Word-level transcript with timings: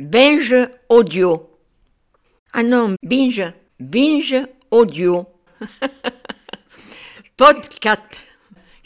Binge 0.00 0.54
audio. 0.88 1.42
Ah 2.54 2.62
non, 2.62 2.94
binge, 3.02 3.42
binge 3.78 4.34
audio. 4.70 5.26
Podcast. 7.36 8.24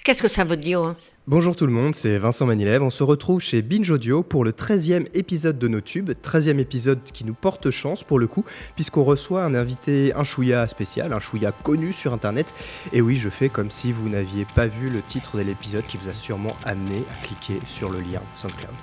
Qu'est-ce 0.02 0.20
que 0.20 0.28
ça 0.28 0.42
veut 0.42 0.56
dire 0.56 0.80
hein? 0.82 0.96
Bonjour 1.28 1.54
tout 1.54 1.66
le 1.66 1.72
monde, 1.72 1.94
c'est 1.94 2.18
Vincent 2.18 2.46
Manilève. 2.46 2.82
On 2.82 2.90
se 2.90 3.04
retrouve 3.04 3.40
chez 3.40 3.62
Binge 3.62 3.88
Audio 3.90 4.24
pour 4.24 4.44
le 4.44 4.50
13e 4.50 5.06
épisode 5.14 5.56
de 5.56 5.68
nos 5.68 5.80
tubes. 5.80 6.10
13e 6.10 6.58
épisode 6.58 6.98
qui 7.04 7.24
nous 7.24 7.34
porte 7.34 7.70
chance 7.70 8.02
pour 8.02 8.18
le 8.18 8.26
coup, 8.26 8.44
puisqu'on 8.74 9.04
reçoit 9.04 9.44
un 9.44 9.54
invité, 9.54 10.12
un 10.16 10.24
chouïa 10.24 10.66
spécial, 10.66 11.12
un 11.12 11.20
chouïa 11.20 11.52
connu 11.52 11.92
sur 11.92 12.12
internet. 12.12 12.52
Et 12.92 13.00
oui, 13.00 13.18
je 13.18 13.28
fais 13.28 13.50
comme 13.50 13.70
si 13.70 13.92
vous 13.92 14.08
n'aviez 14.08 14.48
pas 14.56 14.66
vu 14.66 14.90
le 14.90 15.00
titre 15.00 15.36
de 15.36 15.42
l'épisode 15.42 15.86
qui 15.86 15.96
vous 15.96 16.08
a 16.08 16.12
sûrement 16.12 16.56
amené 16.64 17.04
à 17.12 17.24
cliquer 17.24 17.60
sur 17.68 17.88
le 17.88 18.00
lien 18.00 18.20
SoundCloud. 18.34 18.74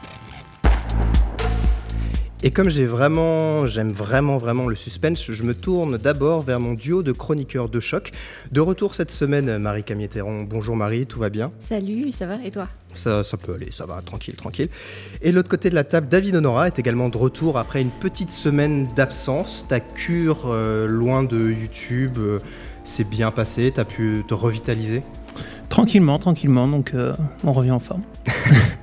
Et 2.43 2.49
comme 2.49 2.69
j'ai 2.69 2.87
vraiment, 2.87 3.67
j'aime 3.67 3.91
vraiment 3.91 4.37
vraiment 4.37 4.67
le 4.67 4.75
suspense, 4.75 5.31
je 5.31 5.43
me 5.43 5.53
tourne 5.53 5.97
d'abord 5.97 6.41
vers 6.41 6.59
mon 6.59 6.73
duo 6.73 7.03
de 7.03 7.11
chroniqueurs 7.11 7.69
de 7.69 7.79
choc. 7.79 8.11
De 8.51 8.59
retour 8.59 8.95
cette 8.95 9.11
semaine, 9.11 9.59
Marie 9.59 9.83
Camieteron. 9.83 10.41
Bonjour 10.49 10.75
Marie, 10.75 11.05
tout 11.05 11.19
va 11.19 11.29
bien? 11.29 11.51
Salut, 11.59 12.11
ça 12.11 12.25
va 12.25 12.37
et 12.43 12.49
toi? 12.49 12.67
Ça, 12.95 13.23
ça 13.23 13.37
peut 13.37 13.53
aller, 13.53 13.69
ça 13.69 13.85
va, 13.85 14.01
tranquille, 14.01 14.35
tranquille. 14.35 14.69
Et 15.21 15.29
de 15.29 15.35
l'autre 15.35 15.49
côté 15.49 15.69
de 15.69 15.75
la 15.75 15.83
table, 15.83 16.07
David 16.07 16.35
Honora 16.35 16.65
est 16.65 16.79
également 16.79 17.09
de 17.09 17.17
retour 17.17 17.59
après 17.59 17.79
une 17.79 17.91
petite 17.91 18.31
semaine 18.31 18.87
d'absence. 18.95 19.63
Ta 19.67 19.79
cure 19.79 20.45
euh, 20.47 20.87
loin 20.87 21.21
de 21.21 21.51
YouTube 21.51 22.17
euh, 22.17 22.39
s'est 22.83 23.03
bien 23.03 23.29
passée, 23.29 23.71
t'as 23.75 23.85
pu 23.85 24.23
te 24.27 24.33
revitaliser? 24.33 25.03
Tranquillement, 25.69 26.17
tranquillement, 26.17 26.67
donc 26.67 26.95
euh, 26.95 27.13
on 27.43 27.53
revient 27.53 27.71
en 27.71 27.79
forme. 27.79 28.01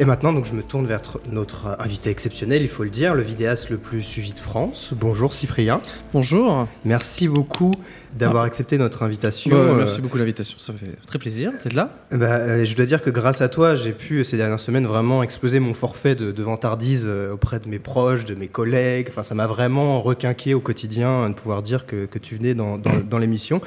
Et 0.00 0.04
maintenant, 0.04 0.32
donc, 0.32 0.44
je 0.44 0.52
me 0.52 0.62
tourne 0.62 0.86
vers 0.86 1.02
notre 1.28 1.76
invité 1.80 2.10
exceptionnel, 2.10 2.62
il 2.62 2.68
faut 2.68 2.84
le 2.84 2.88
dire, 2.88 3.16
le 3.16 3.24
vidéaste 3.24 3.68
le 3.68 3.78
plus 3.78 4.04
suivi 4.04 4.32
de 4.32 4.38
France. 4.38 4.94
Bonjour 4.94 5.34
Cyprien. 5.34 5.80
Bonjour. 6.12 6.68
Merci 6.84 7.26
beaucoup 7.26 7.72
d'avoir 8.14 8.44
accepté 8.44 8.78
notre 8.78 9.02
invitation. 9.02 9.50
Bah, 9.50 9.74
merci 9.76 10.00
beaucoup 10.00 10.18
l'invitation, 10.18 10.58
ça 10.58 10.72
fait 10.72 10.96
très 11.06 11.18
plaisir 11.18 11.52
d'être 11.64 11.74
là. 11.74 11.90
Bah, 12.10 12.36
euh, 12.36 12.64
je 12.64 12.74
dois 12.76 12.86
dire 12.86 13.02
que 13.02 13.10
grâce 13.10 13.40
à 13.40 13.48
toi, 13.48 13.76
j'ai 13.76 13.92
pu 13.92 14.24
ces 14.24 14.36
dernières 14.36 14.60
semaines 14.60 14.86
vraiment 14.86 15.22
exploser 15.22 15.60
mon 15.60 15.74
forfait 15.74 16.14
de, 16.14 16.32
de 16.32 16.42
vantardise 16.42 17.04
euh, 17.06 17.32
auprès 17.32 17.60
de 17.60 17.68
mes 17.68 17.78
proches, 17.78 18.24
de 18.24 18.34
mes 18.34 18.48
collègues. 18.48 19.08
Enfin, 19.10 19.22
ça 19.22 19.34
m'a 19.34 19.46
vraiment 19.46 20.00
requinqué 20.00 20.54
au 20.54 20.60
quotidien 20.60 21.28
de 21.28 21.34
pouvoir 21.34 21.62
dire 21.62 21.86
que, 21.86 22.06
que 22.06 22.18
tu 22.18 22.36
venais 22.36 22.54
dans, 22.54 22.78
dans, 22.78 23.00
dans 23.08 23.18
l'émission. 23.18 23.60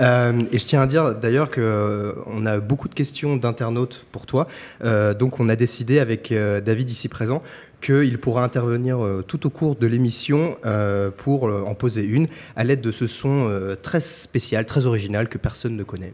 Euh, 0.00 0.38
et 0.52 0.58
je 0.58 0.64
tiens 0.66 0.82
à 0.82 0.86
dire 0.86 1.14
d'ailleurs 1.14 1.50
que 1.50 1.60
euh, 1.60 2.12
on 2.26 2.46
a 2.46 2.58
beaucoup 2.58 2.88
de 2.88 2.94
questions 2.94 3.36
d'internautes 3.36 4.04
pour 4.12 4.26
toi. 4.26 4.46
Euh, 4.84 5.14
donc, 5.14 5.40
on 5.40 5.48
a 5.48 5.56
décidé 5.56 5.98
avec 5.98 6.32
David 6.32 6.90
ici 6.90 7.08
présent 7.08 7.42
qu'il 7.80 8.18
pourra 8.18 8.44
intervenir 8.44 9.04
euh, 9.04 9.24
tout 9.26 9.46
au 9.46 9.50
cours 9.50 9.76
de 9.76 9.86
l'émission 9.86 10.56
euh, 10.64 11.10
pour 11.16 11.48
euh, 11.48 11.62
en 11.66 11.74
poser 11.74 12.04
une 12.04 12.28
à 12.56 12.64
l'aide 12.64 12.80
de 12.80 12.92
ce 12.92 13.06
son 13.06 13.76
très 13.82 14.00
spécial, 14.00 14.66
très 14.66 14.86
original 14.86 15.28
que 15.28 15.38
personne 15.38 15.76
ne 15.76 15.82
connaît. 15.82 16.12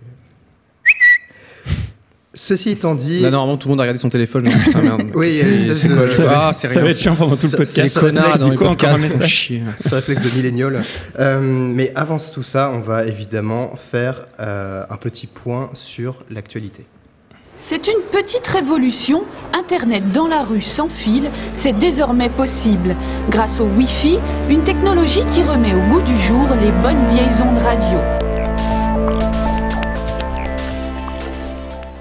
Ceci 2.34 2.70
étant 2.70 2.94
dit. 2.94 3.20
Là, 3.20 3.30
normalement, 3.30 3.58
tout 3.58 3.68
le 3.68 3.72
monde 3.72 3.80
a 3.80 3.82
regardé 3.82 3.98
son 3.98 4.08
téléphone. 4.08 4.48
Genre, 4.48 4.60
putain, 4.64 4.80
merde. 4.80 5.02
oui, 5.14 5.42
c'est 5.74 5.88
quoi 5.88 6.06
le... 6.06 6.28
Ah, 6.28 6.52
c'est 6.54 6.68
rien. 6.68 6.74
Ça 6.74 6.80
va 6.80 6.88
être 6.88 6.98
chiant 6.98 7.14
pendant 7.14 7.36
tout 7.36 7.46
le 7.46 7.58
podcast. 7.58 7.94
Les 7.94 8.00
connards 8.00 8.38
dans 8.38 8.48
les 8.48 8.56
podcasts 8.56 9.06
font 9.06 9.20
chier. 9.20 9.62
Ce 9.86 9.94
réflexe 9.94 10.22
de 10.22 10.36
millénial. 10.36 10.82
Euh, 11.18 11.40
mais 11.40 11.92
avant 11.94 12.16
tout 12.18 12.42
ça, 12.42 12.72
on 12.74 12.80
va 12.80 13.04
évidemment 13.04 13.76
faire 13.76 14.26
euh, 14.40 14.84
un 14.88 14.96
petit 14.96 15.26
point 15.26 15.70
sur 15.74 16.24
l'actualité. 16.30 16.86
C'est 17.72 17.86
une 17.86 18.02
petite 18.12 18.46
révolution. 18.48 19.24
Internet 19.54 20.12
dans 20.12 20.26
la 20.28 20.42
rue 20.42 20.60
sans 20.60 20.88
fil, 20.88 21.30
c'est 21.62 21.72
désormais 21.72 22.28
possible. 22.28 22.94
Grâce 23.30 23.58
au 23.60 23.64
Wi-Fi, 23.64 24.18
une 24.50 24.62
technologie 24.62 25.24
qui 25.24 25.42
remet 25.42 25.72
au 25.72 25.80
goût 25.90 26.02
du 26.02 26.20
jour 26.20 26.48
les 26.60 26.70
bonnes 26.70 27.08
vieilles 27.08 27.42
ondes 27.42 27.62
radio. 27.64 28.21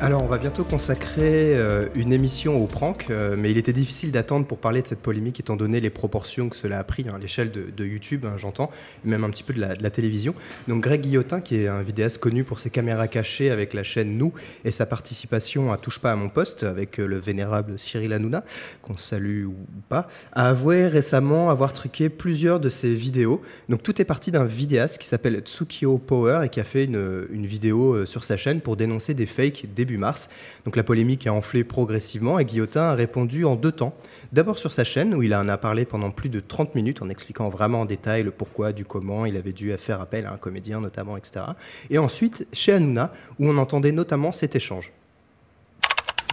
Alors, 0.04 0.24
on 0.24 0.26
va 0.26 0.40
bientôt 0.40 0.64
consacrer 0.64 1.56
euh, 1.56 1.88
une 1.94 2.12
émission 2.12 2.58
au 2.58 2.66
prank, 2.66 3.06
euh, 3.12 3.36
mais 3.38 3.52
il 3.52 3.60
était 3.60 3.72
difficile 3.72 4.12
d'attendre 4.12 4.48
pour 4.48 4.58
parler 4.58 4.82
de 4.82 4.88
cette 4.88 5.02
polémique 5.02 5.40
étant 5.40 5.56
donné 5.56 5.80
les 5.80 5.92
proportions 5.92 6.50
que 6.50 6.56
cela 6.56 6.80
a 6.80 6.84
pris 6.84 7.06
hein, 7.08 7.14
à 7.18 7.20
l'échelle 7.20 7.52
de, 7.52 7.86
YouTube, 7.86 8.26
hein, 8.26 8.34
j'entends, 8.36 8.72
même 9.06 9.24
un 9.24 9.30
petit 9.30 9.44
peu 9.44 9.54
de 9.54 9.60
la, 9.60 9.90
télévision. 9.92 10.34
Donc, 10.68 10.82
Greg 10.82 11.02
Guillotin, 11.02 11.40
qui 11.40 11.58
est 11.58 11.68
un 11.68 11.84
vidéaste 11.84 12.18
connu 12.18 12.44
pour 12.44 12.60
ses 12.60 12.72
caméras 12.72 13.08
cachées 13.08 13.52
avec 13.52 13.76
la 13.76 13.84
chaîne 13.84 14.18
Nous 14.18 14.34
et 14.66 14.72
sa 14.72 14.88
participation 14.88 15.72
à 15.72 15.78
Touche 15.78 16.00
pas 16.00 16.12
à 16.12 16.16
mon 16.16 16.30
poste 16.30 16.64
avec 16.64 17.00
euh, 17.00 17.06
le 17.06 17.20
vénérable 17.20 17.78
Cyril 17.78 18.12
Hanouna, 18.12 18.44
qu'on 18.82 18.98
salue 18.98 19.46
ou 19.46 19.56
pas, 19.88 20.10
a 20.34 20.50
avoué 20.50 20.88
récemment 20.88 21.52
avoir 21.52 21.74
truqué 21.74 22.10
plusieurs 22.10 22.60
de 22.60 22.70
ses 22.70 22.96
vidéos. 22.96 23.44
Donc, 23.70 23.84
tout 23.84 24.02
est 24.02 24.06
parti 24.06 24.32
d'un 24.32 24.46
vidéaste 24.46 24.98
qui 24.98 25.06
s'appelle 25.06 25.42
Tsukio 25.42 26.00
Power 26.00 26.42
et 26.46 26.50
qui 26.50 26.60
a 26.60 26.64
fait 26.64 26.86
une, 26.86 27.28
une 27.32 27.46
vidéo 27.46 28.08
sur 28.08 28.24
sa 28.24 28.36
chaîne 28.36 28.62
pour 28.62 28.78
dénoncer 28.78 29.14
des 29.14 29.28
fakes 29.28 29.68
début 29.76 29.91
mars. 29.98 30.30
Donc 30.66 30.76
la 30.76 30.84
polémique 30.84 31.28
a 31.28 31.34
enflé 31.34 31.64
progressivement 31.64 32.40
et 32.40 32.46
Guillotin 32.46 32.90
a 32.90 32.94
répondu 32.94 33.46
en 33.46 33.56
deux 33.56 33.72
temps. 33.72 33.94
D'abord 34.32 34.58
sur 34.58 34.72
sa 34.72 34.84
chaîne 34.84 35.14
où 35.14 35.24
il 35.24 35.34
en 35.36 35.48
a 35.48 35.58
parlé 35.58 35.86
pendant 35.86 36.12
plus 36.12 36.30
de 36.30 36.40
30 36.40 36.76
minutes 36.76 37.02
en 37.02 37.10
expliquant 37.10 37.50
vraiment 37.50 37.82
en 37.82 37.86
détail 37.86 38.24
le 38.24 38.32
pourquoi, 38.32 38.72
du 38.72 38.86
comment, 38.86 39.26
il 39.26 39.38
avait 39.38 39.54
dû 39.54 39.76
faire 39.78 40.02
appel 40.02 40.26
à 40.26 40.34
un 40.34 40.38
comédien 40.38 40.80
notamment, 40.80 41.18
etc. 41.18 41.46
Et 41.90 41.98
ensuite 41.98 42.48
chez 42.54 42.74
Hanouna 42.74 43.12
où 43.40 43.48
on 43.48 43.58
entendait 43.58 43.92
notamment 43.92 44.32
cet 44.32 44.56
échange. 44.56 44.92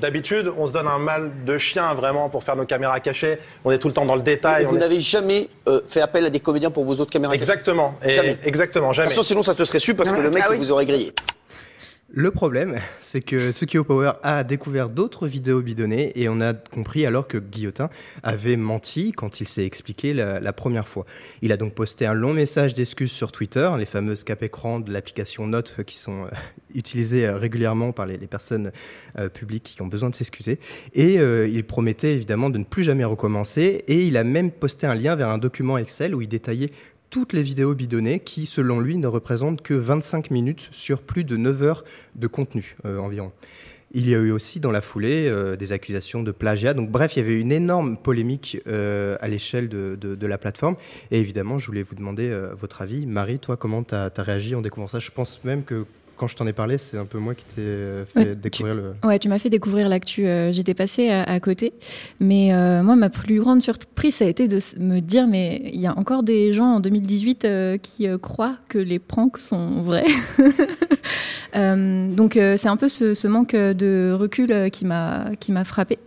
D'habitude, 0.01 0.53
on 0.57 0.67
se 0.67 0.73
donne 0.73 0.87
un 0.87 0.99
mal 0.99 1.33
de 1.45 1.59
chien 1.59 1.93
vraiment 1.95 2.29
pour 2.29 2.45
faire 2.45 2.57
nos 2.57 2.67
caméras 2.67 3.01
cachées. 3.01 3.39
On 3.65 3.71
est 3.71 3.79
tout 3.79 3.89
le 3.89 3.95
temps 3.95 4.05
dans 4.05 4.15
le 4.15 4.23
détail. 4.23 4.63
Et 4.63 4.67
vous 4.67 4.79
n'avez 4.79 4.99
est... 4.99 5.01
jamais 5.01 5.49
euh, 5.67 5.81
fait 5.87 6.01
appel 6.01 6.25
à 6.25 6.31
des 6.31 6.41
comédiens 6.41 6.71
pour 6.71 6.85
vos 6.85 6.95
autres 6.95 7.11
caméras 7.11 7.35
Exactement. 7.35 7.95
cachées 8.01 8.19
Exactement. 8.19 8.39
Exactement, 8.45 8.93
jamais. 8.93 9.09
Façon, 9.09 9.23
sinon, 9.23 9.43
ça 9.43 9.55
se 9.55 9.65
serait 9.65 9.81
su 9.81 9.95
parce 9.95 10.11
que 10.11 10.21
le 10.21 10.31
mec 10.31 10.45
ah 10.47 10.51
oui. 10.51 10.59
vous 10.59 10.71
aurait 10.71 10.87
grillé. 10.87 11.13
Le 12.11 12.31
problème, 12.31 12.79
c'est 13.01 13.21
que 13.21 13.53
Tsukio 13.53 13.85
Power 13.85 14.13
a 14.23 14.43
découvert 14.43 14.89
d'autres 14.89 15.29
vidéos 15.29 15.61
bidonnées 15.61 16.19
et 16.19 16.31
on 16.31 16.41
a 16.41 16.55
compris 16.55 17.05
alors 17.05 17.29
que 17.29 17.37
Guillotin 17.37 17.91
avait 18.23 18.57
menti 18.57 19.13
quand 19.13 19.43
il 19.43 19.49
s'est 19.49 19.67
expliqué 19.67 20.15
la, 20.15 20.53
première 20.55 20.89
fois. 20.89 21.05
Il 21.43 21.53
a 21.53 21.59
donc 21.59 21.75
posté 21.75 22.07
un 22.07 22.15
long 22.15 22.33
message 22.33 22.73
d'excuses 22.73 23.13
sur 23.13 23.31
Twitter, 23.31 23.71
les 23.77 23.85
fameuses 23.85 24.25
cap-écran 24.25 24.81
de 24.81 24.91
l'application 24.91 25.47
Note 25.47 25.77
qui 25.87 25.97
sont 25.97 26.25
euh, 26.25 26.29
utilisées 26.75 27.27
euh, 27.27 27.37
régulièrement 27.37 27.93
par 27.93 28.07
les, 28.07 28.17
personnes 28.19 28.73
euh, 29.19 29.29
publiques 29.29 29.75
qui 29.77 29.83
ont 29.83 29.87
besoin 29.87 30.09
de 30.09 30.15
s'excuser. 30.15 30.59
Et 30.95 31.17
il 31.17 31.65
promettait 31.65 32.15
évidemment 32.15 32.49
de 32.49 32.59
ne 32.59 32.65
plus 32.65 32.85
jamais 32.85 33.05
recommencer 33.05 33.85
et 33.87 34.07
il 34.07 34.17
a 34.17 34.25
même 34.25 34.51
posté 34.51 34.87
un 34.87 34.95
lien 34.95 35.15
vers 35.15 35.29
un 35.29 35.39
document 35.39 35.77
Excel 35.77 36.15
où 36.15 36.23
il 36.23 36.29
détaillait 36.29 36.71
toutes 37.11 37.33
les 37.33 37.43
vidéos 37.43 37.75
bidonnées 37.75 38.21
qui, 38.21 38.47
selon 38.47 38.81
lui, 38.81 38.99
ne 38.99 39.07
représentent 39.07 39.63
que 39.63 39.75
25 39.75 40.31
minutes 40.31 40.69
sur 40.73 41.01
plus 41.01 41.25
de 41.25 41.37
9 41.37 41.63
heures 41.63 41.85
de 42.15 42.27
contenu 42.27 42.77
euh, 42.85 42.99
environ. 42.99 43.33
Il 43.93 44.07
y 44.07 44.15
a 44.15 44.19
eu 44.19 44.31
aussi 44.31 44.61
dans 44.61 44.71
la 44.71 44.83
foulée 44.83 45.27
euh, 45.29 45.57
des 45.57 45.73
accusations 45.73 46.23
de 46.23 46.31
plagiat. 46.31 46.75
Donc 46.75 46.91
bref, 46.91 47.17
il 47.17 47.21
y 47.21 47.23
avait 47.23 47.41
une 47.41 47.53
énorme 47.53 47.97
polémique 47.97 48.59
euh, 48.67 49.17
à 49.21 49.29
l'échelle 49.29 49.71
de, 49.71 49.97
de, 49.97 50.27
la 50.27 50.37
plateforme. 50.37 50.77
Et 51.11 51.19
évidemment, 51.19 51.59
je 51.59 51.67
voulais 51.67 51.83
vous 51.83 51.95
demander 51.95 52.31
votre 52.59 52.83
avis. 52.83 53.07
Marie, 53.07 53.39
toi, 53.39 53.57
comment 53.57 53.83
tu 53.83 53.95
as, 53.95 54.13
as, 54.15 54.23
réagi 54.23 54.55
en 54.55 54.61
découvrant 54.61 54.89
ça? 54.89 54.99
Je 54.99 55.11
pense 55.11 55.43
même 55.45 55.65
que 55.65 55.87
quand 56.19 56.29
je 56.29 56.37
t'en 56.37 56.47
ai 56.47 56.53
parlé, 56.53 56.77
c'est 56.79 56.99
un 56.99 57.05
peu 57.05 57.19
moi 57.19 57.35
qui 57.35 57.45
t'ai 57.45 58.03
fait 58.13 58.19
ouais, 58.19 58.35
découvrir 58.35 58.75
tu, 58.75 58.81
le. 58.81 59.09
Ouais, 59.09 59.19
tu 59.19 59.29
m'as 59.29 59.39
fait 59.39 59.51
découvrir 59.51 59.89
l'actu. 59.89 60.27
Euh, 60.27 60.53
J'étais 60.53 60.75
passée 60.75 61.11
à, 61.11 61.23
à, 61.23 61.41
côté. 61.41 61.73
Mais 62.21 62.53
euh, 62.53 62.83
moi, 62.83 62.97
ma 62.97 63.09
plus 63.09 63.41
grande 63.41 63.63
surprise, 63.63 64.17
ça 64.17 64.25
a 64.25 64.29
été 64.29 64.49
de 64.49 64.59
me 64.81 65.01
dire 65.01 65.27
mais 65.27 65.63
il 65.73 65.81
y 65.81 65.87
a 65.87 65.97
encore 65.97 66.25
des 66.25 66.53
gens 66.53 66.75
en 66.75 66.81
2018 66.81 67.45
euh, 67.45 67.79
qui 67.79 68.07
croient 68.21 68.57
que 68.69 68.79
les 68.79 68.99
pranks 68.99 69.39
sont 69.39 69.81
vrais. 69.83 70.07
Euh, 71.57 72.15
donc, 72.15 72.35
c'est 72.35 72.69
un 72.69 72.77
peu 72.77 72.89
ce, 72.89 73.15
ce, 73.15 73.27
manque 73.27 73.57
de 73.57 74.13
recul 74.13 74.71
qui 74.71 74.85
m'a 74.85 75.65
frappé. 75.65 75.99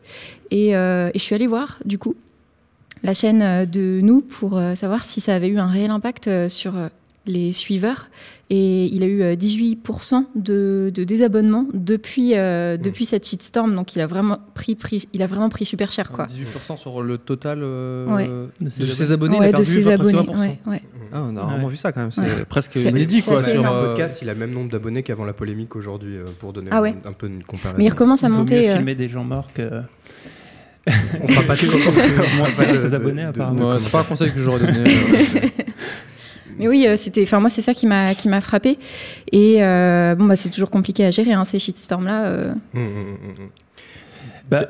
Et, 0.52 0.70
et, 0.70 1.12
je 1.16 1.20
suis 1.20 1.34
allée 1.34 1.48
voir, 1.48 1.80
du 1.84 1.98
coup, 1.98 2.16
la 3.02 3.16
chaîne 3.16 3.66
de 3.66 4.02
nous 4.04 4.22
pour 4.22 4.62
savoir 4.76 5.04
si 5.04 5.20
ça 5.20 5.34
avait 5.34 5.48
eu 5.48 5.58
un 5.58 5.66
réel 5.66 5.90
impact 5.90 6.48
sur 6.48 6.74
les 7.28 7.54
suiveurs 7.54 8.10
et 8.50 8.86
il 8.86 9.04
a 9.04 9.06
eu 9.06 9.22
18% 9.36 10.26
de, 10.36 10.92
de 10.94 11.04
désabonnements 11.04 11.68
depuis, 11.74 12.36
euh, 12.36 12.76
mmh. 12.78 12.82
depuis 12.82 13.06
cette 13.06 13.26
shitstorm. 13.28 13.76
Donc 13.76 13.96
il 13.96 14.02
a 14.02 14.08
vraiment 14.08 14.40
pris, 14.56 14.76
pris, 14.76 15.08
il 15.14 15.22
a 15.22 15.28
vraiment 15.28 15.50
pris 15.50 15.64
super 15.66 15.92
cher. 15.92 16.12
Quoi. 16.12 16.26
18% 16.26 16.78
sur 16.78 17.02
le 17.04 17.18
total 17.18 17.60
euh, 17.64 18.08
ouais. 18.08 18.28
de, 18.60 18.70
ses, 18.70 18.82
de 18.84 18.88
ses 18.88 19.12
abonnés 19.12 19.40
ouais, 19.40 19.46
il 19.46 19.50
a 19.50 19.52
perdu 19.58 19.66
de 19.78 19.82
ses 19.82 19.88
abonnés. 19.88 20.18
Ouais, 20.18 20.60
ouais. 20.68 20.82
Ah, 21.14 21.24
on 21.30 21.36
a 21.38 21.44
rarement 21.46 21.68
vu 21.68 21.78
ça 21.78 21.92
quand 21.92 22.02
même. 22.02 22.12
C'est 22.12 22.22
Ouais. 22.22 22.46
presque 22.50 22.76
inédit. 22.76 23.22
Quoi, 23.22 23.44
sur. 23.44 23.66
Un 23.66 23.72
euh, 23.74 23.88
podcast, 23.90 24.20
il 24.22 24.30
a 24.30 24.34
le 24.34 24.40
même 24.40 24.52
nombre 24.52 24.72
d'abonnés 24.72 25.04
qu'avant 25.04 25.26
la 25.26 25.34
polémique 25.34 25.76
aujourd'hui, 25.76 26.16
euh, 26.18 26.24
pour 26.40 26.54
donner 26.54 26.70
Ah 26.72 26.82
ouais. 26.82 26.96
un, 27.06 27.10
un 27.10 27.14
peu 27.14 27.28
une 27.28 27.44
comparaison. 27.44 27.78
Mais 27.78 27.86
il 27.86 27.90
recommence 27.90 28.24
à 28.24 28.28
Il 28.28 28.32
vaut 28.32 28.38
monter. 28.40 28.62
mieux 28.64 28.70
euh, 28.72 28.76
filmer 28.78 28.96
des 28.96 29.08
gens 29.10 29.24
morts 29.24 29.54
que. 29.54 29.82
On 30.88 31.28
fera 31.28 31.44
pas 31.44 31.56
de 31.56 32.56
pas 32.58 32.66
de- 32.66 32.80
ses 32.80 32.94
abonnés, 32.96 33.22
de- 33.24 33.28
apparemment. 33.28 33.78
c'est 33.80 33.92
pas 33.92 34.00
un 34.02 34.04
conseil 34.04 34.32
que 34.32 34.40
j'aurais 34.40 34.60
donné. 34.66 34.84
Mais 36.58 36.68
oui, 36.68 36.86
euh, 36.88 36.96
c'était. 36.96 37.24
Enfin, 37.24 37.40
moi, 37.40 37.50
c'est 37.50 37.62
ça 37.62 37.74
qui 37.74 37.88
m'a 37.88 38.16
qui 38.16 38.28
m'a 38.30 38.42
frappé. 38.42 38.78
Et 39.32 39.64
euh, 39.64 40.16
bon, 40.16 40.26
bah, 40.26 40.36
c'est 40.36 40.50
toujours 40.50 40.70
compliqué 40.70 41.06
à 41.06 41.12
gérer 41.12 41.34
hein, 41.34 41.46
ces 41.46 41.60
shitstorms 41.60 42.06
là. 42.06 42.26
euh. 42.26 42.52
Hum, 42.76 42.82
hum, 42.84 43.18
hum, 43.24 43.36
hum. 43.40 43.50
Bah, 44.50 44.68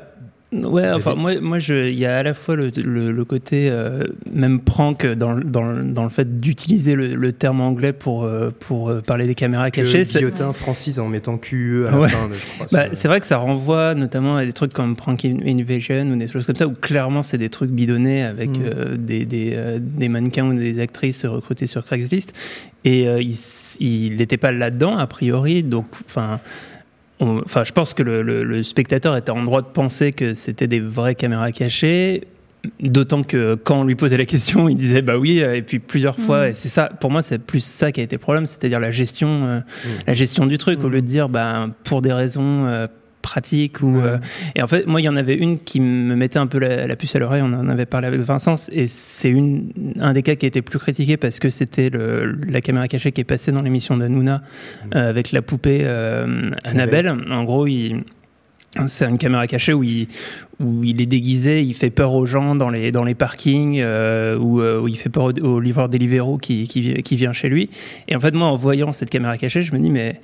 Ouais, 0.52 0.90
enfin, 0.90 1.14
moi, 1.14 1.40
moi 1.40 1.58
il 1.60 1.94
y 1.98 2.04
a 2.04 2.18
à 2.18 2.22
la 2.22 2.34
fois 2.34 2.56
le, 2.56 2.70
le- 2.76 3.10
le 3.10 3.24
côté 3.24 3.68
euh, 3.70 4.04
même 4.30 4.60
prank 4.60 5.06
dans, 5.06 5.32
le- 5.32 5.44
dans, 5.44 5.82
dans 5.82 6.04
le 6.04 6.10
fait 6.10 6.38
d'utiliser 6.40 6.94
le, 6.94 7.14
le 7.14 7.32
terme 7.32 7.62
anglais 7.62 7.94
pour, 7.94 8.24
euh, 8.24 8.50
pour 8.60 8.90
euh, 8.90 9.00
parler 9.00 9.26
des 9.26 9.34
caméras 9.34 9.70
Que 9.70 9.80
cachées. 9.80 10.04
C'est- 10.04 10.18
Guillotin 10.18 10.52
francise 10.52 10.98
en 10.98 11.08
mettant 11.08 11.38
QE 11.38 11.86
à 11.88 11.90
la 11.92 11.98
Ouais. 12.00 12.08
fin, 12.10 12.28
de- 12.28 12.34
je 12.34 12.44
crois. 12.54 12.66
Bah, 12.70 12.84
c'est 12.92 13.08
vrai 13.08 13.20
que 13.20 13.26
ça 13.26 13.38
renvoie 13.38 13.94
notamment 13.94 14.36
à 14.36 14.44
des 14.44 14.52
trucs 14.52 14.74
comme 14.74 14.94
Prank 14.94 15.24
In- 15.24 15.38
Invasion 15.46 16.06
ou 16.10 16.16
des 16.16 16.26
choses 16.28 16.44
comme 16.46 16.56
ça, 16.56 16.66
où 16.66 16.72
clairement 16.72 17.22
c'est 17.22 17.38
des 17.38 17.48
trucs 17.48 17.70
bidonnés 17.70 18.22
avec 18.22 18.50
Mm. 18.50 18.62
euh, 18.64 18.96
des, 18.98 19.24
des, 19.24 19.52
euh, 19.54 19.78
des 19.80 20.08
mannequins 20.08 20.44
ou 20.46 20.52
des 20.54 20.80
actrices 20.80 21.24
recrutées 21.24 21.66
sur 21.66 21.82
Craigslist. 21.84 22.34
Et 22.84 23.08
euh, 23.08 23.22
il 23.80 24.16
n'était 24.16 24.36
pas 24.36 24.52
là-dedans, 24.52 24.98
a 24.98 25.06
priori. 25.06 25.62
Donc, 25.62 25.86
enfin. 26.04 26.40
Enfin, 27.44 27.64
je 27.64 27.72
pense 27.72 27.94
que 27.94 28.02
le, 28.02 28.22
le- 28.22 28.44
le 28.44 28.62
spectateur 28.62 29.16
était 29.16 29.30
en 29.30 29.42
droit 29.42 29.62
de 29.62 29.66
penser 29.66 30.12
que 30.12 30.34
c'était 30.34 30.66
des 30.66 30.80
vraies 30.80 31.14
caméras 31.14 31.50
cachées. 31.52 32.24
D'autant 32.80 33.24
que 33.24 33.56
quand 33.56 33.80
on 33.80 33.84
lui 33.84 33.96
posait 33.96 34.16
la 34.16 34.24
question, 34.24 34.68
il 34.68 34.76
disait 34.76 35.02
bah 35.02 35.18
oui, 35.18 35.38
et 35.40 35.62
puis 35.62 35.80
plusieurs 35.80 36.14
fois. 36.16 36.46
Mm. 36.46 36.50
Et 36.50 36.52
c'est 36.54 36.68
ça, 36.68 36.84
pour 37.00 37.10
moi, 37.10 37.20
c'est 37.22 37.38
plus 37.38 37.64
ça 37.64 37.90
qui 37.90 38.00
a 38.00 38.04
été 38.04 38.14
le 38.14 38.20
problème, 38.20 38.46
c'est-à-dire 38.46 38.78
la 38.78 38.92
gestion, 38.92 39.44
euh, 39.44 39.60
la 40.06 40.14
gestion 40.14 40.46
du 40.46 40.58
truc, 40.58 40.84
au 40.84 40.88
lieu 40.88 41.00
de 41.00 41.06
dire 41.06 41.28
bah, 41.28 41.68
pour 41.82 42.02
des 42.02 42.12
raisons 42.12 42.66
euh, 42.66 42.86
pratiques 43.22 43.80
ou. 43.82 43.96
Ouais. 43.96 44.02
euh, 44.04 44.18
et 44.56 44.62
en 44.62 44.66
fait, 44.66 44.86
moi, 44.86 45.00
il 45.00 45.04
y 45.04 45.08
en 45.08 45.16
avait 45.16 45.34
une 45.36 45.58
qui 45.58 45.80
me 45.80 46.14
mettait 46.16 46.38
un 46.38 46.46
peu 46.46 46.58
la, 46.58 46.86
la 46.86 46.96
puce 46.96 47.14
à 47.16 47.18
l'oreille. 47.18 47.42
On 47.42 47.52
en 47.52 47.68
avait 47.68 47.86
parlé 47.86 48.08
avec 48.08 48.20
Vincent, 48.20 48.56
et 48.70 48.86
c'est 48.86 49.30
une 49.30 49.70
un 50.00 50.12
des 50.12 50.22
cas 50.22 50.34
qui 50.34 50.46
a 50.46 50.48
été 50.48 50.60
plus 50.62 50.78
critiqué 50.78 51.16
parce 51.16 51.38
que 51.38 51.48
c'était 51.48 51.88
le- 51.88 52.36
la 52.48 52.60
caméra 52.60 52.88
cachée 52.88 53.12
qui 53.12 53.20
est 53.20 53.24
passée 53.24 53.52
dans 53.52 53.62
l'émission 53.62 53.96
d'Anouna 53.96 54.42
euh, 54.94 55.08
avec 55.08 55.32
la 55.32 55.40
poupée 55.42 55.80
euh, 55.82 56.50
Annabelle. 56.64 57.08
En 57.30 57.44
gros, 57.44 57.66
il 57.66 58.02
c'est 58.86 59.04
une 59.04 59.18
caméra 59.18 59.46
cachée 59.46 59.74
où 59.74 59.82
il, 59.82 60.08
où 60.58 60.82
il 60.82 60.98
est 61.02 61.06
déguisé, 61.06 61.60
il 61.62 61.74
fait 61.74 61.90
peur 61.90 62.14
aux 62.14 62.24
gens 62.24 62.54
dans 62.54 62.70
les, 62.70 62.90
dans 62.90 63.04
les 63.04 63.14
parkings, 63.14 63.78
euh, 63.82 64.38
où, 64.38 64.62
euh, 64.62 64.80
où 64.80 64.88
il 64.88 64.96
fait 64.96 65.10
peur 65.10 65.24
au, 65.24 65.32
au 65.42 65.60
livreur 65.60 65.90
Deliveroo 65.90 66.38
qui, 66.38 66.66
qui, 66.66 66.94
qui 67.02 67.16
vient 67.16 67.34
chez 67.34 67.50
lui. 67.50 67.68
Et 68.08 68.16
en 68.16 68.20
fait, 68.20 68.34
moi, 68.34 68.46
en 68.46 68.56
voyant 68.56 68.90
cette 68.92 69.10
caméra 69.10 69.36
cachée, 69.36 69.60
je 69.60 69.74
me 69.74 69.78
dis, 69.78 69.90
mais 69.90 70.22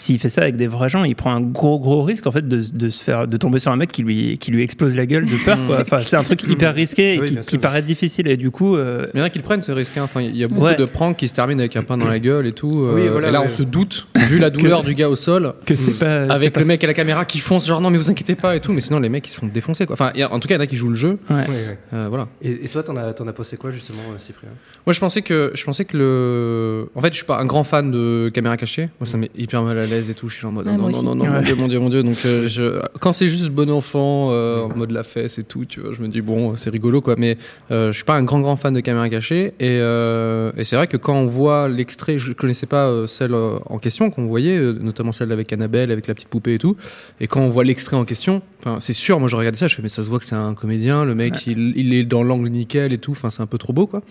s'il 0.00 0.18
fait 0.18 0.28
ça 0.30 0.42
avec 0.42 0.56
des 0.56 0.66
vrais 0.66 0.88
gens, 0.88 1.04
il 1.04 1.14
prend 1.14 1.32
un 1.34 1.40
gros, 1.40 1.78
gros 1.78 2.02
risque 2.02 2.26
en 2.26 2.30
fait 2.30 2.46
de, 2.48 2.62
de 2.72 2.88
se 2.88 3.02
faire, 3.02 3.28
de 3.28 3.36
tomber 3.36 3.58
sur 3.58 3.70
un 3.70 3.76
mec 3.76 3.92
qui 3.92 4.02
lui, 4.02 4.38
qui 4.38 4.50
lui 4.50 4.62
explose 4.62 4.96
la 4.96 5.04
gueule 5.06 5.24
de 5.26 5.44
peur. 5.44 5.58
quoi. 5.66 5.80
Enfin, 5.80 5.98
c'est 6.04 6.16
un 6.16 6.22
truc 6.22 6.42
hyper 6.44 6.74
risqué 6.74 7.16
et 7.16 7.20
Oui, 7.20 7.38
qui, 7.46 7.58
paraît 7.58 7.82
difficile. 7.82 8.26
Et 8.28 8.36
du 8.36 8.50
coup, 8.50 8.76
euh, 8.76 9.06
Il 9.14 9.18
y 9.18 9.20
en 9.20 9.24
a 9.26 9.30
qui 9.30 9.38
le 9.38 9.44
prennent, 9.44 9.62
ce 9.62 9.72
risque. 9.72 9.96
hein. 9.98 10.02
Enfin, 10.04 10.22
il 10.22 10.36
y 10.36 10.42
a 10.44 10.48
beaucoup 10.48 10.64
Ouais. 10.64 10.76
de 10.76 10.84
pranks 10.86 11.16
qui 11.16 11.28
se 11.28 11.34
terminent 11.34 11.60
avec 11.60 11.76
un 11.76 11.82
pain 11.82 11.98
dans 11.98 12.08
la 12.08 12.18
gueule 12.18 12.46
et 12.46 12.52
tout. 12.52 12.70
euh, 12.76 12.94
Oui, 12.94 13.08
voilà, 13.10 13.28
et 13.28 13.30
là, 13.32 13.40
ouais. 13.40 13.46
on 13.46 13.50
se 13.50 13.62
doute, 13.62 14.06
vu 14.16 14.38
la 14.38 14.48
douleur 14.50 14.82
du 14.84 14.94
gars 14.94 15.08
au 15.10 15.16
sol, 15.16 15.54
que 15.66 15.74
c'est 15.76 15.98
pas. 15.98 16.26
c'est 16.26 16.32
avec 16.32 16.52
pas- 16.54 16.60
le 16.60 16.66
mec 16.66 16.82
à 16.82 16.86
la 16.86 16.94
caméra 16.94 17.24
qui 17.26 17.38
fonce, 17.38 17.66
genre 17.66 17.80
non, 17.80 17.90
mais 17.90 17.98
vous 17.98 18.10
inquiétez 18.10 18.34
pas 18.36 18.56
et 18.56 18.60
tout. 18.60 18.72
Mais 18.72 18.80
sinon, 18.80 19.00
les 19.00 19.08
mecs, 19.08 19.26
ils 19.26 19.30
se 19.32 19.38
font 19.38 19.46
défoncer, 19.46 19.84
quoi. 19.86 19.94
Enfin, 19.94 20.12
a- 20.18 20.32
en 20.32 20.40
tout 20.40 20.48
cas, 20.48 20.54
il 20.54 20.58
y 20.58 20.60
en 20.60 20.64
a 20.64 20.66
qui 20.66 20.76
jouent 20.76 20.88
le 20.88 20.94
jeu. 20.94 21.18
Ouais. 21.28 21.44
Euh, 21.92 22.06
voilà. 22.08 22.28
Et, 22.42 22.64
et 22.64 22.68
toi, 22.68 22.82
t'en 22.82 22.96
as, 22.96 23.12
t'en 23.12 23.26
as 23.28 23.32
pensé 23.32 23.56
quoi 23.56 23.70
justement, 23.70 23.98
euh, 24.14 24.18
Cyprien? 24.18 24.50
Moi, 24.86 24.94
je 24.94 25.00
pensais 25.00 25.22
que, 25.22 25.52
je 25.54 25.64
pensais 25.64 25.84
que 25.84 25.96
le. 25.98 26.88
En 26.94 27.00
fait, 27.00 27.08
je 27.12 27.16
suis 27.16 27.26
pas 27.26 27.38
un 27.38 27.46
grand 27.46 27.64
fan 27.64 27.90
de 27.90 28.30
caméra 28.32 28.56
cachée. 28.56 28.88
Moi, 29.00 29.06
ça 29.06 29.18
met 29.18 29.30
hyper 29.36 29.62
mal 29.62 29.78
à 29.78 29.86
l'aise 29.90 30.08
et 30.10 30.14
tout. 30.14 30.28
Je 30.28 30.36
suis 30.36 30.46
en 30.46 30.52
mode 30.52 30.66
Ouais, 30.66 30.76
non, 30.76 30.88
non, 30.90 31.02
non, 31.02 31.14
non, 31.16 31.24
Ouais. 31.24 31.30
mon 31.30 31.42
dieu, 31.42 31.54
mon 31.56 31.68
dieu, 31.68 31.78
mon 31.80 31.88
dieu. 31.90 32.02
Donc, 32.02 32.18
euh, 32.24 32.48
je... 32.48 32.80
quand 33.00 33.12
c'est 33.12 33.28
juste 33.28 33.50
bon 33.50 33.70
enfant, 33.70 34.28
euh, 34.30 34.62
en 34.62 34.76
mode 34.76 34.92
la 34.92 35.02
fesse 35.02 35.38
et 35.38 35.44
tout, 35.44 35.64
tu 35.66 35.80
vois, 35.80 35.92
je 35.92 36.00
me 36.00 36.08
dis 36.08 36.20
bon, 36.22 36.56
c'est 36.56 36.70
rigolo, 36.70 37.00
quoi. 37.00 37.14
Mais 37.18 37.36
euh, 37.70 37.92
je 37.92 37.96
suis 37.96 38.04
pas 38.04 38.14
un 38.14 38.22
grand, 38.22 38.40
grand 38.40 38.56
fan 38.56 38.72
de 38.72 38.80
caméra 38.80 39.08
cachée. 39.08 39.48
Et, 39.60 39.78
euh, 39.80 40.52
et 40.56 40.64
c'est 40.64 40.76
vrai 40.76 40.86
que 40.86 40.96
quand 40.96 41.14
on 41.14 41.26
voit 41.26 41.68
l'extrait, 41.68 42.18
je 42.18 42.32
connaissais 42.32 42.66
pas 42.66 42.86
euh, 42.86 43.06
celle 43.06 43.34
euh, 43.34 43.58
en 43.66 43.78
question 43.78 44.10
qu'on 44.10 44.26
voyait, 44.26 44.56
euh, 44.56 44.72
notamment 44.80 45.12
celle 45.12 45.32
avec 45.32 45.52
Annabelle, 45.52 45.90
avec 45.90 46.06
la 46.06 46.14
petite 46.14 46.28
poupée 46.28 46.54
et 46.54 46.58
tout. 46.58 46.76
Et 47.20 47.26
quand 47.26 47.40
on 47.40 47.50
voit 47.50 47.64
l'extrait 47.64 47.96
en 47.96 48.04
question, 48.04 48.42
enfin, 48.60 48.78
c'est 48.80 48.92
sûr, 48.92 49.18
moi, 49.20 49.28
je 49.28 49.36
regardais 49.36 49.58
ça, 49.58 49.66
je 49.66 49.74
fais 49.74 49.82
mais 49.82 49.88
ça 49.88 50.02
se 50.02 50.08
voit 50.10 50.18
que 50.18 50.24
c'est 50.24 50.34
un 50.36 50.54
comédien. 50.54 51.04
Le 51.04 51.14
mec, 51.14 51.46
il, 51.46 51.72
il 51.76 51.92
est 51.94 52.04
dans 52.04 52.22
l'angle 52.22 52.48
nickel 52.48 52.92
et 52.92 52.98
tout. 52.98 53.12
Enfin, 53.12 53.30
c'est 53.30 53.42
un 53.42 53.46
peu 53.46 53.58
trop 53.58 53.72
beau, 53.72 53.86
quoi. 53.86 54.02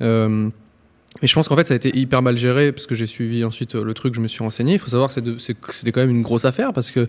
Euh, 0.00 0.48
mais 1.22 1.28
je 1.28 1.34
pense 1.34 1.48
qu'en 1.48 1.56
fait, 1.56 1.68
ça 1.68 1.74
a 1.74 1.76
été 1.76 1.96
hyper 1.96 2.20
mal 2.20 2.36
géré 2.36 2.72
parce 2.72 2.86
que 2.86 2.94
j'ai 2.94 3.06
suivi 3.06 3.44
ensuite 3.44 3.74
euh, 3.76 3.84
le 3.84 3.94
truc, 3.94 4.14
je 4.14 4.20
me 4.20 4.26
suis 4.26 4.42
renseigné. 4.42 4.74
Il 4.74 4.78
faut 4.78 4.88
savoir 4.88 5.08
que 5.14 5.20
c'était 5.38 5.92
quand 5.92 6.00
même 6.00 6.10
une 6.10 6.22
grosse 6.22 6.44
affaire 6.44 6.72
parce 6.72 6.90
que, 6.90 7.06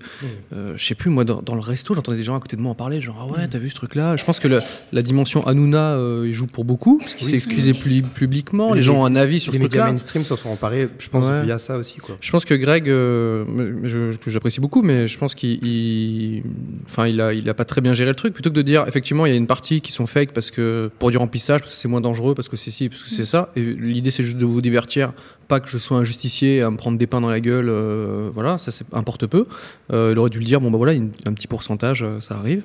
euh, 0.53 0.73
je 0.77 0.85
sais 0.85 0.95
plus, 0.95 1.09
moi, 1.09 1.23
dans, 1.25 1.41
dans 1.41 1.55
le 1.55 1.61
resto, 1.61 1.93
j'entendais 1.93 2.17
des 2.17 2.23
gens 2.23 2.35
à 2.35 2.39
côté 2.39 2.55
de 2.55 2.61
moi 2.61 2.71
en 2.71 2.75
parler, 2.75 3.01
genre, 3.01 3.17
ah 3.19 3.25
ouais, 3.39 3.47
t'as 3.47 3.57
vu 3.57 3.69
ce 3.69 3.75
truc-là? 3.75 4.15
Je 4.15 4.23
pense 4.23 4.39
que 4.39 4.47
le- 4.47 4.59
la 4.91 5.01
dimension 5.01 5.45
Hanouna, 5.47 5.93
euh, 5.95 6.25
il 6.27 6.33
joue 6.33 6.47
pour 6.47 6.63
beaucoup 6.65 6.97
parce 6.99 7.15
qu'il 7.15 7.25
Oui. 7.25 7.31
s'est 7.31 7.37
excusé 7.37 7.73
plu- 7.73 8.03
publiquement. 8.03 8.71
Les, 8.73 8.77
Les 8.79 8.83
gens 8.83 9.01
ont 9.01 9.05
un 9.05 9.15
avis 9.15 9.39
sur 9.39 9.51
Les 9.51 9.57
ce 9.57 9.63
médias 9.63 9.79
truc-là. 9.81 9.91
mainstream 9.91 10.23
s'en 10.23 10.35
sont 10.37 10.49
emparés, 10.49 10.89
je 10.99 11.09
pense, 11.09 11.25
Ouais. 11.25 11.43
via 11.43 11.57
ça 11.57 11.77
aussi. 11.77 11.97
Quoi. 11.97 12.17
Je 12.21 12.31
pense 12.31 12.45
que 12.45 12.53
Greg, 12.53 12.87
euh, 12.89 13.45
je- 13.83 14.15
que 14.17 14.29
j'apprécie 14.29 14.59
beaucoup, 14.61 14.81
mais 14.81 15.07
je 15.07 15.17
pense 15.17 15.33
qu'il, 15.35 15.63
il- 15.65 16.43
enfin, 16.85 17.07
il 17.07 17.19
a, 17.21 17.33
il 17.33 17.47
a 17.49 17.53
pas 17.53 17.65
très 17.65 17.81
bien 17.81 17.93
géré 17.93 18.09
le 18.11 18.15
truc. 18.15 18.33
Plutôt 18.33 18.49
que 18.49 18.55
de 18.55 18.61
dire, 18.61 18.85
effectivement, 18.87 19.25
il 19.25 19.29
y 19.31 19.33
a 19.33 19.37
une 19.37 19.47
partie 19.47 19.81
qui 19.81 19.91
sont 19.91 20.05
fake 20.05 20.31
parce 20.33 20.51
que 20.51 20.91
pour 20.99 21.09
du 21.11 21.17
remplissage, 21.17 21.61
parce 21.61 21.71
que 21.73 21.77
c'est 21.77 21.87
moins 21.87 22.01
dangereux, 22.01 22.35
parce 22.35 22.49
que 22.49 22.57
c'est 22.57 22.71
ci, 22.71 22.89
parce 22.89 23.03
que 23.03 23.09
c'est 23.09 23.25
ça. 23.25 23.51
Et 23.55 23.61
l'idée, 24.03 24.11
c'est 24.11 24.23
juste 24.23 24.37
de 24.37 24.45
vous 24.45 24.61
divertir, 24.61 25.13
pas 25.47 25.59
que 25.59 25.69
je 25.69 25.77
sois 25.77 25.97
un 25.97 26.03
justicier 26.03 26.61
à 26.61 26.69
me 26.69 26.77
prendre 26.77 26.97
des 26.97 27.07
pains 27.07 27.21
dans 27.21 27.29
la 27.29 27.39
gueule. 27.39 27.69
euh, 27.69 28.29
voilà, 28.33 28.57
ça, 28.57 28.71
c'est 28.71 28.85
importe 28.93 29.25
peu. 29.27 29.45
Euh, 29.91 30.09
il 30.13 30.19
aurait 30.19 30.29
dû 30.29 30.39
le 30.39 30.45
dire. 30.45 30.59
Bon, 30.61 30.69
bah 30.71 30.77
voilà, 30.77 30.93
une- 30.93 31.11
un 31.25 31.33
petit 31.33 31.47
pourcentage, 31.47 32.03
euh, 32.03 32.19
ça 32.19 32.35
arrive. 32.35 32.61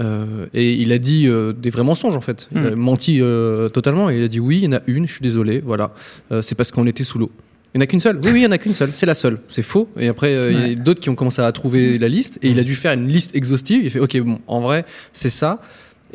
Euh, 0.00 0.46
et 0.54 0.72
il 0.74 0.92
a 0.92 0.98
dit 0.98 1.28
des 1.58 1.70
vrais 1.70 1.84
mensonges 1.84 2.16
en 2.16 2.20
fait. 2.20 2.48
Il 2.52 2.60
Mm. 2.60 2.66
a 2.66 2.76
menti 2.76 3.20
totalement. 3.72 4.10
Et 4.10 4.18
il 4.18 4.22
a 4.24 4.28
dit 4.28 4.40
oui, 4.40 4.58
il 4.58 4.64
y 4.64 4.68
en 4.68 4.72
a 4.76 4.80
une. 4.86 5.06
Je 5.06 5.12
suis 5.12 5.22
désolé. 5.22 5.60
Voilà, 5.64 5.92
c'est 6.42 6.54
parce 6.54 6.70
qu'on 6.70 6.86
était 6.86 7.04
sous 7.04 7.18
l'eau. 7.18 7.30
Il 7.74 7.78
n'y 7.78 7.82
en 7.82 7.84
a 7.84 7.86
qu'une 7.88 8.00
seule. 8.00 8.18
Oui, 8.22 8.30
oui, 8.32 8.40
il 8.40 8.44
y 8.44 8.46
en 8.46 8.52
a 8.52 8.58
qu'une 8.58 8.72
seule. 8.74 8.90
C'est 8.94 9.06
la 9.06 9.14
seule. 9.14 9.38
C'est 9.48 9.62
faux. 9.62 9.88
Et 9.98 10.08
après, 10.08 10.32
il 10.52 10.58
y 10.60 10.72
a 10.72 10.74
d'autres 10.76 11.00
qui 11.00 11.10
ont 11.10 11.14
commencé 11.14 11.42
à 11.42 11.50
trouver 11.52 11.98
la 11.98 12.08
liste. 12.08 12.38
Et 12.42 12.48
il 12.50 12.58
a 12.58 12.64
dû 12.64 12.74
faire 12.74 12.92
une 12.92 13.08
liste 13.08 13.34
exhaustive. 13.36 13.84
Il 13.84 13.90
fait, 13.90 13.98
OK, 14.00 14.16
bon, 14.20 14.38
en 14.46 14.60
vrai, 14.60 14.84
c'est 15.12 15.28
ça. 15.30 15.60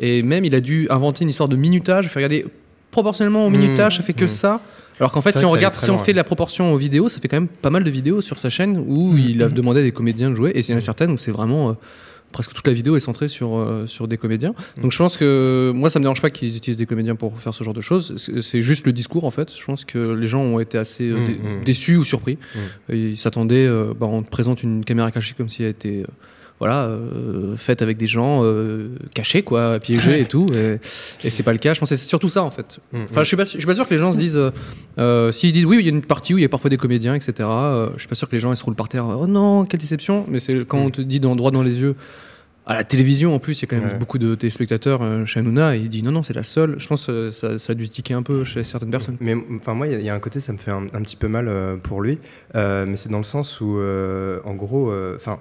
Et 0.00 0.22
même, 0.22 0.44
il 0.44 0.54
a 0.54 0.60
dû 0.60 0.86
inventer 0.90 1.22
une 1.22 1.28
histoire 1.28 1.48
de 1.48 1.54
minutage. 1.56 2.08
Fait 2.08 2.18
regarder 2.18 2.46
proportionnellement 2.92 3.44
au 3.46 3.50
Mmh, 3.50 3.56
minutage, 3.58 3.96
ça 3.96 4.02
fait 4.04 4.12
que 4.12 4.26
mmh. 4.26 4.28
ça. 4.28 4.60
Alors 5.00 5.10
qu'en 5.10 5.20
fait, 5.22 5.36
si 5.36 5.44
on 5.44 5.50
regarde, 5.50 5.74
si 5.74 5.90
on 5.90 5.98
fait 5.98 6.12
la 6.12 6.22
proportion 6.22 6.72
aux 6.72 6.76
vidéos, 6.76 7.08
ça 7.08 7.18
fait 7.20 7.26
quand 7.26 7.38
même 7.38 7.48
pas 7.48 7.70
mal 7.70 7.82
de 7.82 7.90
vidéos 7.90 8.20
sur 8.20 8.38
sa 8.38 8.50
chaîne 8.50 8.78
où 8.86 9.12
Mmh, 9.14 9.18
il 9.18 9.42
a 9.42 9.48
mmh. 9.48 9.52
demandé 9.52 9.80
à 9.80 9.82
des 9.82 9.90
comédiens 9.90 10.30
de 10.30 10.34
jouer. 10.34 10.50
Et 10.54 10.60
il 10.60 10.70
y 10.70 10.74
en 10.74 10.78
a 10.78 10.80
certaines 10.80 11.10
où 11.10 11.18
c'est 11.18 11.32
vraiment 11.32 11.70
euh, 11.70 11.72
presque 12.30 12.52
toute 12.52 12.66
la 12.66 12.72
vidéo 12.72 12.94
est 12.96 13.00
centrée 13.00 13.26
sur, 13.28 13.56
euh, 13.58 13.86
sur 13.86 14.06
des 14.06 14.16
comédiens. 14.16 14.54
Mmh. 14.76 14.82
Donc 14.82 14.92
je 14.92 14.98
pense 14.98 15.16
que 15.16 15.72
moi, 15.74 15.90
ça 15.90 15.98
me 15.98 16.04
dérange 16.04 16.20
pas 16.22 16.30
qu'ils 16.30 16.56
utilisent 16.56 16.76
des 16.78 16.86
comédiens 16.86 17.16
pour 17.16 17.36
faire 17.40 17.52
ce 17.54 17.64
genre 17.64 17.74
de 17.74 17.80
choses. 17.80 18.14
C'est- 18.40 18.62
juste 18.62 18.86
le 18.86 18.92
discours 18.92 19.24
en 19.24 19.30
fait. 19.30 19.50
Je 19.58 19.64
pense 19.64 19.84
que 19.84 19.98
les 20.12 20.26
gens 20.28 20.42
ont 20.42 20.60
été 20.60 20.78
assez 20.78 21.08
euh, 21.08 21.16
Mmh, 21.16 21.26
dé- 21.26 21.32
mmh. 21.34 21.64
déçus 21.64 21.96
ou 21.96 22.04
surpris. 22.04 22.38
Mmh. 22.54 22.58
Et 22.92 22.98
Ils 23.10 23.16
s'attendaient, 23.16 23.68
bah, 23.98 24.06
on 24.08 24.22
te 24.22 24.30
présente 24.30 24.62
une 24.62 24.84
caméra 24.84 25.10
cachée 25.10 25.34
comme 25.36 25.48
si 25.48 25.62
elle 25.64 25.70
était. 25.70 26.04
Voilà, 26.58 26.84
euh, 26.84 27.56
faite 27.56 27.82
avec 27.82 27.96
des 27.96 28.06
gens 28.06 28.40
euh, 28.44 28.90
cachés, 29.14 29.42
quoi, 29.42 29.80
piégés 29.80 30.20
et 30.20 30.24
tout, 30.26 30.46
et, 30.54 30.78
et 31.26 31.30
c'est 31.30 31.42
pas 31.42 31.52
le 31.52 31.58
cas. 31.58 31.74
Je 31.74 31.80
pense 31.80 31.90
que 31.90 31.96
c'est 31.96 32.06
surtout 32.06 32.28
ça 32.28 32.44
en 32.44 32.50
fait. 32.52 32.78
Mmh, 32.92 32.98
Enfin, 33.10 33.22
je 33.22 33.28
suis 33.28 33.36
pas, 33.36 33.44
je 33.44 33.50
suis 33.58 33.66
pas 33.66 33.74
sûr 33.74 33.88
que 33.88 33.94
les 33.94 33.98
gens 34.00 34.12
se 34.12 34.16
disent, 34.18 34.36
euh, 34.36 34.50
euh, 34.98 35.32
s'ils 35.32 35.52
disent 35.52 35.64
oui, 35.64 35.78
il 35.80 35.84
y 35.84 35.88
a 35.88 35.92
une 35.92 36.02
partie 36.02 36.34
où 36.34 36.38
il 36.38 36.42
y 36.42 36.44
a 36.44 36.48
parfois 36.48 36.70
des 36.70 36.76
comédiens, 36.76 37.14
etc. 37.16 37.32
euh, 37.50 37.90
je 37.96 38.00
suis 38.00 38.08
pas 38.08 38.14
sûr 38.14 38.28
que 38.28 38.36
les 38.36 38.40
gens 38.40 38.52
ils 38.52 38.56
se 38.56 38.62
roulent 38.64 38.76
par 38.76 38.88
terre. 38.88 39.06
Oh 39.06 39.26
non, 39.26 39.64
quelle 39.64 39.80
déception. 39.80 40.24
Mais 40.28 40.38
c'est 40.38 40.64
quand 40.64 40.78
on 40.78 40.90
te 40.90 41.00
dit 41.00 41.18
dans, 41.18 41.34
droit 41.34 41.50
dans 41.50 41.62
les 41.62 41.80
yeux. 41.80 41.96
À 42.64 42.74
la 42.74 42.84
télévision, 42.84 43.34
en 43.34 43.40
plus, 43.40 43.58
il 43.58 43.62
y 43.62 43.64
a 43.64 43.66
quand 43.66 43.76
même 43.82 43.94
Ouais. 43.94 43.98
beaucoup 43.98 44.18
de 44.18 44.36
téléspectateurs 44.36 45.02
chez 45.26 45.40
Hanouna 45.40 45.74
et 45.76 45.80
il 45.80 45.88
dit 45.88 46.04
non, 46.04 46.12
non, 46.12 46.22
c'est 46.22 46.32
la 46.32 46.44
seule. 46.44 46.76
Je 46.78 46.86
pense 46.86 47.06
que 47.06 47.30
ça, 47.30 47.58
ça 47.58 47.72
a 47.72 47.74
dû 47.74 47.88
tiquer 47.88 48.14
un 48.14 48.22
peu 48.22 48.44
chez 48.44 48.62
certaines 48.62 48.92
personnes. 48.92 49.16
Mais 49.18 49.34
enfin, 49.56 49.74
moi, 49.74 49.88
il 49.88 49.92
y 49.92 49.96
a- 49.96 49.98
il 49.98 50.04
y, 50.04 50.08
a 50.10 50.14
un 50.14 50.20
côté, 50.20 50.38
ça 50.38 50.52
me 50.52 50.58
fait 50.58 50.70
un, 50.70 50.84
un 50.94 51.02
petit 51.02 51.16
peu 51.16 51.26
mal 51.26 51.48
euh, 51.48 51.74
pour 51.76 52.00
lui, 52.02 52.18
euh, 52.54 52.86
mais 52.86 52.96
c'est 52.96 53.08
dans 53.08 53.18
le 53.18 53.24
sens 53.24 53.60
où, 53.60 53.78
euh, 53.78 54.38
en 54.44 54.54
gros, 54.54 54.92
enfin. 55.16 55.40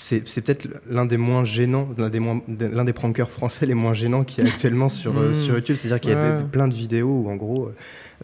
C'est 0.00 0.26
c'est 0.28 0.40
peut-être 0.42 0.68
l'un 0.88 1.04
des 1.06 1.16
moins 1.16 1.44
gênants, 1.44 1.88
l'un 1.98 2.08
des, 2.08 2.20
moins- 2.20 2.40
l'un 2.48 2.84
des 2.84 2.92
prankers 2.92 3.30
français 3.30 3.66
les 3.66 3.74
moins 3.74 3.94
gênants 3.94 4.24
qu'il 4.24 4.44
y 4.44 4.46
a 4.46 4.50
actuellement 4.50 4.88
sur, 4.88 5.18
euh, 5.18 5.30
Mm. 5.30 5.34
sur 5.34 5.54
YouTube. 5.54 5.76
C'est-à-dire 5.76 6.00
qu'il 6.00 6.10
y 6.10 6.14
a 6.14 6.38
des- 6.38 6.44
plein 6.44 6.68
de 6.68 6.74
vidéos 6.74 7.22
où, 7.24 7.30
en 7.30 7.36
gros, 7.36 7.72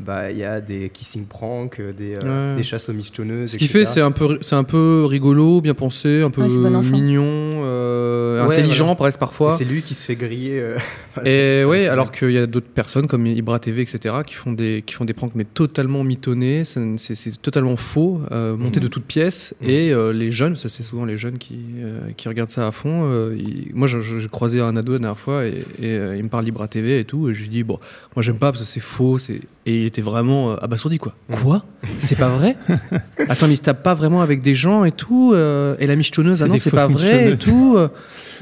bah, 0.01 0.31
il 0.33 0.39
y 0.39 0.45
a 0.45 0.61
des 0.61 0.89
kissing 0.91 1.25
pranks, 1.27 1.79
euh, 1.81 1.93
des, 1.93 2.15
euh, 2.23 2.53
Ouais. 2.53 2.57
des 2.57 2.65
chasses 2.65 2.89
aux 2.89 2.93
mistonneuses. 2.93 3.53
Ce 3.53 3.59
qu'il 3.59 3.69
fait, 3.69 3.87
c'est 3.87 4.01
un 4.01 4.11
peu, 4.11 4.39
c'est 4.41 4.57
un 4.57 4.65
peu 4.65 5.05
rigolo, 5.09 5.61
bien 5.61 5.75
pensé, 5.75 6.23
un 6.23 6.31
peu 6.31 6.43
Ouais, 6.43 6.49
bon 6.49 6.83
mignon, 6.83 7.23
euh, 7.65 8.45
Ouais, 8.47 8.55
intelligent 8.59 8.85
voilà. 8.87 8.97
presque 8.97 9.19
parfois. 9.21 9.57
C'est 9.57 9.65
lui 9.65 9.83
qui 9.83 9.95
se 9.95 10.05
fait 10.05 10.17
griller. 10.17 10.61
euh, 10.61 10.77
Et 11.25 11.63
c'est- 11.65 11.87
alors 11.89 12.11
qu'il 12.11 12.33
y 12.33 12.39
a 12.39 12.47
d'autres 12.47 12.67
personnes 12.67 13.07
comme 13.07 13.25
Ibra 13.27 13.59
TV, 13.61 13.83
etc., 13.83 14.17
qui 14.27 14.35
font 14.35 14.53
des, 14.53 14.83
qui 14.85 14.95
font 14.95 15.05
des 15.05 15.13
pranks 15.15 15.33
mais 15.37 15.45
totalement 15.45 16.03
mitonnés, 16.03 16.65
c'est 16.65 16.83
c'est 16.97 17.41
totalement 17.41 17.77
faux, 17.77 18.21
euh, 18.33 18.57
monté 18.57 18.81
de 18.81 18.89
toutes 18.89 19.05
pièces. 19.05 19.55
Mhm. 19.63 19.71
Et 19.71 19.93
euh, 19.93 20.13
les 20.13 20.31
jeunes, 20.33 20.57
ça 20.57 20.69
c'est 20.69 20.83
souvent 20.83 21.05
les 21.05 21.17
jeunes 21.19 21.39
qui, 21.39 21.59
euh, 21.79 22.11
qui 22.17 22.29
regardent 22.29 22.51
ça 22.51 22.67
à 22.67 22.73
fond. 22.73 23.03
euh, 23.05 23.37
ils- 23.39 23.71
moi, 23.75 23.87
je- 23.87 24.01
je- 24.01 24.19
j'ai 24.19 24.29
croisé 24.29 24.61
un 24.61 24.77
ado 24.77 24.93
la 24.93 24.99
dernière 24.99 25.19
fois 25.19 25.47
et, 25.47 25.65
et, 25.81 25.97
euh, 25.97 26.17
il 26.17 26.25
me 26.25 26.29
parle 26.29 26.47
Ibra 26.49 26.67
TV 26.69 26.99
et 26.99 27.05
tout, 27.05 27.29
et 27.29 27.35
je 27.35 27.43
lui 27.43 27.49
dis 27.49 27.63
bon, 27.63 27.79
moi 28.17 28.23
j'aime 28.23 28.39
pas 28.39 28.51
parce 28.53 28.63
que 28.65 28.69
c'est 28.69 28.81
faux, 28.81 29.19
c'est 29.19 29.41
et 29.67 29.81
il 29.83 29.87
était 29.87 30.03
vraiment 30.03 30.53
euh, 30.53 30.57
abasourdi 30.61 30.99
quoi. 30.99 31.15
Mhm. 31.29 31.37
Quoi? 31.39 31.65
C'est 31.99 32.19
pas 32.19 32.29
vrai? 32.29 32.57
Attends, 33.29 33.47
mais 33.47 33.55
il 33.55 33.57
se 33.57 33.63
tape 33.63 33.83
pas 33.83 33.95
vraiment 33.95 34.21
avec 34.21 34.43
des 34.43 34.55
gens 34.55 34.85
et 34.85 34.93
tout, 34.93 35.33
euh, 35.35 35.77
et 35.79 35.87
la 35.87 35.97
michetonneuse, 35.97 36.43
ah 36.43 36.49
non, 36.49 36.59
c'est 36.59 36.71
pas 36.71 36.89
vrai 36.89 37.33
et 37.33 37.37
tout. 37.37 37.75
euh. 37.77 37.89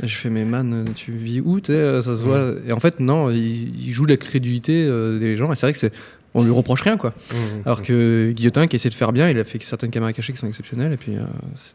Je 0.02 0.14
fais, 0.14 0.30
mais 0.30 0.44
man, 0.44 0.86
tu 0.94 1.12
vis 1.12 1.40
où 1.40 1.58
euh, 1.68 2.02
Ça 2.02 2.16
se 2.16 2.24
voit. 2.24 2.52
Et 2.66 2.72
en 2.72 2.80
fait, 2.80 2.98
non, 2.98 3.30
il, 3.30 3.86
il 3.86 3.92
joue 3.92 4.04
la 4.06 4.16
crédulité 4.16 4.86
des 5.20 5.36
gens. 5.36 5.52
Et 5.52 5.56
c'est 5.56 5.66
vrai 5.66 5.72
que 5.72 5.78
c'est. 5.78 5.92
On 6.34 6.42
lui 6.42 6.50
reproche 6.50 6.80
rien, 6.80 6.96
quoi. 6.96 7.12
Mhm. 7.30 7.62
Alors 7.66 7.82
que 7.82 8.32
Guillotin, 8.34 8.66
qui 8.66 8.76
essaie 8.76 8.88
de 8.88 8.94
faire 8.94 9.12
bien, 9.12 9.28
il 9.28 9.38
a 9.38 9.44
fait 9.44 9.62
certaines 9.62 9.90
caméras 9.90 10.14
cachées 10.14 10.32
qui 10.32 10.38
sont 10.38 10.46
exceptionnelles. 10.46 10.94
Et 10.94 10.96
puis, 10.96 11.12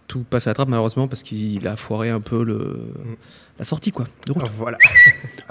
tout 0.07 0.25
passe 0.27 0.47
à 0.47 0.49
la 0.49 0.55
trappe, 0.55 0.69
malheureusement, 0.69 1.07
parce 1.07 1.21
qu'il 1.21 1.67
a 1.67 1.75
foiré 1.75 2.09
un 2.09 2.21
peu 2.21 2.43
le, 2.43 2.79
la 3.59 3.65
sortie, 3.65 3.91
quoi. 3.91 4.05
De 4.27 4.31
route. 4.33 4.43
Voilà. 4.57 4.77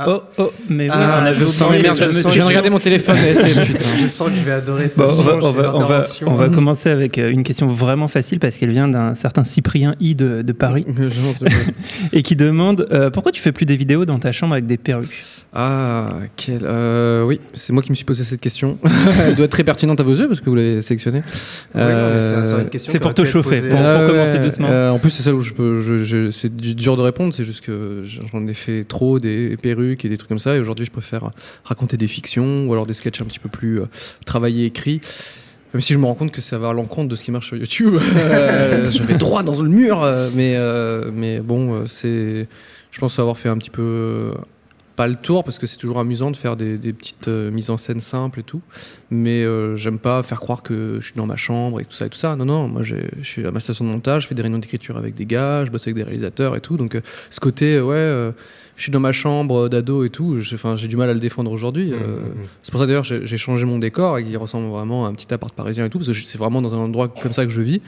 Oh, 0.07 0.21
oh, 0.37 0.53
mais 0.69 0.85
oui, 0.85 0.91
Ah, 0.93 1.21
on 1.23 1.25
avait 1.27 1.43
oublié 1.43 1.55
mais 1.71 1.79
merde, 1.85 1.97
je, 1.97 2.05
je 2.21 2.29
viens 2.29 2.43
de 2.43 2.49
regarder 2.49 2.69
mon 2.69 2.79
téléphone. 2.79 3.17
et 3.27 3.35
c'est- 3.35 3.65
putain. 3.65 3.87
Je 3.99 4.07
sens 4.09 4.29
que 4.29 4.35
je 4.37 4.43
vais 4.43 4.53
adorer 4.53 4.91
ce 4.91 4.99
Bon, 4.99 5.05
on, 5.05 5.23
va, 5.23 5.33
songe, 5.33 5.43
on, 5.45 5.53
ces 5.53 5.57
va, 5.57 5.75
on, 5.75 5.79
va, 5.79 5.85
interventions. 5.87 6.29
on 6.31 6.35
va 6.35 6.49
commencer 6.51 6.91
avec 6.91 7.17
euh, 7.17 7.31
une 7.31 7.43
question 7.45 7.67
vraiment 7.67 8.07
facile 8.07 8.39
parce 8.39 8.59
qu'elle 8.59 8.73
vient 8.73 8.89
d'un 8.89 9.15
certain 9.15 9.43
Cyprien 9.45 9.95
I 10.01 10.15
de, 10.15 10.43
de 10.43 10.53
Paris 10.53 10.85
et 12.13 12.23
qui 12.23 12.37
demande 12.37 12.87
euh, 12.93 13.09
pourquoi 13.09 13.33
tu 13.33 13.41
fais 13.41 13.53
plus 13.53 13.65
des 13.65 13.77
vidéos 13.77 14.05
dans 14.05 14.19
ta 14.19 14.33
chambre 14.33 14.53
avec 14.53 14.67
des 14.67 14.77
perruques? 14.77 15.15
Ah, 15.59 16.11
quel. 16.37 16.61
euh, 16.65 17.23
oui, 17.25 17.41
c'est 17.55 17.73
moi 17.73 17.83
qui 17.83 17.89
me 17.91 17.95
suis 17.95 18.05
posé 18.05 18.23
cette 18.25 18.43
question. 18.43 18.77
Elle 19.25 19.37
doit 19.37 19.47
être 19.47 19.53
très 19.53 19.65
pertinente 19.65 19.99
à 20.01 20.03
vos 20.03 20.15
yeux 20.15 20.29
parce 20.29 20.41
que 20.43 20.51
vous 20.51 20.57
l'avez 20.57 20.83
sélectionnée. 20.83 21.23
Oui, 21.75 21.81
c'est- 21.81 22.97
Euh, 22.97 22.99
pour 23.01 23.15
te 23.15 23.25
chauffer, 23.25 23.63
pour- 23.63 23.79
Ah 23.79 24.05
commencer 24.07 24.33
ouais, 24.35 24.39
doucement. 24.45 24.69
euh, 24.69 24.91
en 24.91 24.99
plus, 24.99 25.09
c'est 25.11 25.23
ça 25.23 25.33
où 25.33 25.41
je 25.41 25.55
peux. 25.55 25.81
Je, 25.81 26.05
je- 26.05 26.31
c'est 26.31 26.55
du- 26.55 26.75
dur 26.75 26.97
de 26.99 27.03
répondre, 27.03 27.33
c'est 27.33 27.45
juste 27.45 27.63
que 27.63 27.96
j'en 28.05 28.47
ai 28.47 28.55
fait 28.55 28.85
trop 28.85 29.19
des 29.19 29.57
perruques 29.57 30.05
et 30.05 30.09
des 30.09 30.17
trucs 30.17 30.29
comme 30.29 30.39
ça. 30.39 30.57
Et 30.57 30.61
aujourd'hui, 30.61 30.85
je 30.87 30.91
préfère 30.91 31.31
raconter 31.65 31.97
des 31.97 32.09
fictions 32.09 32.67
ou 32.67 32.73
alors 32.73 32.87
des 32.87 32.95
sketchs 32.95 33.21
un 33.21 33.25
petit 33.25 33.39
peu 33.39 33.49
plus 33.49 33.81
euh, 33.81 33.87
travaillés, 34.25 34.65
écrits. 34.67 35.01
Même 35.75 35.81
si 35.81 35.93
je 35.93 35.99
me 35.99 36.07
rends 36.07 36.15
compte 36.15 36.33
que 36.33 36.41
ça 36.41 36.59
va 36.59 36.71
à 36.71 36.73
l'encontre 36.73 37.09
de 37.09 37.17
ce 37.17 37.25
qui 37.25 37.31
marche 37.33 37.49
sur 37.49 37.57
YouTube. 37.57 37.99
Euh, 38.17 38.91
je 38.91 39.03
vais 39.03 39.15
droit 39.15 39.43
dans 39.43 39.61
le 39.61 39.69
mur. 39.69 40.03
euh, 40.03 40.31
Mais, 40.35 40.55
euh, 40.57 41.11
mais 41.13 41.39
bon, 41.41 41.87
c'est. 41.87 42.49
Je 42.91 43.01
pense 43.01 43.19
avoir 43.19 43.37
fait 43.37 43.49
un 43.49 43.59
petit 43.59 43.71
peu. 43.71 44.33
Pas 44.97 45.07
le 45.09 45.15
tour 45.15 45.45
parce 45.45 45.59
que 45.59 45.67
c'est 45.67 45.77
toujours 45.77 45.99
amusant 45.99 46.31
de 46.31 46.37
faire 46.37 46.57
des, 46.57 46.79
petites 46.93 47.29
euh, 47.29 47.51
mises 47.51 47.69
en 47.69 47.77
scène 47.77 48.01
simples 48.01 48.41
et 48.41 48.43
tout. 48.43 48.63
Mais 49.11 49.45
euh, 49.45 49.77
j'aime 49.77 49.99
pas 49.99 50.23
faire 50.23 50.41
croire 50.41 50.63
que 50.63 50.99
je 51.01 51.07
suis 51.07 51.15
dans 51.15 51.27
ma 51.27 51.37
chambre 51.37 51.81
et 51.81 51.85
tout 51.85 51.93
ça 51.93 52.07
et 52.07 52.09
tout 52.09 52.19
ça. 52.19 52.35
Non, 52.35 52.47
non, 52.47 52.67
moi 52.67 52.83
je 52.83 52.97
suis 53.23 53.47
à 53.47 53.51
ma 53.51 53.61
station 53.61 53.85
de 53.85 53.91
montage, 53.91 54.23
je 54.23 54.29
fais 54.29 54.35
des 54.35 54.43
réunions 54.43 54.59
d'écriture 54.59 54.97
avec 54.97 55.15
des 55.15 55.27
gars, 55.27 55.65
je 55.67 55.71
bosse 55.71 55.87
avec 55.87 55.97
des 55.97 56.03
réalisateurs 56.03 56.57
et 56.57 56.61
tout. 56.61 56.79
Donc 56.79 56.95
euh, 56.95 57.03
ce 57.29 57.41
côté, 57.41 57.79
ouais, 57.79 58.33
je 58.77 58.83
suis 58.83 58.93
dans 58.93 59.01
ma 59.01 59.13
chambre 59.13 59.69
d'ado 59.69 60.05
et 60.05 60.11
tout, 60.11 60.41
j'ai 60.41 60.55
enfin, 60.55 60.77
j'ai 60.77 60.89
du 60.89 60.97
mal 60.97 61.09
à 61.11 61.15
le 61.15 61.21
défendre 61.21 61.51
aujourd'hui. 61.51 61.93
Euh, 61.93 62.17
Mmh, 62.17 62.29
mmh. 62.29 62.47
c'est 62.63 62.71
pour 62.71 62.81
ça 62.81 62.87
d'ailleurs 62.87 63.05
j'ai 63.05 63.27
j'ai 63.27 63.37
changé 63.37 63.65
mon 63.65 63.79
décor 63.79 64.19
et 64.19 64.25
qui 64.25 64.37
ressemble 64.37 64.69
vraiment 64.69 65.07
à 65.07 65.09
un 65.09 65.15
petit 65.15 65.33
appart 65.33 65.55
parisien 65.55 65.85
et 65.85 65.91
tout, 65.91 65.99
parce 65.99 66.09
que 66.09 66.15
c'est 66.15 66.39
vraiment 66.39 66.63
dans 66.63 66.75
un 66.75 66.79
endroit 66.79 67.09
comme 67.09 67.33
ça 67.33 67.45
que 67.45 67.53
je 67.53 67.61
vis 67.63 67.81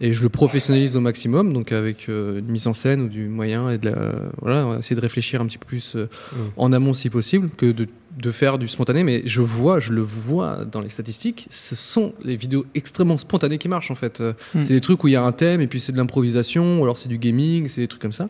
et 0.00 0.12
je 0.12 0.22
le 0.22 0.28
professionnalise 0.28 0.96
au 0.96 1.00
maximum, 1.00 1.52
donc 1.52 1.72
avec 1.72 2.08
euh, 2.08 2.38
une 2.38 2.50
mise 2.50 2.66
en 2.66 2.74
scène 2.74 3.02
ou 3.02 3.08
du 3.08 3.28
moyen 3.28 3.70
et 3.70 3.78
de 3.78 3.90
la, 3.90 4.12
voilà, 4.40 4.66
on 4.66 4.70
va 4.70 4.78
essayer 4.78 4.96
de 4.96 5.00
réfléchir 5.00 5.40
un 5.40 5.46
petit 5.46 5.58
peu 5.58 5.66
plus 5.66 5.96
euh, 5.96 6.08
en 6.56 6.72
amont 6.72 6.94
si 6.94 7.10
possible 7.10 7.50
que 7.56 7.72
de, 7.72 7.86
de 8.16 8.30
faire 8.30 8.58
du 8.58 8.68
spontané. 8.68 9.04
Mais 9.04 9.22
je 9.24 9.40
vois, 9.40 9.80
je 9.80 9.92
le 9.92 10.02
vois 10.02 10.64
dans 10.64 10.80
les 10.80 10.88
statistiques, 10.88 11.46
ce 11.50 11.74
sont 11.74 12.12
les 12.22 12.36
vidéos 12.36 12.66
extrêmement 12.74 13.18
spontanées 13.18 13.58
qui 13.58 13.68
marchent 13.68 13.90
en 13.90 13.94
fait. 13.94 14.20
Euh, 14.20 14.32
Mm. 14.54 14.62
C'est 14.62 14.74
des 14.74 14.80
trucs 14.80 15.02
où 15.04 15.08
il 15.08 15.12
y 15.12 15.16
a 15.16 15.22
un 15.22 15.32
thème 15.32 15.60
et 15.60 15.66
puis 15.66 15.80
c'est 15.80 15.92
de 15.92 15.96
l'improvisation, 15.96 16.80
ou 16.80 16.84
alors 16.84 16.98
c'est 16.98 17.08
du 17.08 17.18
gaming, 17.18 17.68
c'est 17.68 17.80
des 17.80 17.88
trucs 17.88 18.02
comme 18.02 18.12
ça. 18.12 18.28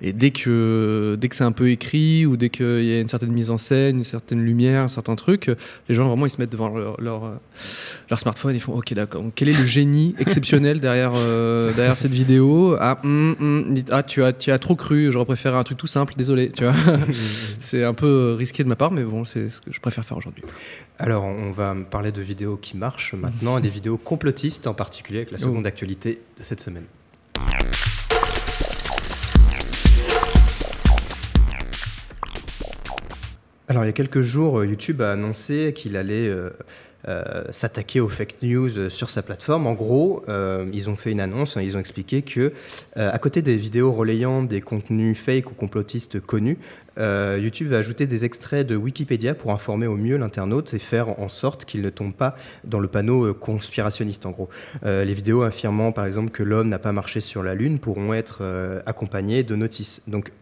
Et 0.00 0.12
dès 0.12 0.30
que, 0.30 1.16
dès 1.20 1.28
que 1.28 1.36
c'est 1.36 1.44
un 1.44 1.52
peu 1.52 1.70
écrit, 1.70 2.26
ou 2.26 2.36
dès 2.36 2.50
qu'il 2.50 2.84
y 2.84 2.92
a 2.92 3.00
une 3.00 3.08
certaine 3.08 3.32
mise 3.32 3.50
en 3.50 3.58
scène, 3.58 3.98
une 3.98 4.04
certaine 4.04 4.42
lumière, 4.42 4.82
un 4.82 4.88
certain 4.88 5.16
truc, 5.16 5.50
les 5.88 5.94
gens 5.94 6.08
vraiment 6.08 6.26
ils 6.26 6.30
se 6.30 6.38
mettent 6.38 6.52
devant 6.52 6.76
leur, 6.76 7.00
leur, 7.00 7.24
euh, 7.24 7.34
leur 8.10 8.18
smartphone 8.18 8.52
et 8.52 8.56
ils 8.56 8.60
font 8.60 8.72
Ok, 8.72 8.92
d'accord, 8.94 9.22
quel 9.34 9.48
est 9.48 9.58
le 9.58 9.64
génie 9.64 10.14
exceptionnel 10.18 10.80
derrière, 10.80 11.12
euh, 11.14 11.72
derrière 11.72 11.98
cette 11.98 12.12
vidéo? 12.12 12.76
Ah, 12.80 12.98
hum, 13.04 13.74
ah, 13.90 14.02
tu 14.02 14.22
as, 14.22 14.32
tu 14.32 14.50
as 14.50 14.58
trop 14.58 14.76
cru, 14.76 15.10
j'aurais 15.12 15.26
préféré 15.26 15.56
un 15.56 15.64
truc 15.64 15.78
tout 15.78 15.86
simple, 15.86 16.14
désolé. 16.16 16.50
Tu 16.50 16.64
vois 16.64 16.74
c'est 17.60 17.84
un 17.84 17.94
peu 17.94 18.34
risqué 18.38 18.64
de 18.64 18.68
ma 18.68 18.76
part, 18.76 18.90
mais 18.92 19.04
bon, 19.04 19.21
c'est 19.24 19.48
ce 19.48 19.60
que 19.60 19.72
je 19.72 19.80
préfère 19.80 20.04
faire 20.04 20.16
aujourd'hui. 20.16 20.44
Alors, 20.98 21.24
on 21.24 21.50
va 21.50 21.74
parler 21.90 22.12
de 22.12 22.22
vidéos 22.22 22.56
qui 22.56 22.76
marchent 22.76 23.14
maintenant, 23.14 23.58
et 23.58 23.62
des 23.62 23.68
vidéos 23.68 23.98
complotistes 23.98 24.66
en 24.66 24.74
particulier, 24.74 25.18
avec 25.18 25.32
la 25.32 25.38
seconde 25.38 25.66
actualité 25.66 26.20
de 26.38 26.42
cette 26.42 26.60
semaine. 26.60 26.84
Alors, 33.68 33.84
il 33.84 33.86
y 33.86 33.90
a 33.90 33.94
quelques 33.94 34.20
jours, 34.20 34.64
YouTube 34.64 35.00
a 35.00 35.12
annoncé 35.12 35.72
qu'il 35.74 35.96
allait 35.96 36.28
euh, 36.28 36.50
euh, 37.08 37.42
s'attaquer 37.50 37.98
aux 37.98 38.08
fake 38.08 38.36
news 38.42 38.78
euh, 38.78 38.88
sur 38.88 39.10
sa 39.10 39.22
plateforme. 39.22 39.66
En 39.66 39.72
gros, 39.72 40.22
euh, 40.28 40.70
ils 40.72 40.88
ont 40.88 40.94
fait 40.94 41.10
une 41.10 41.18
annonce, 41.18 41.56
hein, 41.56 41.62
ils 41.62 41.76
ont 41.76 41.80
expliqué 41.80 42.22
que, 42.22 42.52
à 42.94 43.18
côté 43.18 43.42
des 43.42 43.56
vidéos 43.56 43.92
relayant 43.92 44.42
des 44.42 44.60
contenus 44.60 45.18
fake 45.18 45.50
ou 45.50 45.54
complotistes 45.54 46.20
connus, 46.20 46.58
YouTube 46.98 47.68
va 47.68 47.78
ajouter 47.78 48.06
des 48.06 48.24
extraits 48.24 48.66
de 48.66 48.76
Wikipédia 48.76 49.34
pour 49.34 49.50
informer 49.50 49.86
au 49.86 49.96
mieux 49.96 50.16
l'internaute 50.16 50.74
et 50.74 50.78
faire 50.78 51.18
en 51.18 51.28
sorte 51.28 51.64
qu'il 51.64 51.80
ne 51.80 51.90
tombe 51.90 52.12
pas 52.12 52.36
dans 52.64 52.80
le 52.80 52.88
panneau 52.88 53.32
conspirationniste, 53.32 54.26
en 54.26 54.30
gros. 54.30 54.50
Les 54.84 55.14
vidéos 55.14 55.42
affirmant, 55.42 55.92
par 55.92 56.04
exemple, 56.04 56.30
que 56.30 56.42
l'homme 56.42 56.68
n'a 56.68 56.78
pas 56.78 56.92
marché 56.92 57.20
sur 57.20 57.42
la 57.42 57.54
Lune 57.54 57.78
pourront 57.78 58.12
être 58.12 58.42
accompagnées 58.84 59.42
de 59.42 59.56
notices. 59.56 60.02
Donc, 60.06 60.32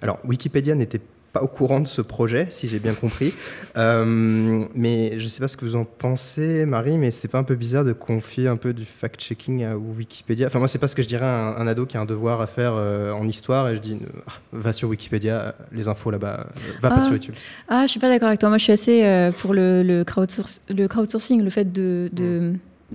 alors, 0.00 0.18
Wikipédia 0.24 0.74
n'était 0.74 0.98
pas 0.98 1.17
au 1.40 1.46
courant 1.46 1.80
de 1.80 1.86
ce 1.88 2.00
projet, 2.02 2.48
si 2.50 2.68
j'ai 2.68 2.78
bien 2.78 2.94
compris. 2.94 3.32
Euh, 3.76 4.64
mais 4.74 5.20
je 5.20 5.24
ne 5.24 5.28
sais 5.28 5.38
pas 5.38 5.46
ce 5.46 5.56
que 5.56 5.64
vous 5.64 5.76
en 5.76 5.84
pensez, 5.84 6.66
Marie, 6.66 6.98
mais 6.98 7.12
c'est 7.12 7.28
pas 7.28 7.38
un 7.38 7.44
peu 7.44 7.54
bizarre 7.54 7.84
de 7.84 7.92
confier 7.92 8.48
un 8.48 8.56
peu 8.56 8.72
du 8.72 8.84
fact-checking 8.84 9.64
à 9.64 9.76
Wikipédia? 9.76 10.48
Enfin, 10.48 10.58
moi, 10.58 10.66
c'est 10.66 10.80
pas 10.80 10.88
ce 10.88 10.96
que 10.96 11.02
je 11.02 11.06
dirais 11.06 11.26
à 11.26 11.54
un, 11.56 11.56
un 11.58 11.66
ado 11.68 11.86
qui 11.86 11.96
a 11.96 12.00
un 12.00 12.04
devoir 12.04 12.40
à 12.40 12.48
faire 12.48 12.72
euh, 12.74 13.12
en 13.12 13.28
histoire 13.28 13.68
et 13.68 13.76
je 13.76 13.80
dis 13.80 13.96
ah, 14.26 14.32
va 14.52 14.72
sur 14.72 14.88
Wikipédia, 14.88 15.54
les 15.70 15.86
infos 15.86 16.10
là-bas, 16.10 16.40
euh, 16.48 16.72
va 16.82 16.88
pas 16.88 16.96
Ah. 16.98 17.02
sur 17.02 17.12
YouTube. 17.12 17.34
Ah, 17.68 17.82
je 17.86 17.90
suis 17.92 18.00
pas 18.00 18.08
d'accord 18.08 18.26
avec 18.28 18.40
toi. 18.40 18.48
Moi, 18.48 18.58
je 18.58 18.64
suis 18.64 18.72
assez 18.72 19.04
euh, 19.04 19.30
pour 19.30 19.54
le, 19.54 19.84
le, 19.84 20.02
crowdsourcing, 20.02 21.44
le 21.44 21.50
fait 21.50 21.70
de, 21.72 22.10
de, 22.12 22.54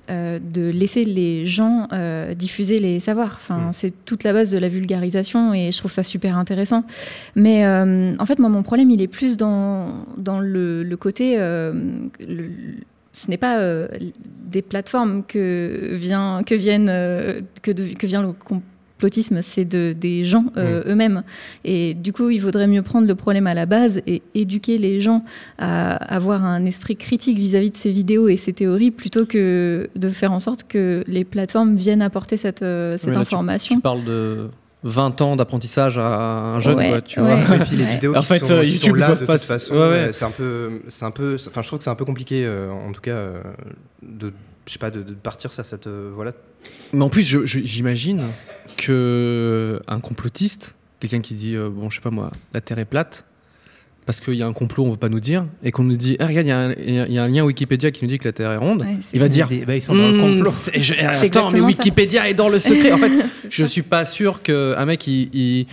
euh, 0.09 0.39
de 0.39 0.69
laisser 0.69 1.05
les 1.05 1.45
gens 1.45 1.87
euh, 1.93 2.33
diffuser 2.33 2.79
les 2.79 2.99
savoirs. 2.99 3.37
Enfin, 3.41 3.67
Mm. 3.67 3.71
c'est 3.73 3.93
toute 4.05 4.23
la 4.23 4.33
base 4.33 4.49
de 4.51 4.57
la 4.57 4.67
vulgarisation 4.67 5.53
et 5.53 5.71
je 5.71 5.77
trouve 5.77 5.91
ça 5.91 6.03
super 6.03 6.37
intéressant. 6.37 6.83
Mais 7.35 7.65
euh, 7.65 8.15
en 8.17 8.25
fait, 8.25 8.39
moi, 8.39 8.49
mon 8.49 8.63
problème, 8.63 8.89
il 8.89 9.01
est 9.01 9.07
plus 9.07 9.37
dans, 9.37 10.05
dans 10.17 10.39
le, 10.39 10.83
le 10.83 10.97
côté. 10.97 11.37
le- 11.37 12.51
ce 13.15 13.29
n'est 13.29 13.37
pas 13.37 13.59
des 14.49 14.63
plateformes 14.63 15.23
que, 15.23 15.91
vient, 15.93 16.41
que, 16.43 16.55
viennent, 16.55 16.87
que, 17.61 17.71
de- 17.71 17.93
que 17.93 18.07
vient 18.07 18.23
le 18.23 18.33
complotisme, 18.97 19.41
c'est 19.41 19.65
de, 19.65 19.93
des 19.99 20.23
gens 20.23 20.45
euh, 20.55 20.83
eux-mêmes. 20.87 21.23
Et 21.65 21.93
du 21.93 22.13
coup, 22.13 22.29
il 22.29 22.39
vaudrait 22.39 22.67
mieux 22.67 22.81
prendre 22.83 23.07
le 23.07 23.15
problème 23.15 23.47
à 23.47 23.53
la 23.53 23.65
base 23.65 24.01
et 24.07 24.21
éduquer 24.35 24.77
les 24.77 25.01
gens 25.01 25.23
à 25.57 25.95
avoir 25.95 26.45
un 26.45 26.63
esprit 26.65 26.95
critique 26.95 27.37
vis-à-vis 27.37 27.71
de 27.71 27.77
ces 27.77 27.91
vidéos 27.91 28.27
et 28.29 28.37
ces 28.37 28.53
théories 28.53 28.91
plutôt 28.91 29.25
que 29.25 29.89
de 29.95 30.09
faire 30.09 30.31
en 30.31 30.39
sorte 30.39 30.63
que 30.63 31.03
les 31.07 31.25
plateformes 31.25 31.75
viennent 31.75 32.01
apporter 32.01 32.37
cette, 32.37 32.61
euh, 32.61 32.91
cette 32.93 33.07
Mais 33.09 33.15
là, 33.15 33.19
information. 33.21 33.75
Tu 33.75 33.81
parles 33.81 34.03
de 34.05 34.49
20 34.83 35.21
ans 35.21 35.35
d'apprentissage 35.35 35.97
à 35.97 36.55
un 36.55 36.59
jeune, 36.59 36.77
Ouais, 36.77 36.89
quoi, 36.89 37.01
tu 37.01 37.19
ouais. 37.19 37.43
vois. 37.45 37.55
Et 37.57 37.59
puis 37.59 37.75
les 37.75 37.83
Ouais. 37.83 37.91
vidéos 37.93 38.15
En 38.15 38.21
qui 38.21 38.27
fait, 38.27 38.45
sont, 38.45 38.53
euh, 38.53 38.63
qui 38.63 38.71
sont 38.73 38.85
YouTube, 38.87 38.95
là 38.97 39.07
de 39.07 39.11
peuvent 39.11 39.19
toute 39.19 39.27
pas- 39.27 39.37
façon, 39.37 39.73
ouais, 39.73 39.79
ouais. 39.89 40.09
c'est 40.11 40.25
un 40.25 40.31
peu, 40.31 40.71
c'est 40.89 41.05
un 41.05 41.11
peu, 41.11 41.35
enfin 41.47 41.61
je 41.61 41.67
trouve 41.67 41.79
que 41.79 41.83
c'est 41.83 41.89
un 41.89 41.95
peu 41.95 42.05
compliqué, 42.05 42.43
euh, 42.45 42.69
en 42.71 42.91
tout 42.93 43.01
cas, 43.01 43.11
euh, 43.11 43.41
de, 44.01 44.31
je 44.67 44.73
sais 44.73 44.79
pas, 44.79 44.91
de, 44.91 45.01
de 45.03 45.13
partir 45.13 45.51
ça, 45.53 45.63
cette, 45.63 45.87
euh, 45.87 46.11
voilà. 46.15 46.31
Mais 46.93 47.03
en 47.03 47.09
plus, 47.09 47.43
j'imagine 47.45 48.21
que 48.77 49.79
un 49.87 49.99
complotiste, 49.99 50.75
quelqu'un 50.99 51.21
qui 51.21 51.33
dit, 51.33 51.55
euh, 51.55 51.69
bon, 51.69 51.89
je 51.89 51.95
sais 51.95 52.01
pas 52.01 52.11
moi, 52.11 52.31
la 52.53 52.61
Terre 52.61 52.79
est 52.79 52.85
plate, 52.85 53.25
parce 54.05 54.19
qu'il 54.19 54.33
y 54.35 54.43
a 54.43 54.47
un 54.47 54.53
complot, 54.53 54.85
on 54.85 54.91
veut 54.91 54.97
pas 54.97 55.09
nous 55.09 55.19
dire, 55.21 55.45
et 55.63 55.71
qu'on 55.71 55.83
nous 55.83 55.95
dit, 55.97 56.17
ah, 56.19 56.27
regarde, 56.27 56.45
il 56.45 56.49
y, 56.49 56.51
a 56.51 56.59
un- 56.59 56.73
il 56.73 56.93
y 56.93 56.99
a- 56.99 57.07
il 57.07 57.13
y 57.13 57.17
a 57.19 57.23
un 57.23 57.27
lien 57.29 57.43
Wikipédia 57.45 57.91
qui 57.91 58.03
nous 58.03 58.09
dit 58.09 58.17
que 58.19 58.25
la 58.27 58.33
Terre 58.33 58.51
est 58.51 58.57
ronde, 58.57 58.81
Ouais, 58.81 58.97
il 59.13 59.19
va 59.19 59.29
dire, 59.29 59.47
Ils- 59.51 59.65
bah, 59.65 59.75
ils 59.75 59.81
sont 59.81 59.95
dans 59.95 60.07
le 60.09 60.17
Hmm, 60.17 60.37
complot. 60.39 60.51
je- 60.75 60.93
attends, 60.93 61.49
mais 61.51 61.59
ça. 61.59 61.65
Wikipédia 61.65 62.29
est 62.29 62.33
dans 62.33 62.49
le 62.49 62.59
secret. 62.59 62.91
En 62.91 62.97
fait, 62.97 63.11
je 63.49 63.63
ça. 63.63 63.69
suis 63.69 63.81
pas 63.81 64.05
sûr 64.05 64.41
qu'un 64.41 64.85
mec, 64.85 65.07
il. 65.07 65.29
il- 65.33 65.67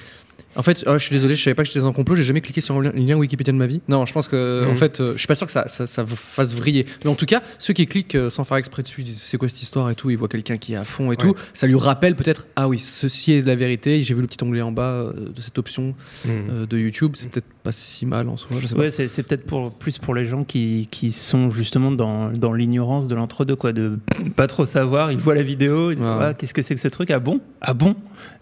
En 0.57 0.62
fait, 0.62 0.83
oh, 0.87 0.95
je 0.95 0.99
suis 0.99 1.14
désolé, 1.14 1.37
je 1.37 1.42
savais 1.45 1.54
pas 1.54 1.62
que 1.62 1.69
j'étais 1.69 1.78
dans 1.80 1.87
un 1.87 1.92
complot, 1.92 2.16
j'ai 2.16 2.25
jamais 2.25 2.40
cliqué 2.40 2.61
sur 2.61 2.75
un 2.76 2.83
lien, 2.92 3.14
Wikipédia 3.16 3.52
de 3.52 3.59
ma 3.59 3.69
vie. 3.69 3.80
Non, 3.88 4.04
je 4.04 4.12
pense 4.12 4.26
que, 4.26 4.64
en 4.66 4.71
Mhm. 4.71 4.76
fait, 4.76 5.00
euh, 5.00 5.12
je 5.12 5.19
suis 5.19 5.28
pas 5.28 5.37
sûr 5.37 5.47
que 5.47 5.52
ça, 5.52 5.69
ça, 5.69 5.87
ça 5.87 6.02
vous 6.02 6.16
fasse 6.16 6.54
vriller. 6.57 6.87
Mais 7.04 7.11
en 7.11 7.14
tout 7.14 7.26
cas, 7.26 7.40
ceux 7.59 7.73
qui 7.73 7.87
cliquent 7.87 8.16
euh, 8.16 8.30
sans 8.30 8.42
faire 8.42 8.57
exprès 8.57 8.83
dessus, 8.83 9.04
c'est 9.23 9.37
quoi 9.38 9.49
cette 9.49 9.62
histoire 9.62 9.88
et 9.90 9.95
tout, 9.95 10.11
ils 10.11 10.16
voient 10.19 10.28
quelqu'un 10.28 10.57
qui 10.57 10.73
est 10.73 10.76
à 10.76 10.83
fond 10.85 11.12
et 11.12 11.16
tout, 11.16 11.37
ça 11.54 11.69
lui 11.69 11.76
rappelle 11.76 12.16
peut-être, 12.16 12.47
ah 12.57 12.69
oui, 12.69 12.80
ceci 12.80 13.33
est 13.33 13.47
la 13.47 13.54
vérité, 13.54 14.02
j'ai 14.02 14.12
vu 14.14 14.23
le 14.23 14.26
petit 14.26 14.42
onglet 14.42 14.62
en 14.62 14.73
bas 14.73 14.90
euh, 14.90 15.12
de 15.35 15.40
cette 15.40 15.57
option 15.59 15.95
euh, 16.26 16.66
de 16.66 16.78
YouTube, 16.78 17.12
c'est 17.14 17.28
peut-être 17.30 17.47
pas 17.62 17.73
si 17.73 18.07
mal 18.07 18.29
en 18.29 18.37
soi. 18.37 18.57
Ouais, 18.76 18.90
c'est 18.90 19.23
peut-être 19.23 19.45
pour, 19.45 19.73
plus 19.73 19.99
pour 19.99 20.14
les 20.14 20.25
gens 20.25 20.45
qui, 20.45 20.88
qui 20.90 21.12
sont 21.12 21.50
justement 21.50 21.90
dans, 21.90 22.31
dans 22.31 22.52
l'ignorance 22.52 23.07
de 23.09 23.14
l'entre-deux, 23.14 23.57
quoi, 23.57 23.73
de 23.73 23.99
pas 24.37 24.47
trop 24.47 24.64
savoir. 24.67 25.12
Ils 25.12 25.19
voient 25.19 25.35
la 25.35 25.43
vidéo, 25.43 25.90
ils 25.90 25.97
disent, 25.97 26.05
Ouais. 26.05 26.17
Ah, 26.21 26.35
qu'est-ce 26.35 26.55
que 26.55 26.62
c'est 26.62 26.75
que 26.75 26.81
ce 26.81 26.88
truc? 26.88 27.11
Ah 27.11 27.19
bon? 27.19 27.40
Ah 27.61 27.75
bon? 27.75 27.95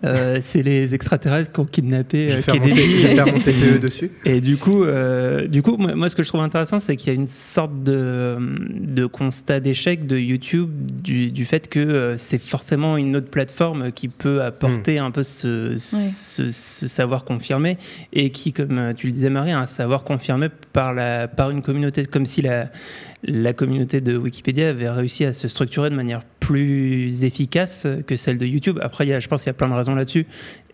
Euh, 0.04 0.38
C'est 0.42 0.62
les 0.62 0.94
extraterrestres 0.94 1.52
qui 1.52 1.60
ont 1.60 1.64
kidnappé 1.64 2.32
euh, 2.32 2.42
Kennedy. 2.42 3.78
dessus. 3.80 4.10
Et 4.24 4.40
du 4.40 4.56
coup, 4.56 4.84
euh, 4.84 5.46
du 5.46 5.62
coup, 5.62 5.76
moi, 5.76 5.94
moi, 5.94 6.08
ce 6.08 6.16
que 6.16 6.22
je 6.22 6.28
trouve 6.28 6.40
intéressant, 6.40 6.80
c'est 6.80 6.96
qu'il 6.96 7.08
y 7.08 7.10
a 7.10 7.14
une 7.18 7.26
sorte 7.26 7.82
de, 7.82 8.36
de 8.70 9.06
constat 9.06 9.60
d'échec 9.60 10.06
de 10.06 10.16
YouTube 10.16 10.70
du, 11.02 11.30
du 11.30 11.44
fait 11.44 11.68
que 11.68 11.78
euh, 11.80 12.16
c'est 12.16 12.38
forcément 12.38 12.96
une 12.96 13.16
autre 13.16 13.28
plateforme 13.30 13.92
qui 13.92 14.08
peut 14.08 14.42
apporter 14.42 14.98
un 14.98 15.10
peu 15.10 15.22
ce, 15.22 15.76
ce, 15.78 16.50
ce 16.50 16.86
savoir 16.88 17.24
confirmé 17.24 17.78
et 18.12 18.30
qui, 18.30 18.52
comme 18.52 18.94
tu 18.96 19.07
disais, 19.12 19.30
Marie, 19.30 19.52
un 19.52 19.66
savoir 19.66 20.04
confirmé 20.04 20.48
par, 20.72 20.94
la, 20.94 21.28
par 21.28 21.50
une 21.50 21.62
communauté, 21.62 22.04
comme 22.06 22.26
si 22.26 22.42
la, 22.42 22.70
la 23.24 23.52
communauté 23.52 24.00
de 24.00 24.16
Wikipédia 24.16 24.70
avait 24.70 24.88
réussi 24.88 25.24
à 25.24 25.32
se 25.32 25.48
structurer 25.48 25.90
de 25.90 25.94
manière 25.94 26.22
plus 26.40 27.24
efficace 27.24 27.86
que 28.06 28.16
celle 28.16 28.38
de 28.38 28.46
YouTube. 28.46 28.78
Après, 28.80 29.06
il 29.06 29.20
je 29.20 29.28
pense 29.28 29.42
qu'il 29.42 29.48
y 29.48 29.50
a 29.50 29.54
plein 29.54 29.68
de 29.68 29.74
raisons 29.74 29.94
là-dessus, 29.94 30.26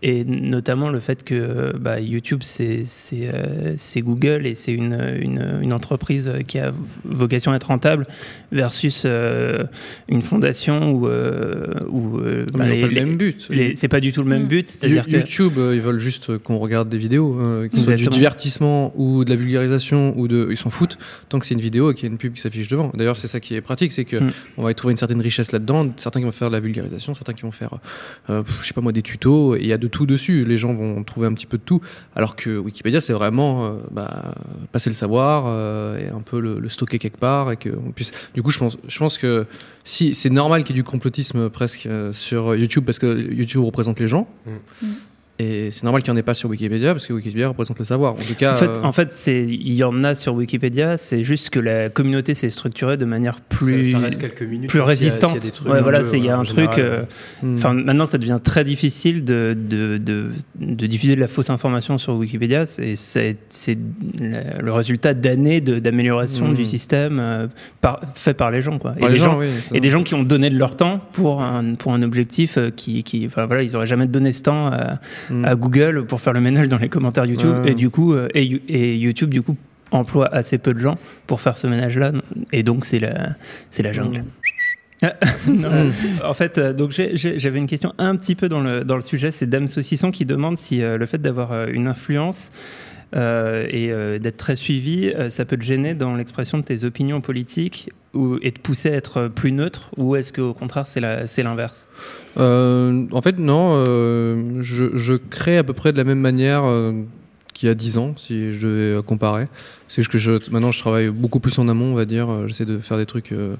et 0.07 0.23
notamment 0.23 0.89
le 0.89 0.99
fait 0.99 1.23
que 1.23 1.75
bah, 1.79 1.99
YouTube, 1.99 2.41
c'est 2.43 2.83
euh, 3.13 3.73
c'est 3.75 4.01
Google 4.01 4.45
et 4.45 4.53
c'est 4.53 4.71
une, 4.71 4.93
une, 5.19 5.59
une 5.63 5.73
entreprise 5.73 6.31
qui 6.47 6.59
a 6.59 6.71
vocation 7.05 7.51
à 7.51 7.55
être 7.55 7.67
rentable 7.67 8.05
versus 8.51 9.01
euh, 9.05 9.63
une 10.07 10.21
fondation 10.21 10.91
où, 10.91 11.07
euh, 11.07 11.65
où 11.89 12.19
euh, 12.19 12.45
bah, 12.53 12.65
mais 12.67 12.67
ils 12.67 12.71
ont 12.71 12.75
les- 12.75 12.81
pas 12.81 12.87
le 12.87 12.93
les- 12.93 13.05
même 13.05 13.17
but. 13.17 13.47
les- 13.49 13.75
c'est 13.75 13.87
pas 13.87 13.99
du 13.99 14.11
tout 14.11 14.21
le 14.21 14.29
même 14.29 14.43
Mm. 14.43 14.47
but, 14.47 14.67
c'est-à-dire 14.67 15.05
que 15.07 15.11
YouTube, 15.11 15.53
ils 15.57 15.81
veulent 15.81 15.97
juste 15.99 16.37
qu'on 16.37 16.57
regarde 16.57 16.87
des 16.87 16.99
vidéos, 16.99 17.39
euh, 17.39 17.67
qu'ils 17.67 17.83
soient 17.83 17.95
du 17.95 18.05
divertissement 18.07 18.93
ou 18.95 19.25
de 19.25 19.29
la 19.31 19.35
vulgarisation 19.37 20.13
ou 20.19 20.27
de, 20.27 20.49
ils 20.51 20.57
s'en 20.57 20.69
foutent 20.69 20.99
tant 21.29 21.39
que 21.39 21.45
c'est 21.47 21.55
une 21.55 21.61
vidéo 21.61 21.91
et 21.91 21.95
qu'il 21.95 22.03
y 22.03 22.09
a 22.09 22.11
une 22.11 22.19
pub 22.19 22.33
qui 22.33 22.41
s'affiche 22.41 22.67
devant. 22.67 22.91
D'ailleurs, 22.93 23.17
c'est 23.17 23.27
ça 23.27 23.39
qui 23.39 23.55
est 23.55 23.61
pratique, 23.61 23.91
c'est 23.91 24.05
que 24.05 24.17
Mm. 24.17 24.31
on 24.57 24.63
va 24.63 24.71
y 24.71 24.75
trouver 24.75 24.91
une 24.91 24.97
certaine 24.97 25.21
richesse 25.21 25.51
là-dedans. 25.51 25.87
Certains 25.97 26.19
qui 26.19 26.25
vont 26.25 26.31
faire 26.31 26.49
de 26.49 26.53
la 26.53 26.59
vulgarisation, 26.59 27.15
certains 27.15 27.33
qui 27.33 27.41
vont 27.41 27.51
faire, 27.51 27.79
euh, 28.29 28.43
je 28.61 28.67
sais 28.67 28.73
pas 28.73 28.81
moi, 28.81 28.91
des 28.91 29.01
tutos. 29.01 29.55
Et 29.55 29.61
il 29.61 29.67
y 29.67 29.73
a 29.73 29.77
de 29.79 29.87
tout 29.95 30.05
dessus. 30.05 30.43
Les 30.43 30.57
gens 30.57 30.73
vont 30.73 31.03
trouver 31.05 31.25
un 31.27 31.33
petit 31.33 31.45
peu 31.45 31.57
de 31.57 31.63
tout. 31.63 31.79
Alors 32.15 32.35
que 32.35 32.57
Wikipédia, 32.57 32.99
c'est 32.99 33.13
vraiment 33.13 33.65
euh, 33.65 33.71
bah, 33.91 34.35
passer 34.73 34.89
le 34.89 34.93
savoir 34.93 35.45
euh, 35.47 35.97
et 35.97 36.09
un 36.09 36.19
peu 36.19 36.41
le, 36.41 36.59
le 36.59 36.69
stocker 36.69 36.99
quelque 36.99 37.17
part 37.17 37.49
et 37.53 37.55
que 37.55 37.69
on 37.69 37.91
puisse. 37.91 38.11
Du 38.33 38.43
coup, 38.43 38.51
je 38.51 38.59
pense, 38.59 38.77
je 38.85 38.99
pense 38.99 39.17
que 39.17 39.45
si 39.85 40.13
c'est 40.13 40.29
normal 40.29 40.65
qu'il 40.65 40.75
y 40.75 40.79
ait 40.79 40.83
du 40.83 40.83
complotisme 40.83 41.49
presque 41.49 41.85
euh, 41.85 42.11
sur 42.11 42.55
YouTube 42.55 42.83
parce 42.85 42.99
que 42.99 43.33
YouTube 43.33 43.63
représente 43.63 43.99
les 44.01 44.09
gens. 44.09 44.27
Mm. 44.45 44.87
Et 45.37 45.69
c'est 45.71 45.83
normal 45.83 46.01
qu'il 46.01 46.13
n'y 46.13 46.17
en 46.17 46.19
ait 46.19 46.23
pas 46.23 46.33
sur 46.33 46.49
Wikipédia 46.49 46.93
parce 46.93 47.05
que 47.07 47.11
Wikipédia 47.11 47.49
représente 47.49 47.77
le 47.77 47.83
savoir. 47.83 48.13
En 48.13 48.17
tout 48.17 48.35
cas, 48.37 48.53
En 48.53 48.55
fait, 48.55 48.67
euh, 48.67 48.81
en 48.83 48.91
fait, 48.93 49.11
c'est 49.11 49.43
il 49.45 49.73
y 49.73 49.83
en 49.83 50.03
a 50.05 50.15
sur 50.15 50.33
Wikipédia. 50.33 50.95
C'est 50.97 51.23
juste 51.25 51.49
que 51.49 51.59
la 51.59 51.89
communauté 51.89 52.33
s'est 52.33 52.49
structurée 52.49 52.95
de 52.95 53.03
manière 53.03 53.41
plus 53.41 53.91
ça, 53.91 53.99
ça 53.99 54.05
reste 54.05 54.21
quelques 54.21 54.43
minutes. 54.43 54.69
plus 54.69 54.79
mais 54.79 54.95
s'il 54.95 55.07
y 55.07 55.09
a- 55.09 55.09
résistante. 55.09 55.61
ouais, 55.65 55.81
voilà, 55.81 56.01
il 56.13 56.23
y 56.23 56.29
a 56.29 56.37
un 56.37 56.43
truc. 56.43 56.77
euh, 56.77 57.03
hmm. 57.43 57.55
Enfin, 57.55 57.73
maintenant, 57.73 58.05
ça 58.05 58.17
devient 58.17 58.39
très 58.41 58.63
difficile 58.63 59.25
de, 59.25 59.57
de, 59.59 59.97
de, 59.97 60.29
de 60.59 60.87
diffuser 60.87 61.15
de 61.15 61.19
la 61.21 61.27
fausse 61.27 61.49
information 61.49 61.97
sur 61.97 62.13
Wikipédia. 62.15 62.65
C'est 62.65 63.77
le 64.19 64.71
résultat 64.71 65.13
d'années 65.13 65.59
d'amélioration 65.61 66.47
Mm. 66.49 66.53
du 66.55 66.65
système 66.65 67.19
euh, 67.19 67.47
par, 67.81 68.01
fait 68.15 68.33
par 68.33 68.51
les 68.51 68.61
gens. 68.61 68.77
Quoi. 68.79 68.91
par 68.93 69.09
et, 69.09 69.11
les 69.11 69.17
des 69.17 69.23
gens, 69.23 69.39
oui, 69.39 69.47
et 69.73 69.79
des 69.79 69.89
gens 69.89 70.03
qui 70.03 70.13
ont 70.13 70.23
donné 70.23 70.49
de 70.49 70.57
leur 70.57 70.75
temps 70.77 71.01
pour 71.13 71.41
un, 71.41 71.75
pour 71.75 71.93
un 71.93 72.01
objectif 72.03 72.57
qui, 72.75 73.03
qui 73.03 73.25
enfin, 73.25 73.45
voilà, 73.45 73.63
ils 73.63 73.75
auraient 73.75 73.87
jamais 73.87 74.07
donné 74.07 74.31
ce 74.33 74.43
temps 74.43 74.67
à, 74.67 74.99
À 75.43 75.55
Google 75.55 76.05
pour 76.05 76.21
faire 76.21 76.33
le 76.33 76.41
ménage 76.41 76.67
dans 76.69 76.77
les 76.77 76.89
commentaires 76.89 77.25
YouTube. 77.25 77.49
Ouais. 77.63 77.71
Et 77.71 77.75
du 77.75 77.89
coup, 77.89 78.13
euh, 78.13 78.27
et, 78.33 78.43
You- 78.45 78.59
et 78.67 78.95
YouTube, 78.97 79.29
du 79.29 79.41
coup, 79.41 79.55
emploie 79.91 80.27
assez 80.33 80.57
peu 80.57 80.73
de 80.73 80.79
gens 80.79 80.97
pour 81.27 81.41
faire 81.41 81.55
ce 81.57 81.67
ménage-là. 81.67 82.11
Et 82.51 82.63
donc, 82.63 82.85
c'est 82.85 82.99
la, 82.99 83.29
c'est 83.71 83.83
la 83.83 83.93
jungle. 83.93 84.23
Non, 85.47 85.69
en 86.23 86.33
fait, 86.33 86.57
euh, 86.57 86.73
donc 86.73 86.91
j'avais 87.13 87.59
une 87.59 87.67
question 87.67 87.93
un 87.99 88.15
petit 88.15 88.33
peu 88.33 88.49
dans 88.49 88.61
le, 88.61 88.83
dans 88.83 88.95
le 88.95 89.01
sujet. 89.03 89.29
C'est 89.31 89.45
Dame 89.45 89.67
Saucisson 89.67 90.09
qui 90.09 90.25
demande 90.25 90.57
si 90.57 90.81
euh, 90.81 90.97
le 90.97 91.05
fait 91.05 91.19
d'avoir 91.19 91.51
euh, 91.51 91.67
une 91.71 91.87
influence 91.87 92.51
et 93.15 93.91
euh, 93.91 94.19
d'être 94.19 94.37
très 94.37 94.55
suivi, 94.55 95.09
euh, 95.09 95.29
ça 95.29 95.45
peut 95.45 95.57
te 95.57 95.63
gêner 95.63 95.93
dans 95.93 96.15
l'expression 96.15 96.57
de 96.57 96.63
tes 96.63 96.83
opinions 96.83 97.21
politiques 97.21 97.89
ou, 98.13 98.37
et 98.41 98.51
te 98.51 98.59
pousser 98.59 98.89
à 98.89 98.93
être 98.93 99.27
plus 99.27 99.51
neutre 99.51 99.89
ou 99.97 100.15
est-ce 100.15 100.33
qu'au 100.33 100.53
contraire 100.53 100.85
c'est 100.87 100.99
l'inverse? 101.43 101.87
Euh, 102.37 103.05
en 103.11 103.21
fait, 103.21 103.39
non. 103.39 103.83
euh, 103.85 104.61
je, 104.61 105.13
crée 105.15 105.57
à 105.57 105.63
peu 105.63 105.73
près 105.73 105.93
de 105.93 105.97
la 105.97 106.03
même 106.03 106.19
manière 106.19 106.65
euh, 106.65 106.91
qu'il 107.53 107.67
y 107.67 107.71
a 107.71 107.75
10 107.75 107.97
ans, 107.97 108.13
si 108.17 108.51
je 108.51 108.67
devais 108.67 108.97
euh, 108.97 109.01
comparer. 109.01 109.47
C'est 109.87 110.05
que 110.05 110.51
maintenant, 110.51 110.71
je 110.73 110.79
travaille 110.79 111.09
beaucoup 111.09 111.39
plus 111.39 111.57
en 111.57 111.69
amont, 111.69 111.91
on 111.91 111.95
va 111.95 112.05
dire. 112.05 112.29
Euh, 112.29 112.47
J'essaie 112.47 112.65
de 112.65 112.79
faire 112.79 112.97
des 112.97 113.05
trucs 113.05 113.31
euh, 113.31 113.55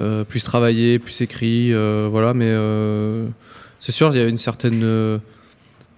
euh, 0.00 0.24
plus 0.24 0.42
travaillés, 0.42 0.98
plus 0.98 1.20
écrits. 1.20 1.74
euh, 1.74 2.08
voilà, 2.10 2.32
mais 2.32 2.48
euh, 2.48 3.26
c'est 3.80 3.92
sûr, 3.92 4.08
il 4.12 4.18
y 4.18 4.22
a 4.22 4.28
une 4.28 4.38
certaine. 4.38 5.20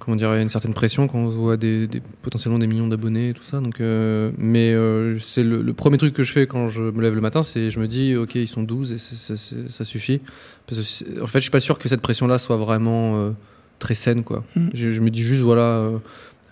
Comment 0.05 0.17
dire, 0.17 0.33
une 0.35 0.49
certaine 0.49 0.75
pression 0.75 1.09
quand 1.09 1.19
on 1.19 1.29
voit 1.29 1.57
des, 1.57 1.87
des- 1.87 2.03
potentiellement 2.23 2.59
des 2.59 2.67
millions 2.67 2.87
d'abonnés 2.89 3.31
et 3.31 3.33
tout 3.35 3.43
ça. 3.43 3.61
Donc, 3.61 3.81
euh, 3.81 4.31
mais 4.39 4.73
euh, 4.73 5.19
c'est 5.19 5.43
le, 5.43 5.63
le 5.63 5.73
premier 5.73 5.99
truc 5.99 6.13
que 6.15 6.25
je 6.25 6.33
fais 6.33 6.47
quand 6.47 6.69
je 6.69 6.83
me 6.83 7.01
lève 7.03 7.15
le 7.15 7.21
matin, 7.21 7.43
c'est 7.43 7.71
je 7.71 7.81
me 7.81 7.87
dis, 7.89 8.15
ok, 8.17 8.35
ils 8.35 8.49
sont 8.49 8.63
12 8.63 8.93
et 8.93 8.99
ça 8.99 9.85
suffit. 9.85 10.21
Parce 10.67 10.81
que, 10.81 10.87
c'est- 10.87 11.21
en 11.21 11.27
fait, 11.27 11.39
je 11.39 11.43
suis 11.45 11.51
pas 11.51 11.61
sûr 11.61 11.79
que 11.79 11.89
cette 11.89 12.01
pression-là 12.03 12.39
soit 12.39 12.57
vraiment 12.57 13.17
euh, 13.17 13.31
très 13.79 13.95
saine, 13.95 14.23
quoi. 14.25 14.45
Mm. 14.57 14.69
Je, 14.75 14.91
je 14.91 15.01
me 15.01 15.11
dis 15.11 15.23
juste, 15.23 15.43
voilà, 15.43 15.91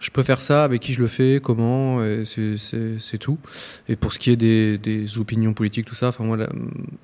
je 0.00 0.10
peux 0.10 0.22
faire 0.22 0.40
ça, 0.40 0.64
avec 0.64 0.80
qui 0.82 0.92
je 0.92 1.00
le 1.00 1.06
fais, 1.06 1.40
comment, 1.42 2.04
et 2.04 2.24
c'est- 2.24 3.18
tout. 3.18 3.38
Et 3.88 3.94
pour 3.96 4.12
ce 4.12 4.18
qui 4.18 4.30
est 4.30 4.36
des, 4.36 4.76
des 4.78 5.18
opinions 5.18 5.54
politiques, 5.54 5.86
tout 5.86 5.94
ça, 5.94 6.08
enfin 6.08 6.24
moi, 6.24 6.36
la- 6.36 6.50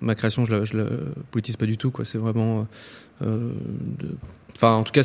ma 0.00 0.14
création, 0.14 0.44
je 0.44 0.54
la, 0.54 0.64
je 0.64 0.76
la 0.76 0.86
politise 1.30 1.56
pas 1.56 1.66
du 1.66 1.76
tout, 1.76 1.90
quoi. 1.90 2.04
C'est 2.04 2.18
vraiment, 2.18 2.66
de- 3.20 4.16
enfin, 4.54 4.72
en 4.74 4.82
tout 4.82 4.92
cas, 4.92 5.02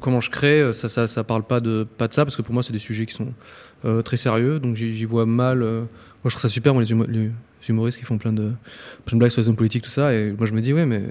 comment 0.00 0.20
je 0.20 0.30
crée, 0.30 0.72
ça, 0.72 0.88
ça, 0.88 1.06
ça 1.08 1.24
parle 1.24 1.42
pas 1.44 1.60
de 1.60 1.84
pas 1.98 2.08
de 2.08 2.14
ça, 2.14 2.24
parce 2.24 2.36
que 2.36 2.42
pour 2.42 2.54
moi, 2.54 2.62
c'est 2.62 2.72
des 2.72 2.78
sujets 2.78 3.06
qui 3.06 3.14
sont 3.14 3.32
euh, 3.84 4.02
très 4.02 4.16
sérieux, 4.16 4.58
donc 4.58 4.76
j'y 4.76 5.04
vois 5.04 5.26
mal. 5.26 5.62
euh, 5.62 5.80
moi, 5.80 5.88
je 6.26 6.30
trouve 6.30 6.42
ça 6.42 6.48
super, 6.48 6.74
moi, 6.74 6.82
les, 6.82 6.92
humo- 6.92 7.06
les 7.08 7.30
humoristes 7.68 7.98
qui 7.98 8.04
font 8.04 8.18
plein 8.18 8.32
de, 8.32 8.50
plein 9.04 9.16
de 9.16 9.18
blagues 9.18 9.30
sur 9.30 9.40
les 9.40 9.48
hommes 9.48 9.56
politiques, 9.56 9.82
tout 9.84 9.90
ça, 9.90 10.12
et 10.12 10.32
moi, 10.32 10.46
je 10.46 10.52
me 10.54 10.60
dis, 10.60 10.72
ouais, 10.72 10.86
mais 10.86 11.02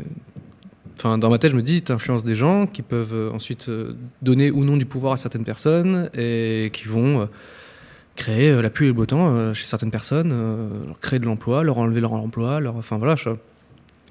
Enfin, 0.97 1.17
dans 1.17 1.29
ma 1.29 1.37
tête, 1.37 1.51
je 1.51 1.57
me 1.57 1.61
dis, 1.61 1.81
tu 1.81 1.91
influences 1.91 2.23
des 2.23 2.35
gens 2.35 2.67
qui 2.67 2.81
peuvent 2.81 3.13
euh, 3.13 3.29
ensuite 3.31 3.67
euh, 3.67 3.95
donner 4.21 4.49
ou 4.49 4.63
non 4.63 4.77
du 4.77 4.85
pouvoir 4.85 5.11
à 5.11 5.17
certaines 5.17 5.43
personnes 5.43 6.09
et 6.17 6.69
qui 6.71 6.87
vont 6.87 7.19
euh, 7.19 7.25
créer 8.15 8.49
euh, 8.49 8.61
la 8.61 8.69
pluie 8.69 8.85
et 8.85 8.89
le 8.89 8.93
beau 8.93 9.05
temps 9.05 9.27
euh, 9.35 9.53
chez 9.53 9.65
certaines 9.65 9.91
personnes, 9.91 10.31
euh, 10.33 10.69
leur 10.87 10.97
créer 11.01 11.19
de 11.19 11.25
l'emploi, 11.25 11.63
leur 11.65 11.79
enlever 11.79 11.99
leur 11.99 12.13
emploi, 12.13 12.61
leur... 12.61 12.77
enfin 12.77 12.97
voilà. 12.97 13.17
je- 13.17 13.29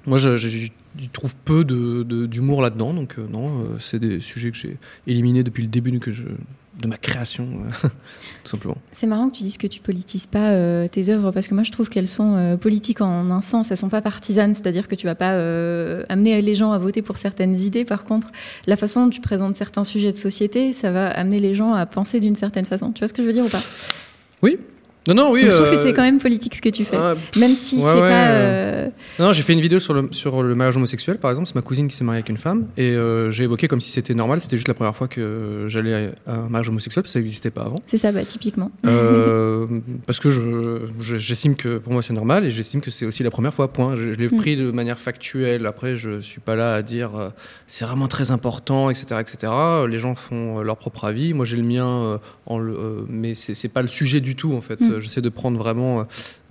Moi, 0.07 0.17
je, 0.17 0.67
trouve 1.11 1.35
peu 1.45 1.63
de- 1.65 2.03
de- 2.03 2.25
d'humour 2.25 2.61
là-dedans, 2.61 2.93
donc 2.93 3.15
euh, 3.17 3.25
non, 3.29 3.59
euh, 3.59 3.63
c'est 3.79 3.99
des 3.99 4.19
sujets 4.19 4.51
que 4.51 4.57
j'ai 4.57 4.77
éliminés 5.07 5.43
depuis 5.43 5.63
le 5.63 5.67
début 5.69 5.99
que 5.99 6.11
je, 6.11 6.23
de 6.23 6.87
ma 6.87 6.97
création, 6.97 7.47
euh, 7.83 7.87
tout 8.43 8.49
simplement. 8.51 8.77
C'est 8.91 9.07
marrant 9.07 9.29
que 9.29 9.37
tu 9.37 9.43
dises 9.43 9.57
que 9.57 9.67
tu 9.67 9.79
politises 9.81 10.27
pas 10.27 10.51
euh, 10.51 10.87
tes 10.87 11.09
œuvres 11.09 11.31
parce 11.31 11.47
que 11.47 11.53
moi 11.53 11.63
je 11.63 11.71
trouve 11.71 11.89
qu'elles 11.89 12.07
sont 12.07 12.35
euh, 12.35 12.55
politiques 12.57 13.01
en 13.01 13.31
un 13.31 13.41
sens, 13.41 13.71
elles 13.71 13.77
sont 13.77 13.89
pas 13.89 14.01
partisanes, 14.01 14.53
c'est-à-dire 14.53 14.87
que 14.87 14.95
tu 14.95 15.05
vas 15.05 15.15
pas 15.15 15.33
euh, 15.33 16.03
amener 16.09 16.41
les 16.41 16.55
gens 16.55 16.71
à 16.71 16.77
voter 16.77 17.01
pour 17.01 17.17
certaines 17.17 17.59
idées. 17.59 17.83
Par 17.85 18.03
contre, 18.03 18.31
la 18.67 18.75
façon 18.77 19.05
dont 19.05 19.09
tu 19.09 19.21
présentes 19.21 19.55
certains 19.55 19.83
sujets 19.83 20.11
de 20.11 20.17
société, 20.17 20.71
ça 20.73 20.91
va 20.91 21.09
amener 21.09 21.39
les 21.39 21.55
gens 21.55 21.73
à 21.73 21.85
penser 21.85 22.19
d'une 22.19 22.35
certaine 22.35 22.65
façon. 22.65 22.91
Tu 22.91 22.99
vois 22.99 23.07
ce 23.07 23.13
que 23.13 23.21
je 23.23 23.27
veux 23.27 23.33
dire 23.33 23.45
ou 23.45 23.49
pas? 23.49 23.63
Oui. 24.41 24.57
Non, 25.07 25.13
non, 25.13 25.31
oui. 25.31 25.41
Je 25.43 25.49
trouve 25.49 25.69
que 25.69 25.75
c'est 25.77 25.93
quand 25.93 26.01
même 26.01 26.19
politique 26.19 26.55
ce 26.55 26.61
que 26.61 26.69
tu 26.69 26.83
fais, 26.85 26.97
ah, 26.97 27.13
même 27.37 27.53
si 27.55 27.75
ouais, 27.77 27.81
c'est 27.83 27.87
ouais, 28.01 28.09
pas. 28.09 28.27
euh, 28.27 28.85
euh, 28.85 28.89
Non, 29.19 29.33
j'ai 29.33 29.43
fait 29.43 29.53
une 29.53 29.61
vidéo 29.61 29.79
sur 29.79 29.93
le, 29.93 30.07
sur 30.11 30.41
le 30.41 30.55
mariage 30.55 30.77
homosexuel, 30.77 31.17
par 31.17 31.29
exemple. 31.31 31.47
C'est 31.47 31.55
ma 31.55 31.61
cousine 31.61 31.87
qui 31.87 31.95
s'est 31.95 32.03
mariée 32.03 32.19
avec 32.19 32.29
une 32.29 32.37
femme. 32.37 32.65
Et 32.77 32.91
euh, 32.95 33.29
j'ai 33.29 33.43
évoqué 33.43 33.67
comme 33.67 33.81
si 33.81 33.91
c'était 33.91 34.13
normal. 34.15 34.41
C'était 34.41 34.57
juste 34.57 34.67
la 34.67 34.73
première 34.73 34.95
fois 34.95 35.07
que 35.07 35.65
j'allais 35.67 36.11
à 36.25 36.33
un 36.35 36.49
mariage 36.49 36.69
homosexuel, 36.69 37.03
parce 37.03 37.13
que 37.13 37.19
ça 37.19 37.19
n'existait 37.19 37.51
pas 37.51 37.61
avant. 37.61 37.75
C'est 37.87 37.97
ça, 37.97 38.11
bah, 38.11 38.23
typiquement. 38.25 38.71
Euh, 38.87 39.67
parce 40.07 40.19
que 40.19 40.29
je- 40.31 40.87
je- 40.99 41.17
j'estime 41.17 41.55
que 41.55 41.77
pour 41.77 41.93
moi 41.93 42.01
c'est 42.01 42.13
normal 42.13 42.45
et 42.45 42.51
j'estime 42.51 42.81
que 42.81 42.91
c'est 42.91 43.05
aussi 43.05 43.23
la 43.23 43.31
première 43.31 43.53
fois, 43.53 43.67
point. 43.71 43.95
Je, 43.95 44.13
je 44.13 44.19
l'ai 44.19 44.27
Mm. 44.27 44.37
pris 44.37 44.55
de 44.55 44.71
manière 44.71 44.99
factuelle. 44.99 45.65
Après, 45.67 45.95
je 45.95 46.19
suis 46.21 46.41
pas 46.41 46.55
là 46.55 46.73
à 46.73 46.81
dire 46.81 47.31
c'est 47.67 47.85
vraiment 47.85 48.07
très 48.07 48.31
important, 48.31 48.89
etc., 48.89 49.17
etc. 49.19 49.51
Les 49.87 49.99
gens 49.99 50.15
font 50.15 50.61
leur 50.61 50.77
propre 50.77 51.05
avis. 51.05 51.33
Moi, 51.33 51.45
j'ai 51.45 51.57
le 51.57 51.63
mien, 51.63 52.19
en 52.47 52.59
le- 52.59 53.05
mais 53.09 53.33
c'est 53.33 53.53
c'est 53.53 53.69
pas 53.69 53.81
le 53.81 53.87
sujet 53.87 54.19
du 54.19 54.35
tout 54.35 54.53
en 54.53 54.61
fait. 54.61 54.81
Mm. 54.81 54.94
Euh, 54.95 54.99
J'essaie 54.99 55.21
de 55.21 55.29
prendre 55.29 55.57
vraiment 55.57 55.99
euh, 55.99 56.03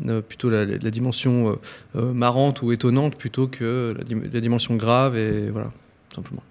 euh, 0.07 0.21
plutôt 0.21 0.51
la, 0.51 0.67
dimension 0.67 1.59
marrante 1.95 2.63
ou 2.63 2.73
étonnante 2.73 3.17
plutôt 3.17 3.49
que 3.49 3.95
la, 3.97 4.05
la 4.33 4.41
dimension 4.41 4.77
grave 4.77 5.17
et 5.17 5.51
voilà, 5.51 5.73
simplement. 6.15 6.43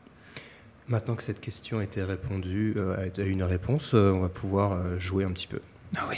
Maintenant 0.87 1.15
que 1.15 1.23
cette 1.23 1.39
question 1.39 1.79
a 1.79 1.83
été 1.83 2.03
répondue, 2.03 2.75
a 2.97 3.21
une 3.21 3.43
réponse, 3.43 3.93
on 3.93 4.19
va 4.19 4.27
pouvoir 4.27 4.99
jouer 4.99 5.23
un 5.23 5.31
petit 5.31 5.47
peu. 5.47 5.59
Ah 5.97 6.05
oui. 6.09 6.17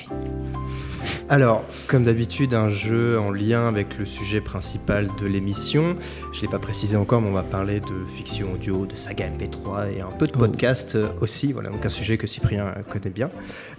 Alors, 1.28 1.66
comme 1.88 2.04
d'habitude, 2.04 2.54
un 2.54 2.70
jeu 2.70 3.20
en 3.20 3.32
lien 3.32 3.68
avec 3.68 3.98
le 3.98 4.06
sujet 4.06 4.42
principal 4.42 5.08
de 5.20 5.26
l'émission. 5.26 5.96
Je 6.34 6.38
ne 6.38 6.42
l'ai 6.44 6.48
pas 6.48 6.60
précisé 6.60 6.96
encore, 6.98 7.20
mais 7.22 7.30
on 7.30 7.34
va 7.34 7.44
parler 7.44 7.80
de 7.80 8.06
fiction 8.16 8.54
audio, 8.54 8.86
de 8.86 8.96
saga 8.96 9.28
MP3 9.30 9.92
et 9.98 10.02
un 10.02 10.10
peu 10.12 10.26
de 10.28 10.32
Oh. 10.36 10.40
podcast 10.40 10.96
euh, 10.96 11.10
aussi. 11.22 11.52
Voilà, 11.52 11.70
donc 11.70 11.84
un 11.86 11.90
sujet 11.90 12.18
que 12.18 12.28
Cyprien 12.28 12.68
euh, 12.78 12.84
connaît 12.84 13.10
bien. 13.10 13.30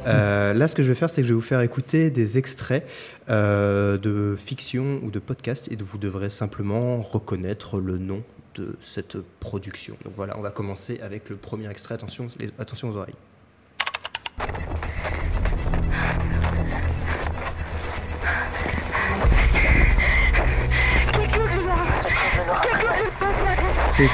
Euh, 0.07 0.55
là, 0.55 0.67
ce 0.69 0.75
que 0.75 0.83
je 0.83 0.89
vais 0.89 0.95
faire, 0.97 1.09
c'est 1.09 1.23
que 1.23 1.29
je 1.29 1.33
vais 1.33 1.37
vous 1.37 1.41
faire 1.41 1.61
écouter 1.61 2.11
des 2.11 2.37
extraits 2.37 2.87
euh, 3.31 3.97
de 3.97 4.37
fiction 4.37 5.01
ou 5.05 5.11
de 5.11 5.19
podcast 5.21 5.69
et 5.71 5.77
vous 5.77 5.99
devrez 5.99 6.31
simplement 6.31 7.01
reconnaître 7.01 7.79
le 7.79 7.97
nom 7.99 8.23
de 8.57 8.77
cette 8.81 9.19
production. 9.39 9.97
Donc 10.05 10.15
voilà, 10.17 10.37
on 10.39 10.43
va 10.43 10.51
commencer 10.51 10.99
avec 11.01 11.31
le 11.31 11.37
premier 11.37 11.71
extrait. 11.71 11.95
Attention, 11.95 12.27
les- 12.41 12.51
attention 12.59 12.91
aux 12.91 12.97
oreilles. 12.97 13.15
C'est 23.97 24.09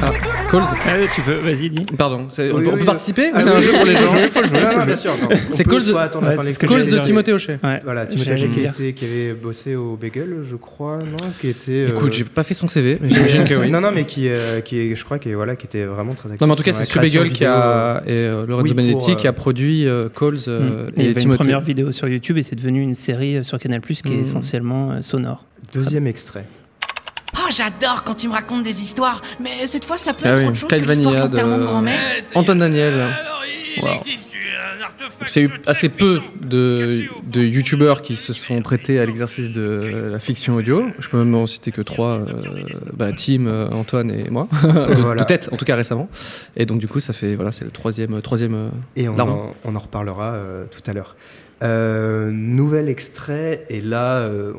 ah, 0.00 0.10
Calls. 0.50 0.62
Ah 0.86 0.94
oui, 0.98 1.06
tu 1.14 1.20
peux, 1.20 1.34
vas-y, 1.34 1.68
dis. 1.70 1.84
Pardon, 1.98 2.26
c'est- 2.30 2.50
on, 2.50 2.56
Oui, 2.56 2.62
peut, 2.64 2.68
on 2.68 2.72
oui, 2.72 2.74
peut 2.76 2.80
oui. 2.80 2.86
participer 2.86 3.28
ou 3.28 3.32
Ah 3.34 3.40
c'est 3.42 3.50
oui, 3.50 3.56
un 3.56 3.60
jeu 3.60 3.72
pour 3.72 3.84
les 3.84 3.92
oui, 3.92 3.98
gens 3.98 4.14
oui, 4.14 4.28
faut 4.32 4.44
jouer. 4.44 4.86
Bien 4.86 4.96
sûr. 4.96 5.12
C'est 5.52 5.64
Calls 5.64 5.84
de- 5.84 5.92
Ouais, 5.92 6.44
c'est 6.44 6.52
ce 6.54 6.58
que 6.58 6.66
j'allais 6.66 7.04
Timothée 7.04 7.32
Hochet. 7.32 7.58
Ouais. 7.62 7.80
Voilà, 7.84 8.04
J'allais 8.08 8.24
Timothée 8.24 8.32
Hochet 8.32 8.48
qui, 8.48 8.60
dire. 8.60 8.70
était- 8.70 8.92
qui 8.94 9.04
avait 9.04 9.34
bossé 9.34 9.74
au 9.76 9.96
Bagel, 9.96 10.38
je 10.48 10.56
crois, 10.56 10.98
non 10.98 11.30
Qui 11.40 11.48
était. 11.48 11.70
euh, 11.72 11.88
Écoute, 11.90 12.12
j'ai 12.14 12.24
pas 12.24 12.42
fait 12.42 12.54
son 12.54 12.68
CV, 12.68 12.98
mais 13.02 13.10
j'imagine 13.10 13.44
que 13.44 13.54
oui. 13.54 13.70
Non, 13.70 13.80
non, 13.82 13.90
mais 13.94 14.04
qui, 14.04 14.28
euh, 14.28 14.60
qui 14.60 14.78
est, 14.80 14.96
je 14.96 15.04
crois, 15.04 15.18
qui 15.18 15.28
est, 15.30 15.34
voilà, 15.34 15.56
qui 15.56 15.66
était 15.66 15.84
vraiment 15.84 16.14
très 16.14 16.28
actif. 16.30 16.40
Non, 16.40 16.46
mais 16.46 16.52
en 16.54 16.56
tout 16.56 16.62
cas, 16.62 16.70
dans 16.70 16.76
c'est 16.76 16.80
la 16.82 16.86
Stu 16.86 16.98
création 16.98 17.20
Bagel 17.20 17.32
qui 17.32 17.40
vidéo, 17.44 17.52
a, 17.54 18.02
et 18.06 18.10
euh, 18.12 18.46
Lorenzo 18.46 18.68
Oui, 18.68 18.74
Benedetti 18.74 19.10
euh, 19.10 19.14
qui 19.14 19.26
a 19.28 19.32
produit 19.32 19.86
euh, 19.86 20.08
Calls 20.08 20.36
euh, 20.48 20.86
Mm. 20.86 20.88
Et 20.88 20.92
il 20.96 21.02
y 21.02 21.06
et 21.06 21.10
avait 21.10 21.12
une 21.12 21.14
Timothée. 21.20 21.38
première 21.38 21.60
vidéo 21.60 21.92
sur 21.92 22.08
YouTube 22.08 22.38
et 22.38 22.42
c'est 22.42 22.56
devenu 22.56 22.82
une 22.82 22.94
série 22.94 23.36
euh, 23.36 23.42
sur 23.42 23.58
Canal 23.58 23.80
qui 23.82 23.92
est 23.92 24.16
Mm. 24.16 24.20
essentiellement 24.22 24.92
euh, 24.92 25.02
sonore. 25.02 25.44
Deuxième 25.74 26.06
extrait. 26.06 26.44
Oh, 27.44 27.50
j'adore 27.50 28.04
quand 28.04 28.14
tu 28.14 28.28
me 28.28 28.32
racontes 28.32 28.62
des 28.62 28.80
histoires, 28.82 29.20
mais 29.40 29.66
cette 29.66 29.84
fois 29.84 29.96
ça 29.98 30.12
peut 30.14 30.24
Ah 30.26 30.32
être 30.32 30.38
oui, 30.40 30.46
autre 30.48 30.56
chose 30.56 30.68
Kyle 30.70 30.84
que 30.86 30.90
l'histoire 30.90 31.28
de 31.28 31.36
grand-mère. 31.64 31.98
Antoine 32.34 32.58
Daniel. 32.58 33.08
Wow. 33.82 33.88
C'est 35.26 35.42
eu 35.42 35.50
assez 35.66 35.88
peu 35.88 36.20
de, 36.40 37.04
de 37.24 37.40
youtubeurs 37.42 38.02
qui 38.02 38.16
se 38.16 38.32
sont 38.32 38.60
prêtés 38.62 38.98
à 39.00 39.06
l'exercice 39.06 39.50
de 39.50 40.08
la 40.10 40.18
fiction 40.18 40.56
audio. 40.56 40.86
Je 40.98 41.08
peux 41.08 41.18
même 41.18 41.34
en 41.34 41.46
citer 41.46 41.70
que 41.72 41.80
trois 41.80 42.20
euh, 42.20 42.26
bah, 42.92 43.10
Tim, 43.12 43.46
euh, 43.46 43.68
Antoine 43.70 44.10
et 44.10 44.28
moi, 44.30 44.48
de, 44.62 44.94
Voilà. 44.94 45.22
de 45.22 45.26
tête 45.26 45.48
en 45.52 45.56
tout 45.56 45.64
cas 45.64 45.76
récemment. 45.76 46.08
Et 46.56 46.66
donc 46.66 46.78
du 46.80 46.88
coup, 46.88 47.00
ça 47.00 47.12
fait 47.12 47.34
voilà, 47.36 47.52
c'est 47.52 47.64
le 47.64 47.70
troisième, 47.70 48.20
troisième. 48.20 48.54
euh, 48.54 48.68
Et 48.96 49.08
on, 49.08 49.18
en, 49.18 49.54
on 49.64 49.74
en 49.74 49.78
reparlera 49.78 50.32
euh, 50.34 50.64
tout 50.70 50.82
à 50.90 50.92
l'heure. 50.92 51.16
Euh, 51.62 52.30
nouvel 52.32 52.88
extrait, 52.88 53.64
et 53.68 53.80
là, 53.80 54.16
euh, 54.20 54.52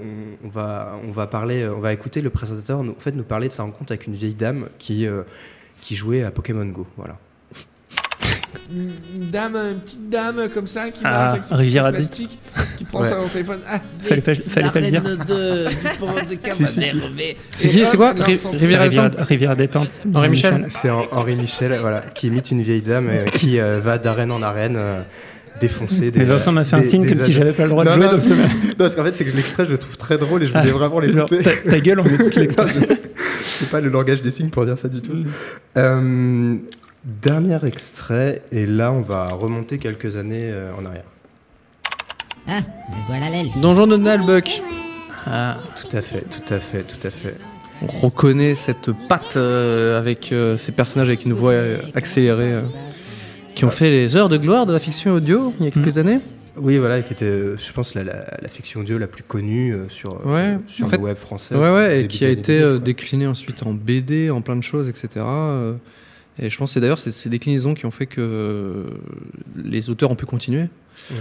on, 0.43 0.47
on 0.47 0.49
va, 0.49 0.95
on 1.05 1.11
va 1.11 1.27
parler, 1.27 1.67
on 1.67 1.79
va 1.81 1.91
écouter 1.91 2.21
le 2.21 2.29
présentateur 2.29 2.81
nous, 2.83 2.93
en 2.93 2.99
fait, 2.99 3.11
nous 3.11 3.23
parler 3.23 3.49
de 3.49 3.53
sa 3.53 3.63
rencontre 3.63 3.91
avec 3.91 4.07
une 4.07 4.13
vieille 4.13 4.35
dame 4.35 4.69
qui, 4.79 5.05
euh, 5.05 5.23
qui 5.81 5.95
jouait 5.95 6.23
à 6.23 6.31
Pokémon 6.31 6.65
Go. 6.65 6.87
Voilà. 6.95 7.17
Une 8.71 9.29
dame, 9.29 9.55
une 9.55 9.79
petite 9.79 10.09
dame 10.09 10.47
comme 10.53 10.67
ça 10.67 10.89
qui 10.91 11.01
Ah, 11.03 11.11
marche 11.11 11.31
avec 11.31 11.45
son 11.45 11.57
petit 11.57 11.79
plastique, 11.91 12.39
qui 12.77 12.85
prend 12.85 13.01
Ouais. 13.01 13.09
son 13.09 13.27
téléphone. 13.27 13.59
Ah, 13.67 13.81
Fallait 13.99 14.21
pas- 14.21 14.35
fallait 14.35 14.69
pas 14.69 14.79
le 14.79 14.89
dire. 14.89 15.03
De. 15.03 15.65
C'est 17.57 17.69
c'est 17.85 17.97
quoi 17.97 18.13
Rivière 18.13 18.89
détente 18.89 19.15
Rivière 19.19 19.55
détente. 19.57 19.89
Henri 20.13 20.29
Michel 20.29 20.65
C'est 20.69 20.87
Hen- 20.87 21.07
Henri 21.11 21.35
Michel, 21.35 21.77
voilà, 21.81 22.01
qui 22.01 22.27
imite 22.27 22.51
une 22.51 22.61
vieille 22.61 22.81
dame 22.81 23.09
euh, 23.09 23.25
qui 23.25 23.59
euh, 23.59 23.79
va 23.81 23.97
d'arène 23.97 24.31
en 24.31 24.41
arène 24.41 24.75
euh, 24.77 25.01
défoncer 25.61 26.11
des. 26.11 26.19
Mais 26.19 26.25
Vincent 26.25 26.51
m'a 26.51 26.65
fait 26.65 26.75
un 26.75 26.83
signe 26.83 27.07
comme 27.07 27.19
si 27.21 27.31
j'avais 27.31 27.53
pas 27.53 27.63
le 27.63 27.69
droit 27.69 27.83
de 27.85 27.89
jouer. 27.91 27.99
non, 28.05 28.11
donc. 28.13 28.23
Non, 28.25 28.35
parce 28.77 28.95
qu'en 28.95 29.03
fait, 29.03 29.15
c'est 29.15 29.25
que 29.25 29.35
l'extrait, 29.35 29.65
je 29.65 29.71
le 29.71 29.77
trouve 29.77 29.97
très 29.97 30.17
drôle 30.17 30.43
et 30.43 30.47
je 30.47 30.53
voulais 30.53 30.71
vraiment 30.71 31.01
Genre, 31.01 31.27
l'écouter. 31.27 31.39
ta, 31.43 31.55
ta 31.71 31.79
gueule, 31.79 31.99
on 31.99 32.05
écoute 32.05 32.35
l'extrait. 32.35 32.73
C'est 33.53 33.69
pas 33.69 33.81
le 33.81 33.89
langage 33.89 34.21
des 34.21 34.31
signes 34.31 34.49
pour 34.49 34.65
dire 34.65 34.77
ça 34.79 34.87
du 34.89 35.01
tout. 35.01 35.13
Mm. 35.13 35.25
Euh, 35.77 36.55
dernier 37.03 37.59
extrait, 37.65 38.41
et 38.51 38.65
là, 38.65 38.91
on 38.91 39.01
va 39.01 39.29
remonter 39.29 39.77
quelques 39.77 40.17
années 40.17 40.43
euh, 40.45 40.71
en 40.79 40.85
arrière. 40.85 41.03
Ah, 42.47 42.59
voilà 43.07 43.29
l'elfe. 43.29 43.57
Donjon 43.61 43.87
de 43.87 43.95
Nalbuck. 43.97 44.61
Ah, 45.25 45.57
Tout 45.81 45.95
à 45.95 46.01
fait, 46.01 46.21
tout 46.21 46.53
à 46.53 46.59
fait, 46.59 46.83
tout 46.83 47.07
à 47.07 47.09
fait. 47.09 47.35
On 47.81 47.87
reconnaît 48.07 48.55
cette 48.55 48.91
patte 49.07 49.33
euh, 49.37 49.97
avec 49.99 50.31
euh, 50.31 50.57
ces 50.57 50.71
personnages 50.71 51.07
avec 51.09 51.25
une 51.25 51.33
voix 51.33 51.51
euh, 51.53 51.77
accélérée 51.95 52.53
euh, 52.53 52.61
qui 53.55 53.65
ont 53.65 53.69
fait 53.71 53.89
les 53.91 54.15
heures 54.15 54.29
de 54.29 54.37
gloire 54.37 54.65
de 54.65 54.73
la 54.73 54.79
fiction 54.79 55.11
audio 55.13 55.53
il 55.59 55.65
y 55.65 55.67
a 55.67 55.71
quelques 55.71 55.97
années. 55.97 56.19
Oui, 56.55 56.77
voilà, 56.77 57.01
qui 57.01 57.13
était, 57.13 57.25
euh, 57.25 57.57
je 57.57 57.71
pense, 57.73 57.95
la, 57.95 58.03
la, 58.03 58.25
la 58.41 58.47
fiction 58.47 58.81
audio 58.81 58.99
la 58.99 59.07
plus 59.07 59.23
connue 59.23 59.73
euh, 59.73 59.89
sur, 59.89 60.21
euh, 60.25 60.53
Ouais, 60.55 60.59
sur 60.67 60.85
le 60.85 60.91
fait- 60.91 60.97
web 60.99 61.17
français. 61.17 61.55
Ouais, 61.55 61.73
ouais, 61.73 62.03
et 62.03 62.07
qui 62.07 62.23
a 62.25 62.29
été 62.29 62.59
2000, 62.59 62.63
euh, 62.63 62.75
quoi. 62.77 62.85
décliné 62.85 63.25
ensuite 63.27 63.63
en 63.63 63.73
BD, 63.73 64.29
en 64.29 64.41
plein 64.41 64.55
de 64.55 64.61
choses, 64.61 64.87
etc. 64.87 65.25
et 66.39 66.49
je 66.51 66.57
pense 66.57 66.69
que 66.69 66.73
c'est 66.75 66.79
d'ailleurs 66.81 66.99
ces, 66.99 67.09
ces 67.11 67.29
déclinaisons 67.29 67.73
qui 67.73 67.85
ont 67.87 67.91
fait 67.91 68.05
que 68.05 68.85
les 69.63 69.89
auteurs 69.89 70.11
ont 70.11 70.15
pu 70.15 70.25
continuer. 70.27 70.65
Ouais. 71.11 71.17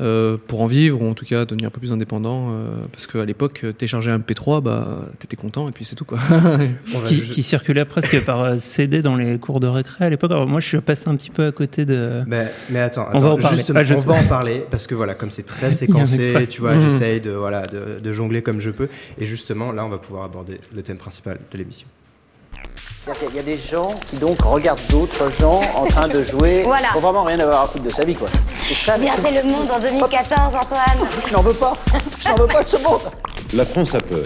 euh, 0.00 0.36
pour 0.46 0.60
en 0.62 0.66
vivre, 0.66 1.00
ou 1.02 1.08
en 1.08 1.14
tout 1.14 1.24
cas 1.24 1.44
devenir 1.46 1.68
un 1.68 1.70
peu 1.70 1.80
plus 1.80 1.92
indépendant, 1.92 2.48
euh, 2.50 2.68
parce 2.92 3.06
qu'à 3.06 3.24
l'époque, 3.24 3.60
euh, 3.64 3.72
télécharger 3.72 4.10
un 4.10 4.18
MP3, 4.18 4.60
bah, 4.62 5.08
t'étais 5.18 5.36
content, 5.36 5.68
et 5.68 5.72
puis 5.72 5.84
c'est 5.84 5.94
tout, 5.94 6.04
quoi. 6.04 6.18
Qui, 7.06 7.42
circulait 7.42 7.84
presque 7.84 8.22
par 8.24 8.58
CD 8.58 9.00
dans 9.02 9.16
les 9.16 9.38
cours 9.38 9.60
de 9.60 9.66
récré 9.66 10.04
à 10.04 10.10
l'époque. 10.10 10.30
Alors 10.32 10.46
moi, 10.46 10.60
je 10.60 10.66
suis 10.68 10.80
passé 10.80 11.08
un 11.08 11.16
petit 11.16 11.30
peu 11.30 11.46
à 11.46 11.52
côté 11.52 11.84
de. 11.84 12.22
Mais, 12.26 12.50
mais 12.70 12.80
attends, 12.80 13.08
On 13.14 13.18
va 13.18 13.30
en 13.30 13.36
parler. 13.38 13.56
justement, 13.58 13.78
Ah, 13.80 13.84
je 13.84 13.94
on 13.94 14.00
sais 14.00 14.06
va 14.06 14.14
pas. 14.14 14.20
en 14.20 14.26
parler 14.26 14.64
parce 14.70 14.86
que 14.86 14.94
voilà, 14.94 15.14
comme 15.14 15.30
c'est 15.30 15.44
très 15.46 15.72
séquencé, 15.80 16.46
tu 16.50 16.60
vois, 16.60 16.74
Mhm. 16.74 16.88
j'essaye 16.90 17.20
de, 17.20 17.30
voilà, 17.30 17.62
de, 17.62 18.00
de 18.00 18.12
jongler 18.12 18.42
comme 18.42 18.60
je 18.60 18.70
peux. 18.70 18.88
Et 19.18 19.26
justement, 19.26 19.72
là, 19.72 19.84
on 19.84 19.88
va 19.88 19.98
pouvoir 19.98 20.24
aborder 20.24 20.60
le 20.74 20.82
thème 20.82 20.96
principal 20.98 21.38
de 21.50 21.58
l'émission. 21.58 21.86
Qu'il 23.20 23.36
y 23.36 23.38
a 23.38 23.42
des 23.42 23.56
gens 23.56 23.94
qui 24.08 24.16
donc 24.16 24.42
regardent 24.42 24.84
d'autres 24.90 25.30
gens 25.40 25.62
en 25.76 25.86
train 25.86 26.08
de 26.08 26.22
jouer. 26.22 26.62
Voilà. 26.66 26.88
Faut 26.88 26.98
vraiment 26.98 27.22
rien 27.22 27.38
avoir 27.38 27.62
à 27.62 27.68
foutre 27.68 27.84
de 27.84 27.90
sa 27.90 28.04
vie, 28.04 28.16
quoi. 28.16 28.26
C'est 28.66 28.74
ça. 28.74 28.98
Bien 28.98 29.12
fait 29.14 29.30
le 29.30 29.48
monde 29.48 29.70
en 29.70 29.78
2014, 29.78 30.54
Antoine. 30.54 31.08
Je 31.24 31.32
n'en 31.32 31.40
veux 31.42 31.54
pas. 31.54 31.74
Je 32.18 32.28
n'en 32.28 32.34
veux 32.34 32.48
pas 32.48 32.64
de 32.64 32.68
ce 32.68 32.76
monde. 32.78 33.02
La 33.54 33.64
France 33.64 33.94
a 33.94 34.00
peur. 34.00 34.24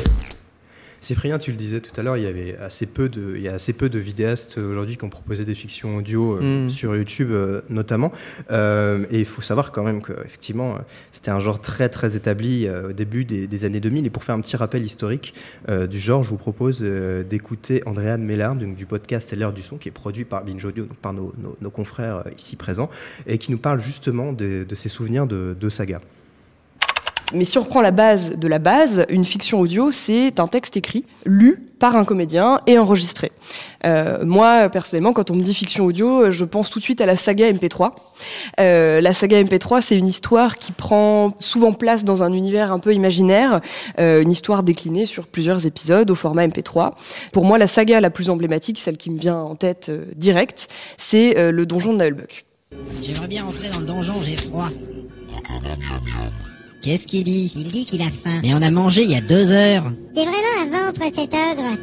Cyprien, 1.01 1.39
tu 1.39 1.51
le 1.51 1.57
disais 1.57 1.81
tout 1.81 1.99
à 1.99 2.03
l'heure, 2.03 2.17
il 2.19 2.25
y 2.25 2.27
avait 2.27 2.57
assez 2.59 2.85
peu 2.85 3.09
de, 3.09 3.35
il 3.37 3.43
y 3.43 3.49
a 3.49 3.55
assez 3.55 3.73
peu 3.73 3.89
de 3.89 3.99
vidéastes 3.99 4.59
euh, 4.59 4.71
aujourd'hui 4.71 4.99
qui 4.99 5.05
ont 5.05 5.09
proposé 5.09 5.47
des 5.47 5.55
fictions 5.55 5.97
audio 5.97 6.37
euh, 6.37 6.67
Mm. 6.67 6.69
sur 6.71 6.95
YouTube 6.95 7.31
euh, 7.31 7.63
notamment. 7.71 8.13
Euh, 8.51 9.07
et 9.11 9.21
il 9.21 9.25
faut 9.25 9.41
savoir 9.41 9.73
quand 9.73 9.83
même 9.83 10.03
que 10.03 10.13
effectivement, 10.25 10.77
c'était 11.13 11.31
un 11.31 11.41
genre 11.41 11.61
très 11.61 11.89
très 11.89 12.17
établi 12.17 12.69
au 12.69 12.93
début 12.93 13.25
des, 13.25 13.47
des 13.47 13.65
années 13.65 13.81
2000. 13.81 14.05
Et 14.07 14.11
pour 14.11 14.25
faire 14.25 14.35
un 14.35 14.41
petit 14.41 14.57
rappel 14.57 14.85
historique 14.85 15.33
du 15.89 15.99
genre, 15.99 16.23
je 16.23 16.31
vous 16.31 16.37
propose 16.37 16.81
d'écouter 16.83 17.83
Andréane 17.87 18.23
Mellard, 18.23 18.55
donc 18.57 18.77
du 18.77 18.87
podcast 18.87 19.35
L'heure 19.37 19.53
du 19.53 19.63
son, 19.63 19.79
qui 19.79 19.89
est 19.89 19.93
produit 19.93 20.25
par 20.25 20.45
Binge 20.45 20.65
Audio, 20.65 20.85
donc 20.85 20.97
par 20.99 21.13
nos, 21.15 21.33
nos- 21.39 21.57
nos 21.61 21.71
confrères 21.71 22.25
ici 22.37 22.57
présents, 22.57 22.91
et 23.27 23.39
qui 23.39 23.51
nous 23.53 23.59
parle 23.59 23.81
justement 23.81 24.33
de, 24.33 24.65
de 24.69 24.75
ses 24.75 24.89
souvenirs 24.91 25.27
de, 25.27 25.57
de 25.59 25.69
saga. 25.71 26.01
Mais 27.33 27.45
si 27.45 27.59
on 27.59 27.63
reprend 27.63 27.81
la 27.81 27.91
base 27.91 28.37
de 28.37 28.49
la 28.49 28.59
base, 28.59 29.07
une 29.09 29.25
fiction 29.25 29.61
audio, 29.61 29.91
c'est 29.91 30.41
un 30.41 30.49
texte 30.49 30.77
écrit, 30.77 31.05
lu 31.25 31.71
par 31.79 31.97
un 31.97 32.05
comédien 32.05 32.61
et 32.67 32.79
enregistré. 32.79 33.33
Euh, 33.87 34.25
moi, 34.25 34.69
personnellement, 34.69 35.13
quand 35.13 35.31
on 35.31 35.35
me 35.35 35.43
dit 35.43 35.55
fiction 35.55 35.85
audio, 35.85 36.31
je 36.31 36.45
pense 36.45 36.69
tout 36.69 36.79
de 36.79 36.85
suite 36.85 37.01
à 37.01 37.07
la 37.07 37.17
saga 37.17 37.51
MP3. 37.51 37.93
Euh, 38.59 39.01
la 39.01 39.15
saga 39.15 39.43
MP3, 39.43 39.81
c'est 39.81 39.97
une 39.97 40.07
histoire 40.07 40.57
qui 40.57 40.73
prend 40.73 41.33
souvent 41.39 41.73
place 41.73 42.05
dans 42.05 42.23
un 42.23 42.33
univers 42.33 42.73
un 42.73 42.79
peu 42.79 42.95
imaginaire, 42.95 43.61
euh, 43.99 44.23
une 44.23 44.31
histoire 44.31 44.63
déclinée 44.63 45.07
sur 45.07 45.27
plusieurs 45.27 45.67
épisodes 45.67 46.11
au 46.11 46.15
format 46.15 46.47
MP3. 46.47 46.93
Pour 47.33 47.45
moi, 47.45 47.59
la 47.59 47.67
saga 47.67 48.01
la 48.01 48.11
plus 48.11 48.29
emblématique, 48.29 48.79
celle 48.79 48.97
qui 48.97 49.11
me 49.11 49.19
vient 49.19 49.39
en 49.39 49.55
tête 49.55 49.89
euh, 49.89 50.05
direct, 50.17 50.69
c'est 50.99 51.39
euh, 51.39 51.51
le 51.51 51.65
donjon 51.65 51.93
de 51.93 51.99
Naelbuck. 51.99 52.45
J'aimerais 53.01 53.29
bien 53.29 53.45
rentrer 53.45 53.69
dans 53.71 53.81
le 53.81 53.87
donjon, 53.87 54.15
j'ai 54.23 54.37
froid. 54.37 54.69
Qu'est-ce 56.83 57.07
qu'il 57.07 57.25
dit? 57.25 57.53
Il 57.57 57.71
dit 57.71 57.85
qu'il 57.85 58.01
a 58.03 58.11
faim. 58.11 58.41
Mais 58.43 58.55
on 58.55 58.63
a 58.63 58.71
mangé 58.71 59.03
il 59.03 59.11
y 59.11 59.17
a 59.17 59.21
deux 59.21 59.51
heures. 59.53 59.93
C'est 60.15 60.25
vraiment 60.25 60.63
un 60.63 60.87
ventre, 60.87 61.03
cet 61.15 61.35
ogre. 61.35 61.77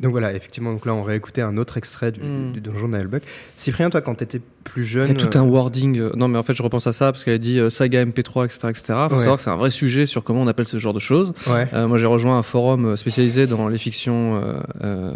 Donc 0.00 0.12
voilà, 0.12 0.32
effectivement, 0.32 0.72
donc 0.72 0.86
là 0.86 0.94
on 0.94 1.02
réécoutait 1.02 1.40
un 1.40 1.56
autre 1.56 1.76
extrait 1.76 2.12
du, 2.12 2.20
Mm. 2.20 2.52
du 2.52 2.60
donjon 2.60 2.88
d'Aelbuck. 2.88 3.22
Cyprien, 3.56 3.90
toi, 3.90 4.00
quand 4.00 4.14
tu 4.14 4.24
étais 4.24 4.40
plus 4.68 4.84
jeune. 4.84 5.06
Il 5.10 5.18
y 5.20 5.22
a 5.22 5.26
tout 5.26 5.38
un 5.38 5.42
wording. 5.42 5.98
euh, 6.00 6.10
Non, 6.16 6.28
mais 6.28 6.38
en 6.38 6.42
fait, 6.42 6.54
je 6.54 6.62
repense 6.62 6.86
à 6.86 6.92
ça 6.92 7.12
parce 7.12 7.24
qu'elle 7.24 7.34
a 7.34 7.38
dit 7.38 7.58
euh, 7.58 7.70
saga 7.70 8.04
MP3, 8.04 8.44
etc., 8.44 8.58
etc. 8.70 8.82
Faut 9.08 9.14
Ouais. 9.14 9.20
savoir 9.20 9.36
que 9.36 9.42
c'est 9.42 9.50
un 9.50 9.56
vrai 9.56 9.70
sujet 9.70 10.06
sur 10.06 10.22
comment 10.24 10.42
on 10.42 10.46
appelle 10.46 10.64
ce 10.66 10.78
genre 10.78 10.94
de 10.94 10.98
choses. 10.98 11.32
Ouais. 11.46 11.66
Euh, 11.72 11.88
moi, 11.88 11.98
j'ai 11.98 12.06
rejoint 12.06 12.38
un 12.38 12.42
forum 12.42 12.86
euh, 12.86 12.96
spécialisé 12.96 13.46
dans 13.46 13.68
les 13.68 13.78
fictions 13.78 14.36
euh, 14.36 14.54
euh, 14.84 15.12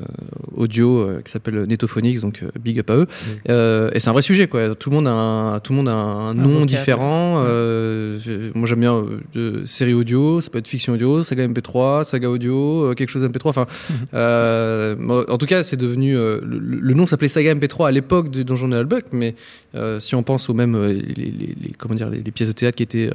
audio 0.57 0.99
euh, 1.01 1.21
qui 1.25 1.31
s'appelle 1.31 1.65
Netophonics, 1.67 2.21
donc 2.21 2.41
euh, 2.43 2.51
big 2.61 2.79
up 2.81 2.91
à 2.91 2.97
eux. 2.97 3.07
Euh, 3.49 3.91
et 3.95 4.01
c'est 4.01 4.09
un 4.09 4.13
vrai 4.13 4.23
sujet, 4.23 4.49
quoi. 4.49 4.75
Tout 4.75 4.91
le 4.91 4.97
monde 4.97 5.09
a 5.09 5.13
un, 5.13 5.61
tout 5.61 5.73
le 5.73 5.77
monde 5.79 5.89
a 5.89 5.95
un 5.95 6.35
nom 6.35 6.65
différent. 6.67 7.43
Euh, 7.47 8.19
moi, 8.55 8.67
j'aime 8.67 8.81
bien 8.81 9.03
euh, 9.37 9.63
série 9.67 9.95
audio, 9.95 10.41
ça 10.41 10.51
peut 10.51 10.59
être 10.59 10.69
fiction 10.69 10.93
audio, 10.95 11.23
saga 11.23 11.47
MP3, 11.47 12.05
saga 12.05 12.29
audio, 12.31 12.91
euh, 12.91 12.95
quelque 12.95 13.11
chose 13.11 13.25
MP3. 13.25 13.49
Enfin, 13.49 13.67
euh, 14.15 14.95
moi, 14.99 15.25
en 15.31 15.39
tout 15.39 15.47
cas, 15.47 15.63
c'est 15.63 15.77
devenu 15.77 16.17
euh, 16.17 16.41
le, 16.45 16.59
le 16.59 16.95
nom 16.95 17.07
s'appelait 17.07 17.29
saga 17.29 17.55
MP3 17.55 17.89
à 17.89 17.91
l'époque 17.91 18.31
de 18.31 18.43
Donjon 18.43 18.69
de 18.69 18.77
Halbuck, 18.77 19.05
mais 19.13 19.35
euh, 19.75 20.01
si 20.01 20.15
on 20.15 20.23
pense 20.23 20.51
aux 20.51 20.55
même 20.55 20.75
euh, 20.75 20.93
les, 20.93 21.01
les- 21.15 21.55
les- 21.61 21.73
comment 21.79 21.95
dire 21.95 22.11
les, 22.11 22.23
les 22.23 22.31
pièces 22.31 22.49
de 22.49 22.53
théâtre 22.53 22.77
qui 22.77 22.83
étaient 22.83 23.09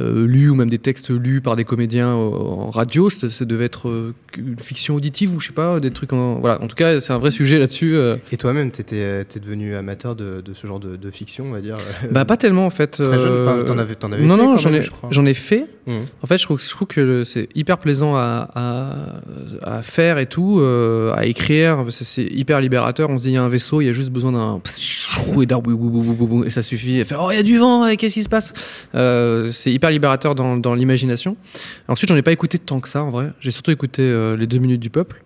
euh, 0.00 0.26
lues 0.26 0.50
ou 0.50 0.54
même 0.56 0.68
des 0.68 0.78
textes 0.78 1.10
lus 1.10 1.40
par 1.40 1.54
des 1.54 1.64
comédiens 1.64 2.08
en 2.12 2.70
radio, 2.70 3.08
ça, 3.10 3.44
devait 3.44 3.64
être 3.66 4.12
une 4.36 4.58
fiction 4.58 4.96
auditive 4.96 5.34
ou 5.34 5.40
je 5.40 5.48
sais 5.48 5.52
pas, 5.52 5.78
des 5.78 5.90
trucs 5.92 6.12
en 6.12 6.40
voilà. 6.40 6.60
En 6.62 6.66
tout 6.66 6.74
cas, 6.76 7.00
c'est 7.00 7.12
un 7.12 7.18
vrai 7.18 7.30
sujet 7.30 7.58
là-dessus. 7.58 7.96
Et 8.32 8.36
toi-même, 8.36 8.70
tu 8.72 8.80
étais, 8.80 9.24
devenu 9.40 9.74
amateur 9.76 10.16
de, 10.16 10.40
de 10.40 10.52
ce 10.54 10.66
genre 10.66 10.80
de, 10.80 10.96
de 10.96 11.10
fiction, 11.10 11.46
on 11.46 11.52
va 11.52 11.60
dire 11.60 11.76
Bah 12.10 12.24
pas 12.24 12.36
tellement 12.36 12.66
en 12.66 12.70
fait. 12.70 12.90
Très 13.02 13.04
jeune, 13.18 13.46
enfin, 13.48 13.62
t'en 13.64 13.78
avais- 13.78 13.94
t'en 13.94 14.10
avais 14.12 14.24
non 14.24 14.36
fait 14.36 14.42
non, 14.42 14.56
j'en 14.56 14.72
ai 14.72 14.82
j'en 15.10 15.26
ai 15.26 15.34
fait. 15.34 15.66
Mhm. 15.86 16.00
En 16.22 16.26
fait, 16.26 16.38
je 16.38 16.44
trouve, 16.44 16.60
je 16.60 16.68
trouve 16.68 16.88
que 16.88 17.24
c'est 17.24 17.48
hyper 17.54 17.78
plaisant 17.78 18.16
à, 18.16 18.48
à, 18.54 19.76
à 19.78 19.82
faire 19.82 20.18
et 20.18 20.26
tout, 20.26 20.60
à 21.14 21.24
écrire. 21.26 21.84
C'est- 21.90 22.04
C'est 22.04 22.24
hyper 22.24 22.60
libérateur. 22.60 23.08
On 23.10 23.18
se 23.18 23.22
dit 23.24 23.30
il 23.30 23.34
y 23.34 23.36
a 23.36 23.42
un 23.44 23.48
vaisseau, 23.48 23.80
il 23.80 23.86
y 23.86 23.88
a 23.88 23.92
juste 23.92 24.10
besoin 24.10 24.32
d'un 24.32 24.60
et 25.40 25.46
d'un 25.46 25.58
boum, 25.74 25.90
boum, 25.90 26.02
boum, 26.02 26.14
boum, 26.16 26.28
boum, 26.28 26.44
et 26.46 26.50
ça 26.50 26.62
suffit. 26.62 26.98
Et 26.98 27.04
faire 27.04 27.20
oh 27.24 27.30
il 27.30 27.36
y 27.36 27.40
a 27.40 27.42
du 27.42 27.58
vent, 27.58 27.86
et 27.86 27.96
qu'est-ce 27.96 28.14
qui 28.14 28.22
se 28.24 28.28
passe? 28.28 28.52
Euh, 28.94 29.50
C'est 29.52 29.72
hyper 29.72 29.90
libérateur 29.90 30.34
dans, 30.34 30.56
dans 30.56 30.74
l'imagination. 30.74 31.36
Ensuite, 31.88 32.08
j'en 32.10 32.16
ai 32.16 32.22
pas 32.22 32.32
écouté 32.32 32.58
tant 32.58 32.80
que 32.80 32.88
ça 32.88 33.02
en 33.04 33.10
vrai. 33.10 33.32
J'ai 33.40 33.50
surtout 33.50 33.70
écouté 33.70 34.02
euh, 34.02 34.36
les 34.36 34.46
deux 34.46 34.58
minutes 34.58 34.80
du 34.80 34.90
peuple. 34.90 35.22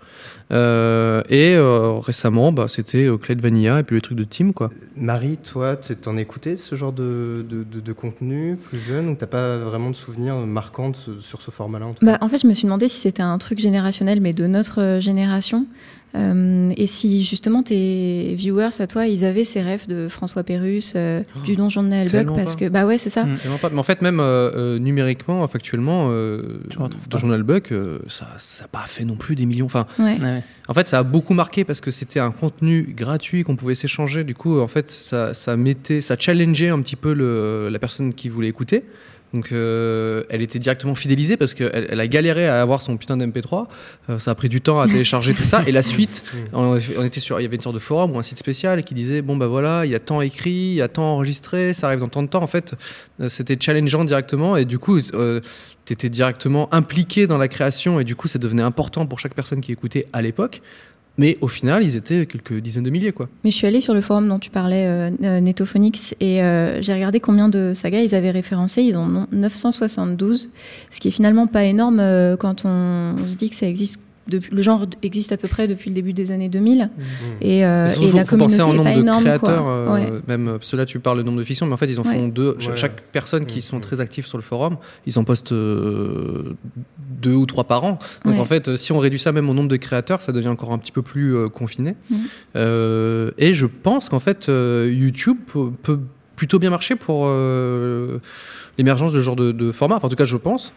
Euh, 0.53 1.23
et 1.31 1.55
euh, 1.55 1.99
récemment, 2.01 2.53
bah, 2.53 2.67
c'était 2.69 3.07
euh, 3.07 3.17
Clé 3.17 3.35
de 3.35 3.41
Vanilla 3.41 3.81
et 3.81 3.83
puis 3.83 3.97
le 3.97 4.03
truc 4.03 4.17
de 4.19 4.25
Team, 4.25 4.53
quoi. 4.53 4.71
Marie, 4.95 5.39
toi, 5.39 5.77
tu- 5.77 5.97
t'en 5.97 6.17
écoutais 6.19 6.57
ce 6.57 6.75
genre 6.77 6.93
de, 6.93 7.45
de, 7.49 7.65
de- 7.65 7.81
de 7.81 7.93
contenu 7.95 8.57
plus 8.57 8.79
jeune 8.79 9.09
ou 9.09 9.15
t'as 9.15 9.27
pas 9.27 9.57
vraiment 9.59 9.89
de 9.91 9.97
souvenirs 9.97 10.37
marquants 10.37 10.93
sur 11.21 11.41
ce 11.41 11.51
format-là 11.51 11.87
en 11.87 11.95
tout 11.95 12.05
Bah, 12.05 12.19
en 12.21 12.29
fait, 12.29 12.39
je 12.39 12.47
me 12.47 12.53
suis 12.53 12.65
demandé 12.65 12.89
si 12.89 13.01
c'était 13.01 13.23
un 13.23 13.39
truc 13.39 13.59
générationnel, 13.59 14.21
mais 14.21 14.35
de 14.35 14.47
notre 14.47 14.99
génération. 15.01 15.67
Euh, 16.17 16.73
et 16.77 16.87
si 16.87 17.25
justement 17.25 17.63
tes 17.63 18.35
viewers 18.37 18.71
à 18.81 18.87
toi, 18.87 19.07
ils 19.07 19.25
avaient 19.25 19.45
ces 19.45 19.61
rêves 19.61 19.89
de 19.89 20.07
François 20.09 20.45
Pérus, 20.45 20.93
euh, 20.95 21.23
du 21.45 21.57
donjon 21.57 21.83
de 21.83 21.89
Naël 21.89 22.05
Buck, 22.07 22.13
Tellement 22.13 22.37
parce 22.37 22.55
pas. 22.55 22.67
que 22.67 22.69
bah 22.71 22.87
ouais, 22.87 22.99
c'est 22.99 23.11
ça. 23.11 23.25
Pas. 23.61 23.71
Mais 23.71 23.79
en 23.79 23.83
fait, 23.83 24.01
même 24.01 24.21
euh, 24.21 24.79
numériquement, 24.79 25.47
factuellement, 25.49 26.09
euh, 26.11 26.61
Journal 27.11 27.43
Buck, 27.43 27.73
euh, 27.73 27.99
ça 28.09 28.27
n'a 28.61 28.69
pas 28.69 28.85
fait 28.87 29.05
non 29.05 29.17
plus 29.17 29.35
des 29.35 29.47
millions. 29.47 29.67
Enfin, 29.67 29.87
Ouais. 29.99 30.17
En 30.69 30.73
fait, 30.73 30.89
ça 30.89 31.01
a 31.01 31.03
beaucoup 31.03 31.35
marqué 31.35 31.65
parce 31.65 31.81
que 31.81 31.91
c'était 31.91 32.21
un 32.21 32.31
contenu 32.31 32.95
gratuit 32.97 33.43
qu'on 33.43 33.57
pouvait 33.57 33.75
s'échanger. 33.75 34.25
Du 34.25 34.35
coup, 34.35 34.61
en 34.61 34.69
fait, 34.69 34.91
ça, 34.91 35.35
ça 35.35 35.57
mettait, 35.57 36.01
ça 36.01 36.17
challengeait 36.19 36.69
un 36.71 36.81
petit 36.81 36.97
peu 36.97 37.13
le, 37.13 37.69
la 37.71 37.79
personne 37.79 38.15
qui 38.15 38.29
voulait 38.29 38.49
écouter. 38.49 38.85
Donc, 39.35 39.51
euh, 39.51 40.23
elle 40.31 40.43
était 40.43 40.61
directement 40.61 40.95
fidélisée 40.95 41.37
parce 41.37 41.55
qu'elle 41.55 41.89
elle 41.91 41.99
a 41.99 42.07
galéré 42.07 42.47
à 42.47 42.63
avoir 42.63 42.81
son 42.81 42.97
putain 42.97 43.17
d'MP3. 43.17 43.67
Euh, 44.09 44.21
ça 44.21 44.31
a 44.31 44.35
pris 44.37 44.49
du 44.49 44.61
temps 44.61 44.79
à 44.79 44.87
télécharger 44.87 45.35
tout 45.35 45.43
ça. 45.43 45.65
Et 45.67 45.73
la 45.73 45.83
suite, 45.83 46.23
on, 46.53 46.79
on 46.97 47.05
était 47.05 47.19
sur, 47.19 47.41
il 47.41 47.43
y 47.43 47.47
avait 47.47 47.57
une 47.57 47.63
sorte 47.63 47.75
de 47.75 47.81
forum 47.81 48.13
ou 48.13 48.19
un 48.21 48.23
site 48.23 48.39
spécial 48.39 48.85
qui 48.85 48.95
disait 48.95 49.23
bon 49.23 49.37
bah 49.37 49.49
voilà, 49.49 49.85
il 49.87 49.91
y 49.91 49.95
a 49.97 49.99
tant 49.99 50.21
écrit, 50.21 50.53
il 50.53 50.75
y 50.75 50.83
a 50.83 50.89
tant 50.89 51.15
enregistré, 51.15 51.73
ça 51.73 51.89
arrive 51.89 51.99
dans 51.99 52.09
tant 52.09 52.23
de 52.23 52.29
temps. 52.29 52.45
En 52.45 52.47
fait, 52.47 52.75
euh, 53.21 53.29
c'était 53.29 53.57
challengeant 53.59 54.05
directement 54.05 54.57
et 54.57 54.65
du 54.65 54.79
coup, 54.79 55.01
euh, 55.15 55.41
t'étais 55.85 56.11
directement 56.11 56.73
impliqué 56.73 57.27
dans 57.27 57.39
la 57.39 57.49
création 57.49 57.99
et 57.99 58.05
du 58.05 58.15
coup, 58.15 58.29
ça 58.29 58.39
devenait 58.39 58.63
important 58.63 59.05
pour 59.05 59.19
chaque 59.19 59.35
personne 59.35 59.61
qui 59.61 59.73
écoutait 59.73 60.07
à 60.13 60.23
l'époque. 60.23 60.63
Mais 61.17 61.39
au 61.41 61.49
final, 61.49 61.85
ils 61.85 61.95
étaient 61.97 62.27
quelques 62.27 62.55
dizaines 62.55 62.83
de 62.83 62.91
milliers, 62.91 63.13
quoi. 63.13 63.29
Mais 63.45 63.51
je 63.51 63.57
suis 63.57 63.67
allée 63.67 63.81
sur 63.81 63.95
le 63.95 64.01
forum 64.01 64.29
dont 64.29 64.39
tu 64.39 64.51
parlais, 64.51 64.87
euh, 64.87 65.11
euh, 65.23 65.41
Netophonix, 65.41 66.15
et 66.21 66.43
euh, 66.43 66.83
j'ai 66.83 66.93
regardé 66.93 67.21
combien 67.21 67.49
de 67.49 67.73
sagas 67.73 68.01
ils 68.01 68.15
avaient 68.15 68.33
référencé. 68.33 68.83
Ils 68.83 68.97
en 68.97 69.15
ont 69.15 69.27
972, 69.31 70.51
ce 70.91 71.01
qui 71.01 71.09
est 71.09 71.13
finalement 71.13 71.47
pas 71.47 71.65
énorme 71.65 72.01
euh, 72.01 72.37
quand 72.37 72.65
on 72.65 73.17
se 73.29 73.37
dit 73.37 73.49
que 73.49 73.57
ça 73.57 73.67
existe. 73.67 74.01
Le 74.27 74.63
genre 74.63 74.87
existe 75.03 75.33
à 75.33 75.37
peu 75.37 75.49
près 75.49 75.69
depuis 75.69 75.91
le 75.91 75.95
début 75.95 76.15
des 76.15 76.31
années 76.31 76.49
2000 76.49 76.89
et, 77.43 77.65
euh, 77.67 77.89
et 78.01 78.11
la 78.13 78.25
communauté 78.25 78.57
penser 78.57 78.63
en 78.63 78.73
est 78.73 78.77
nombre 78.77 78.85
pas 78.89 78.95
de 78.95 79.01
énorme 79.01 79.23
créateurs, 79.23 79.63
quoi. 79.65 79.71
euh, 79.73 79.93
Ouais. 79.93 80.21
même 80.27 80.49
euh, 80.49 80.59
ceux-là 80.63 80.87
tu 80.87 80.99
parles 80.99 81.19
le 81.19 81.23
nombre 81.25 81.39
de 81.39 81.45
fictions, 81.45 81.67
mais 81.67 81.75
en 81.75 81.77
fait 81.77 81.89
ils 81.91 82.01
en 82.01 82.05
Ouais. 82.05 82.15
font 82.15 82.29
deux. 82.29 82.57
Ouais. 82.61 82.77
Chaque 82.77 83.03
personne 83.13 83.45
qui 83.45 83.61
sont 83.61 83.81
très 83.81 84.01
actifs 84.01 84.25
sur 84.27 84.39
le 84.39 84.43
forum, 84.43 84.79
ils 85.07 85.19
en 85.19 85.25
postent 85.25 85.53
euh, 85.53 86.55
deux 87.21 87.35
ou 87.35 87.45
trois 87.45 87.65
par 87.65 87.85
an. 87.85 87.99
Donc 88.25 88.35
Ouais. 88.35 88.41
en 88.41 88.45
fait, 88.47 88.69
euh, 88.69 88.77
si 88.79 88.93
on 88.93 88.99
réduit 88.99 89.19
ça 89.19 89.33
même 89.33 89.51
au 89.51 89.55
nombre 89.55 89.69
de 89.69 89.77
créateurs, 89.77 90.23
ça 90.23 90.33
devient 90.33 90.49
encore 90.49 90.73
un 90.73 90.79
petit 90.79 90.93
peu 90.93 91.03
plus 91.03 91.37
euh, 91.37 91.49
confiné. 91.51 91.95
Euh, 92.57 93.31
et 93.39 93.53
je 93.53 93.67
pense 93.67 94.09
qu'en 94.09 94.21
fait 94.21 94.49
euh, 94.49 94.91
YouTube 94.93 95.37
peut, 95.53 95.71
peut 95.83 96.01
plutôt 96.37 96.59
bien 96.59 96.71
marcher 96.71 96.97
pour 96.97 97.25
euh, 97.27 98.19
l'émergence 98.79 99.13
de 99.13 99.19
ce 99.19 99.25
genre 99.25 99.37
de, 99.37 99.53
de 99.53 99.73
format. 99.73 99.97
Enfin, 99.97 100.07
en 100.07 100.11
tout 100.11 100.17
cas, 100.17 100.25
je 100.25 100.37
pense. 100.37 100.73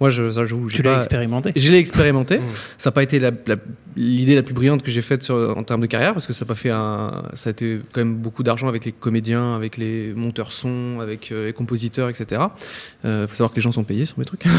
Moi, 0.00 0.10
je, 0.10 0.30
ça, 0.30 0.44
j'ai 0.44 0.56
Tu 0.72 0.82
l'as 0.82 0.98
expérimenté. 0.98 1.52
Je 1.56 1.70
l'ai 1.70 1.78
expérimenté. 1.78 2.38
Ça 2.78 2.90
n'a 2.90 2.92
pas 2.92 3.02
été 3.02 3.18
la- 3.18 3.32
la- 3.46 3.56
l'idée 3.96 4.34
la, 4.36 4.42
plus 4.42 4.54
brillante 4.54 4.82
que 4.82 4.90
j'ai 4.90 5.02
faite 5.02 5.22
sur- 5.22 5.54
en 5.56 5.62
termes 5.64 5.80
de 5.80 5.86
carrière 5.86 6.12
parce 6.14 6.26
que 6.26 6.32
ça 6.32 6.44
a 6.44 6.46
pas 6.46 6.54
fait 6.54 6.70
un, 6.70 7.24
ça 7.34 7.48
a 7.48 7.52
été 7.52 7.80
quand 7.92 8.00
même 8.00 8.14
beaucoup 8.14 8.42
d'argent 8.42 8.68
avec 8.68 8.84
les 8.84 8.92
comédiens, 8.92 9.54
avec 9.56 9.76
les 9.76 10.12
monteurs 10.14 10.52
son, 10.52 10.98
avec 11.00 11.32
euh, 11.32 11.46
les 11.46 11.52
compositeurs, 11.52 12.08
etc. 12.08 12.42
Euh, 13.04 13.26
faut 13.26 13.34
savoir 13.34 13.50
que 13.50 13.56
les 13.56 13.62
gens 13.62 13.72
sont 13.72 13.84
payés 13.84 14.06
sur 14.06 14.18
mes 14.18 14.24
trucs. 14.24 14.44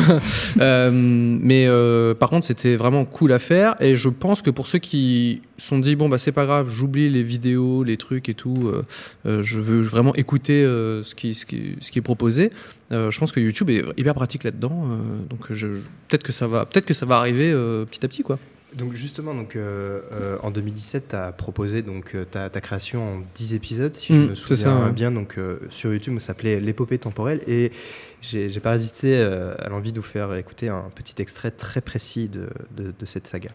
Euh, 0.59 0.91
mais 0.93 1.65
euh, 1.67 2.13
par 2.13 2.29
contre, 2.29 2.45
c'était 2.45 2.75
vraiment 2.75 3.05
cool 3.05 3.31
à 3.31 3.39
faire 3.39 3.75
et 3.79 3.95
je 3.95 4.09
pense 4.09 4.41
que 4.41 4.49
pour 4.49 4.67
ceux 4.67 4.79
qui 4.79 5.41
se 5.57 5.67
sont 5.67 5.79
dit 5.79 5.95
bon 5.95 6.09
bah 6.09 6.17
c'est 6.17 6.31
pas 6.31 6.45
grave, 6.45 6.69
j'oublie 6.69 7.09
les 7.09 7.23
vidéos, 7.23 7.83
les 7.83 7.97
trucs 7.97 8.29
et 8.29 8.33
tout, 8.33 8.55
euh, 8.67 8.83
euh, 9.25 9.43
je 9.43 9.59
veux 9.59 9.81
vraiment 9.81 10.13
écouter 10.15 10.63
euh, 10.63 11.03
ce 11.03 11.15
qui 11.15 11.33
ce 11.33 11.45
qui 11.45 11.75
ce 11.79 11.91
qui 11.91 11.99
est 11.99 12.03
proposé. 12.03 12.51
Euh, 12.91 13.09
je 13.11 13.19
pense 13.19 13.31
que 13.31 13.39
YouTube 13.39 13.69
est 13.69 13.83
hyper 13.97 14.13
pratique 14.13 14.43
là-dedans, 14.43 14.85
euh, 14.89 14.97
donc 15.29 15.45
je, 15.49 15.73
je- 15.73 15.79
peut-être 16.09 16.23
que 16.23 16.31
ça 16.31 16.47
va, 16.47 16.65
peut-être 16.65 16.85
que 16.85 16.93
ça 16.93 17.05
va 17.05 17.17
arriver 17.17 17.51
euh, 17.51 17.85
petit 17.85 18.03
à 18.05 18.07
petit 18.09 18.21
quoi. 18.23 18.37
Donc 18.73 18.93
justement, 18.93 19.33
donc, 19.33 19.55
euh, 19.57 19.99
euh, 20.13 20.37
en 20.43 20.49
2017, 20.49 21.09
tu 21.09 21.15
as 21.15 21.31
proposé 21.33 21.81
donc, 21.81 22.15
ta, 22.31 22.49
ta 22.49 22.61
création 22.61 23.15
en 23.17 23.21
10 23.35 23.53
épisodes, 23.53 23.93
si 23.93 24.13
Mm, 24.13 24.15
je 24.15 24.29
me 24.29 24.35
c'est 24.35 24.55
souviens 24.55 24.79
ça, 24.79 24.85
ouais. 24.85 24.91
bien. 24.93 25.11
Donc, 25.11 25.37
euh, 25.37 25.59
sur 25.71 25.91
YouTube, 25.91 26.17
ça 26.19 26.27
s'appelait 26.27 26.59
L'épopée 26.61 26.97
temporelle. 26.97 27.41
Et 27.47 27.73
j'ai 28.21 28.47
pas 28.61 28.75
hésité 28.77 29.19
à 29.21 29.67
l'envie 29.69 29.91
de 29.91 29.99
vous 29.99 30.05
faire 30.07 30.33
écouter 30.35 30.69
un 30.69 30.85
petit 30.95 31.21
extrait 31.21 31.51
très 31.51 31.81
précis 31.81 32.29
de, 32.29 32.47
de- 32.77 32.93
de 32.97 33.05
cette 33.05 33.27
saga. 33.27 33.49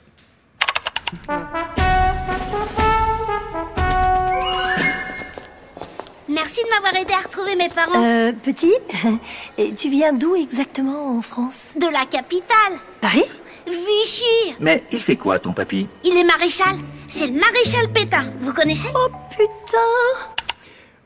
Merci 6.47 6.63
de 6.63 6.71
m'avoir 6.71 6.95
aidé 6.95 7.13
à 7.13 7.27
retrouver 7.27 7.57
mes 7.57 7.69
parents. 7.69 8.01
Euh, 8.05 8.31
petit, 8.31 8.73
et 9.59 9.75
tu 9.75 9.89
viens 9.89 10.13
d'où 10.13 10.37
exactement 10.37 11.19
en 11.19 11.21
France? 11.21 11.75
De 11.75 11.89
la 11.89 12.07
capitale. 12.07 12.79
Paris? 13.01 13.25
Vichy. 13.67 14.55
Mais 14.61 14.85
il 14.93 15.01
fait 15.01 15.17
quoi, 15.17 15.41
ton 15.41 15.53
papy? 15.53 15.89
Il 16.05 16.17
est 16.17 16.23
maréchal. 16.23 16.77
C'est 17.09 17.27
le 17.27 17.33
maréchal 17.33 17.89
Pétain. 17.93 18.33
Vous 18.43 18.53
connaissez? 18.53 18.87
Oh 18.95 19.09
putain 19.29 20.36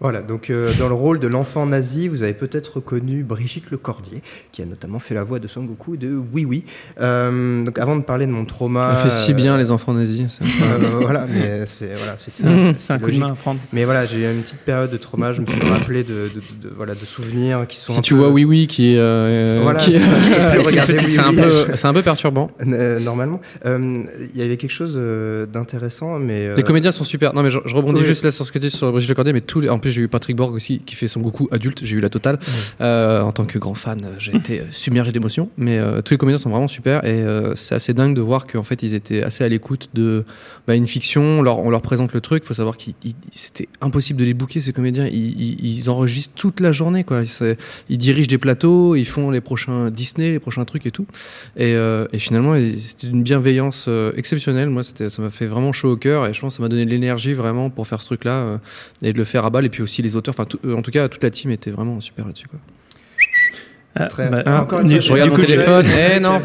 Voilà, 0.00 0.22
donc 0.22 0.48
euh, 0.48 0.72
dans 0.78 0.88
le 0.88 0.94
rôle 0.94 1.18
de 1.20 1.28
l'enfant 1.28 1.66
nazi, 1.66 2.08
vous 2.08 2.22
avez 2.22 2.32
peut-être 2.32 2.76
reconnu 2.76 3.22
Brigitte 3.22 3.70
Lecordier, 3.70 4.22
qui 4.50 4.62
a 4.62 4.64
notamment 4.64 4.98
fait 4.98 5.14
la 5.14 5.24
voix 5.24 5.38
de 5.38 5.46
Son 5.46 5.62
Goku 5.62 5.94
et 5.94 5.98
de 5.98 6.18
Oui 6.32 6.46
Oui. 6.46 6.64
Euh, 7.00 7.64
donc 7.64 7.78
avant 7.78 7.96
de 7.96 8.02
parler 8.02 8.24
de 8.26 8.30
mon 8.30 8.46
trauma... 8.46 8.92
Elle 8.96 9.10
fait 9.10 9.14
si 9.14 9.32
euh, 9.32 9.34
bien 9.34 9.58
les 9.58 9.70
enfants 9.70 9.92
nazis. 9.92 10.38
Euh, 10.42 10.88
voilà, 11.02 11.26
mais 11.30 11.64
c'est 11.66 11.94
voilà, 11.96 12.14
c'est 12.16 12.30
ça, 12.30 12.48
c'est 12.78 12.92
un 12.94 12.98
coup 12.98 13.10
de 13.10 13.18
main 13.18 13.32
à 13.32 13.34
prendre. 13.34 13.60
Mais 13.74 13.84
voilà, 13.84 14.06
j'ai 14.06 14.20
eu 14.22 14.32
une 14.32 14.40
petite 14.40 14.60
période 14.60 14.90
de 14.90 14.96
trauma. 14.96 15.34
Je 15.34 15.42
me 15.42 15.46
suis 15.46 15.60
rappelé 15.68 16.02
de, 16.02 16.30
de- 16.34 16.68
de- 16.68 16.74
voilà 16.74 16.94
de 16.94 17.04
souvenirs 17.04 17.66
qui 17.68 17.76
sont. 17.76 17.92
Si 17.92 17.98
un 17.98 18.02
tu 18.02 18.14
peu- 18.14 18.20
vois 18.20 18.30
oui 18.30 18.44
oui 18.44 18.66
qui 18.66 18.94
est, 18.94 18.98
euh, 18.98 19.60
Voilà, 19.62 19.80
qui 19.80 19.92
c'est 19.92 19.98
Oui 20.66 20.78
un 20.78 21.28
Oui. 21.30 21.36
peu 21.36 21.66
c'est 21.76 21.86
un 21.86 21.92
peu 21.92 22.02
perturbant. 22.02 22.50
Euh, 22.66 22.98
normalement, 23.00 23.40
Euh, 23.66 24.04
il 24.34 24.40
y 24.40 24.42
avait 24.42 24.56
quelque 24.56 24.70
chose 24.72 24.94
euh, 24.96 25.44
d'intéressant, 25.44 26.18
mais 26.18 26.46
euh, 26.48 26.56
Les 26.56 26.62
comédiens 26.62 26.90
sont 26.92 27.04
super. 27.04 27.34
Non 27.34 27.42
mais 27.42 27.50
je, 27.50 27.58
je 27.66 27.74
rebondis 27.76 28.00
Oui. 28.00 28.06
juste 28.06 28.24
là 28.24 28.30
sur 28.30 28.46
ce 28.46 28.52
que 28.52 28.58
tu 28.58 28.66
dis 28.68 28.70
sur 28.70 28.90
Brigitte 28.92 29.10
Lecordier, 29.10 29.32
mais 29.34 29.42
tous 29.42 29.60
les... 29.60 29.68
en 29.68 29.78
plus 29.78 29.89
j'ai 29.90 30.02
eu 30.02 30.08
Patrick 30.08 30.36
Borg 30.36 30.54
aussi 30.54 30.80
qui 30.84 30.94
fait 30.94 31.08
son 31.08 31.20
Goku 31.20 31.48
adulte. 31.50 31.84
J'ai 31.84 31.96
eu 31.96 32.00
la 32.00 32.08
totale. 32.10 32.38
Euh, 32.80 33.20
en 33.20 33.32
tant 33.32 33.44
que 33.44 33.58
grand 33.58 33.74
fan, 33.74 34.04
euh, 34.04 34.08
j'ai 34.18 34.34
été 34.34 34.60
euh, 34.60 34.64
submergé 34.70 35.12
d'émotions. 35.12 35.48
Mais 35.56 35.78
euh, 35.78 36.02
tous 36.02 36.14
les 36.14 36.18
comédiens 36.18 36.38
sont 36.38 36.50
vraiment 36.50 36.68
super 36.68 37.04
et 37.04 37.22
euh, 37.22 37.54
c'est 37.54 37.74
assez 37.74 37.92
dingue 37.94 38.14
de 38.14 38.20
voir 38.20 38.46
qu'en 38.46 38.62
fait 38.62 38.82
ils 38.82 38.94
étaient 38.94 39.22
assez 39.22 39.44
à 39.44 39.48
l'écoute 39.48 39.88
de 39.94 40.24
bah, 40.66 40.74
une 40.74 40.86
fiction. 40.86 41.22
On 41.22 41.42
leur, 41.42 41.58
on 41.58 41.70
leur 41.70 41.82
présente 41.82 42.12
le 42.12 42.20
truc. 42.20 42.42
Il 42.44 42.46
faut 42.46 42.54
savoir 42.54 42.76
ils- 43.04 43.14
c'était 43.32 43.68
impossible 43.80 44.18
de 44.20 44.24
les 44.24 44.34
booker 44.34 44.60
ces 44.60 44.72
comédiens. 44.72 45.06
Ils, 45.06 45.40
ils- 45.40 45.76
ils 45.78 45.90
enregistrent 45.90 46.34
toute 46.34 46.60
la 46.60 46.72
journée 46.72 47.04
quoi. 47.04 47.22
Ils, 47.22 47.56
ils 47.88 47.98
dirigent 47.98 48.28
des 48.28 48.38
plateaux, 48.38 48.94
ils 48.96 49.04
font 49.06 49.30
les 49.30 49.40
prochains 49.40 49.90
Disney, 49.90 50.32
les 50.32 50.38
prochains 50.38 50.64
trucs 50.64 50.86
et 50.86 50.90
tout. 50.90 51.06
Et, 51.56 51.72
et 51.72 52.18
finalement, 52.18 52.54
c'était 52.76 53.06
une 53.08 53.22
bienveillance 53.22 53.88
exceptionnelle. 54.16 54.68
Moi, 54.70 54.82
ça 54.82 55.22
m'a 55.22 55.30
fait 55.30 55.46
vraiment 55.46 55.72
chaud 55.72 55.92
au 55.92 55.96
cœur 55.96 56.26
et 56.26 56.34
je 56.34 56.40
pense 56.40 56.54
que 56.54 56.56
ça 56.58 56.62
m'a 56.62 56.68
donné 56.68 56.84
de 56.84 56.90
l'énergie 56.90 57.34
vraiment 57.34 57.70
pour 57.70 57.86
faire 57.86 58.00
ce 58.00 58.06
truc-là 58.06 58.60
et 59.02 59.12
de 59.12 59.18
le 59.18 59.24
faire 59.24 59.44
à 59.44 59.50
balle. 59.50 59.64
Et 59.66 59.68
puis 59.68 59.79
aussi 59.82 60.02
les 60.02 60.16
auteurs, 60.16 60.34
enfin, 60.36 60.44
tout- 60.44 60.60
euh, 60.64 60.74
en 60.76 60.82
tout 60.82 60.90
cas, 60.90 61.08
toute 61.08 61.22
la 61.22 61.30
team 61.30 61.50
était 61.50 61.70
vraiment 61.70 62.00
super 62.00 62.26
là-dessus. 62.26 62.48
Quoi. 62.48 62.58
Ah, 63.96 64.06
Très- 64.06 64.28
bah, 64.30 64.36
Ah, 64.46 64.62
encore 64.62 64.80
une 64.80 64.88
fois, 64.88 65.00
je 65.00 65.12
regarde 65.12 65.30
mon 65.30 65.36
téléphone. 65.36 65.84
Eh 66.14 66.20
non. 66.20 66.40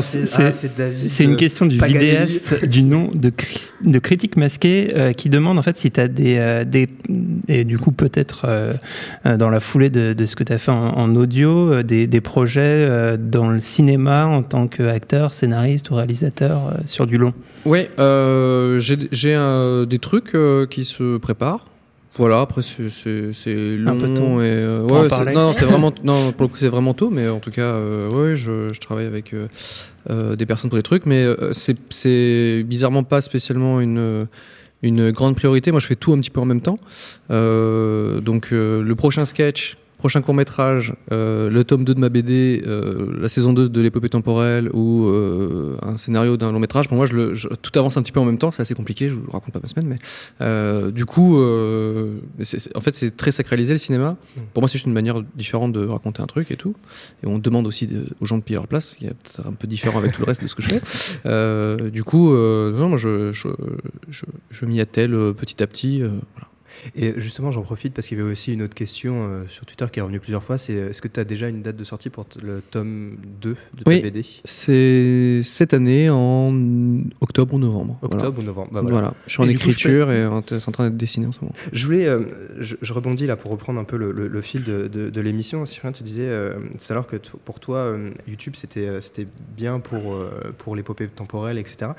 c'est- 0.00 1.24
une 1.24 1.32
euh, 1.32 1.34
question 1.36 1.66
du 1.66 1.76
Paganelli. 1.76 2.06
vidéaste 2.08 2.64
du 2.66 2.84
nom 2.84 3.10
de, 3.12 3.30
Chris- 3.30 3.72
de 3.84 3.98
Critique 3.98 4.36
Masqué 4.36 4.92
euh, 4.96 5.12
qui 5.12 5.28
demande 5.28 5.58
en 5.58 5.62
fait 5.62 5.76
si 5.76 5.90
tu 5.90 5.98
as 6.00 6.06
des, 6.06 6.36
euh, 6.38 6.64
des. 6.64 6.88
Et 7.48 7.64
du 7.64 7.78
coup, 7.78 7.90
peut-être 7.90 8.44
euh, 8.48 8.74
dans 9.36 9.50
la 9.50 9.58
foulée 9.58 9.90
de, 9.90 10.12
de 10.12 10.24
ce 10.24 10.36
que 10.36 10.44
tu 10.44 10.52
as 10.52 10.58
fait 10.58 10.70
en, 10.70 10.96
en 10.96 11.16
audio, 11.16 11.72
euh, 11.72 11.82
des, 11.82 12.06
des 12.06 12.20
projets 12.20 12.60
euh, 12.62 13.16
dans 13.18 13.48
le 13.48 13.58
cinéma 13.58 14.26
en 14.26 14.44
tant 14.44 14.68
qu'acteur, 14.68 15.32
scénariste 15.32 15.90
ou 15.90 15.94
réalisateur 15.96 16.68
euh, 16.68 16.76
sur 16.86 17.08
du 17.08 17.18
long. 17.18 17.34
Ouais, 17.64 17.90
euh, 17.98 18.78
j'ai, 18.78 18.96
j'ai 19.10 19.34
euh, 19.34 19.84
des 19.84 19.98
trucs 19.98 20.36
euh, 20.36 20.66
qui 20.66 20.84
se 20.84 21.16
préparent. 21.18 21.64
Voilà, 22.18 22.40
après 22.40 22.62
c'est, 22.62 23.54
long 23.76 23.92
Un 23.92 23.96
peu 23.96 24.14
tôt. 24.14 24.40
et 24.40 24.44
euh, 24.44 24.82
ouais, 24.84 25.08
c'est- 25.08 25.32
non, 25.32 25.52
c'est 25.52 25.64
vraiment 25.66 25.92
non 26.04 26.32
pour 26.32 26.42
le 26.44 26.48
coup 26.48 26.56
c'est 26.56 26.68
vraiment 26.68 26.94
tôt, 26.94 27.10
mais 27.10 27.28
en 27.28 27.40
tout 27.40 27.50
cas 27.50 27.62
euh, 27.74 28.08
ouais, 28.08 28.36
je, 28.36 28.72
je 28.72 28.80
travaille 28.80 29.06
avec 29.06 29.34
euh, 29.34 29.48
euh, 30.10 30.34
des 30.36 30.46
personnes 30.46 30.70
pour 30.70 30.78
des 30.78 30.82
trucs, 30.82 31.04
mais 31.06 31.26
c'est, 31.52 31.76
c'est 31.90 32.62
bizarrement 32.66 33.02
pas 33.04 33.20
spécialement 33.20 33.80
une 33.80 34.26
une 34.82 35.10
grande 35.10 35.36
priorité. 35.36 35.70
Moi, 35.72 35.80
je 35.80 35.86
fais 35.86 35.96
tout 35.96 36.12
un 36.12 36.20
petit 36.20 36.30
peu 36.30 36.38
en 36.40 36.44
même 36.44 36.60
temps. 36.60 36.78
Donc, 37.30 38.50
le 38.50 38.94
prochain 38.94 39.24
sketch 39.24 39.76
prochain 39.98 40.20
court 40.22 40.34
métrage, 40.34 40.94
euh, 41.12 41.48
le 41.48 41.64
tome 41.64 41.84
2 41.84 41.94
de 41.94 42.00
ma 42.00 42.08
BD, 42.10 42.62
euh, 42.66 43.16
la 43.20 43.28
saison 43.28 43.52
2 43.52 43.68
de 43.68 43.80
l'épopée 43.80 44.08
temporelle 44.08 44.70
ou 44.72 45.06
euh, 45.06 45.76
un 45.82 45.96
scénario 45.96 46.36
d'un 46.36 46.52
long 46.52 46.58
métrage, 46.60 46.86
pour 46.88 46.96
moi, 46.96 47.06
je 47.06 47.14
le, 47.14 47.34
je- 47.34 47.48
tout 47.48 47.76
avance 47.78 47.96
un 47.96 48.02
petit 48.02 48.12
peu 48.12 48.20
en 48.20 48.24
même 48.24 48.38
temps. 48.38 48.50
C'est 48.52 48.62
assez 48.62 48.74
compliqué, 48.74 49.08
je 49.08 49.14
vous 49.14 49.30
raconte 49.30 49.52
pas 49.54 49.60
ma 49.62 49.68
semaine, 49.68 49.88
mais 49.88 50.92
du 50.92 51.06
coup, 51.06 51.36
en 51.38 52.80
fait, 52.80 52.94
c'est 52.94 53.16
très 53.16 53.30
sacralisé 53.32 53.72
le 53.72 53.78
cinéma. 53.78 54.16
Pour 54.52 54.62
moi, 54.62 54.68
c'est 54.68 54.74
juste 54.74 54.86
une 54.86 54.92
manière 54.92 55.22
différente 55.34 55.72
de 55.72 55.86
raconter 55.86 56.22
un 56.22 56.26
truc 56.26 56.50
et 56.50 56.56
tout. 56.56 56.74
Et 57.22 57.26
on 57.26 57.38
demande 57.38 57.66
aussi 57.66 57.86
de- 57.86 58.04
aux 58.20 58.26
gens 58.26 58.38
de 58.38 58.42
payer 58.42 58.56
leur 58.56 58.68
place, 58.68 58.94
qui 58.96 59.06
est 59.06 59.08
peut-être 59.14 59.46
un 59.48 59.52
peu 59.52 59.66
différent 59.66 59.98
avec 59.98 60.12
tout 60.12 60.20
le 60.20 60.26
reste 60.26 60.42
de 60.42 60.46
ce 60.48 60.54
que 60.54 60.62
je 60.62 60.68
fais. 60.68 60.80
Du 61.90 62.04
coup, 62.04 62.32
non, 62.34 62.88
moi, 62.88 62.98
je, 62.98 63.32
m'y 64.66 64.80
attelle 64.80 65.12
petit 65.36 65.62
à 65.62 65.66
petit. 65.66 65.98
voilà. 66.00 66.48
Et 66.94 67.14
justement, 67.16 67.50
j'en 67.50 67.62
profite 67.62 67.92
parce 67.94 68.06
qu'il 68.06 68.18
y 68.18 68.20
avait 68.20 68.30
aussi 68.30 68.52
une 68.52 68.62
autre 68.62 68.74
question 68.74 69.28
euh, 69.28 69.44
sur 69.48 69.64
Twitter 69.66 69.86
qui 69.92 69.98
est 69.98 70.02
revenue 70.02 70.20
plusieurs 70.20 70.42
fois. 70.42 70.58
C'est 70.58 70.74
est-ce 70.74 71.02
que 71.02 71.08
tu 71.08 71.18
as 71.20 71.24
déjà 71.24 71.48
une 71.48 71.62
date 71.62 71.76
de 71.76 71.84
sortie 71.84 72.10
pour 72.10 72.26
le 72.42 72.62
tome 72.70 73.16
2 73.40 73.50
de 73.50 73.82
ta 73.84 73.90
Oui, 73.90 74.02
BD 74.02 74.24
c'est 74.44 75.40
cette 75.42 75.74
année 75.74 76.08
en 76.10 76.54
octobre 77.20 77.54
ou 77.54 77.58
novembre. 77.58 77.98
Octobre 78.02 78.18
Voilà. 78.22 78.38
ou 78.38 78.42
novembre, 78.42 78.68
bah 78.72 78.80
voilà. 78.82 78.96
voilà. 78.96 79.14
Je 79.26 79.32
suis 79.32 79.40
en 79.42 79.44
coup, 79.46 79.50
je 79.50 79.54
écriture 79.56 80.10
et 80.10 80.28
c'est 80.46 80.68
en 80.68 80.72
train 80.72 80.84
d'être 80.88 80.96
dessiné 80.96 81.26
en 81.26 81.32
ce 81.32 81.40
moment. 81.40 81.54
Je 81.72 81.84
voulais, 81.86 82.06
euh, 82.06 82.20
je, 82.60 82.76
je 82.80 82.92
rebondis 82.92 83.26
là 83.26 83.36
pour 83.36 83.50
reprendre 83.50 83.80
un 83.80 83.84
peu 83.84 83.96
le, 83.96 84.12
le- 84.12 84.28
le 84.28 84.40
fil 84.42 84.64
de, 84.64 84.88
de- 84.88 85.10
de 85.10 85.20
l'émission. 85.20 85.64
Cyprien, 85.66 85.92
tu 85.92 86.02
disais 86.02 86.26
euh, 86.26 86.54
tout 86.72 86.90
à 86.90 86.94
l'heure 86.94 87.06
que 87.06 87.16
pour 87.44 87.60
toi, 87.60 87.78
euh, 87.78 88.10
YouTube, 88.28 88.54
c'était 88.56 89.00
c'était 89.02 89.26
bien 89.56 89.80
pour, 89.80 90.16
pour 90.58 90.76
l'épopée 90.76 91.08
temporelle, 91.08 91.58
etc. 91.58 91.92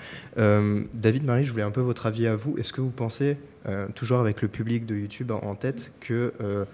David, 0.93 1.23
Marie, 1.26 1.45
je 1.45 1.52
voulais 1.52 1.63
un 1.63 1.71
peu 1.71 1.82
votre 1.82 2.06
avis 2.06 2.28
à 2.28 2.36
vous. 2.36 2.56
Est-ce 2.58 2.73
que 2.73 2.82
vous 2.82 2.89
pensez, 2.89 3.38
toujours 3.95 4.19
avec 4.19 4.41
le 4.41 4.47
public 4.47 4.76
de 4.85 4.95
YouTube 4.95 5.31
en 5.31 5.55
tête, 5.55 5.91
que 5.99 6.33
euh, 6.41 6.65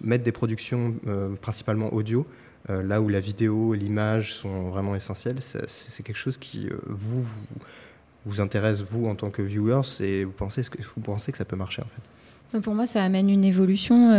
mettre 0.00 0.24
des 0.24 0.32
productions 0.32 0.94
euh, 1.06 1.34
principalement 1.40 1.92
audio, 1.92 2.26
euh, 2.68 2.82
là 2.82 3.00
où 3.00 3.08
la 3.08 3.20
vidéo 3.20 3.74
et 3.74 3.78
l'image 3.78 4.34
sont 4.34 4.70
vraiment 4.70 4.94
essentielles, 4.94 5.38
c'est 5.40 6.02
quelque 6.02 6.16
chose 6.16 6.36
qui, 6.36 6.68
vous, 6.86 7.24
vous, 8.26 8.40
intéresse, 8.40 8.82
vous, 8.82 9.06
en 9.06 9.14
tant 9.14 9.30
que 9.30 9.42
viewers, 9.42 9.82
et 10.00 10.24
vous 10.24 10.32
pensez, 10.32 10.62
vous 10.94 11.00
pensez 11.00 11.32
que 11.32 11.38
ça 11.38 11.44
peut 11.44 11.56
marcher 11.56 11.82
en 11.82 11.86
fait? 11.86 12.60
Pour 12.60 12.74
moi, 12.74 12.86
ça 12.86 13.04
amène 13.04 13.30
une 13.30 13.44
évolution. 13.44 14.10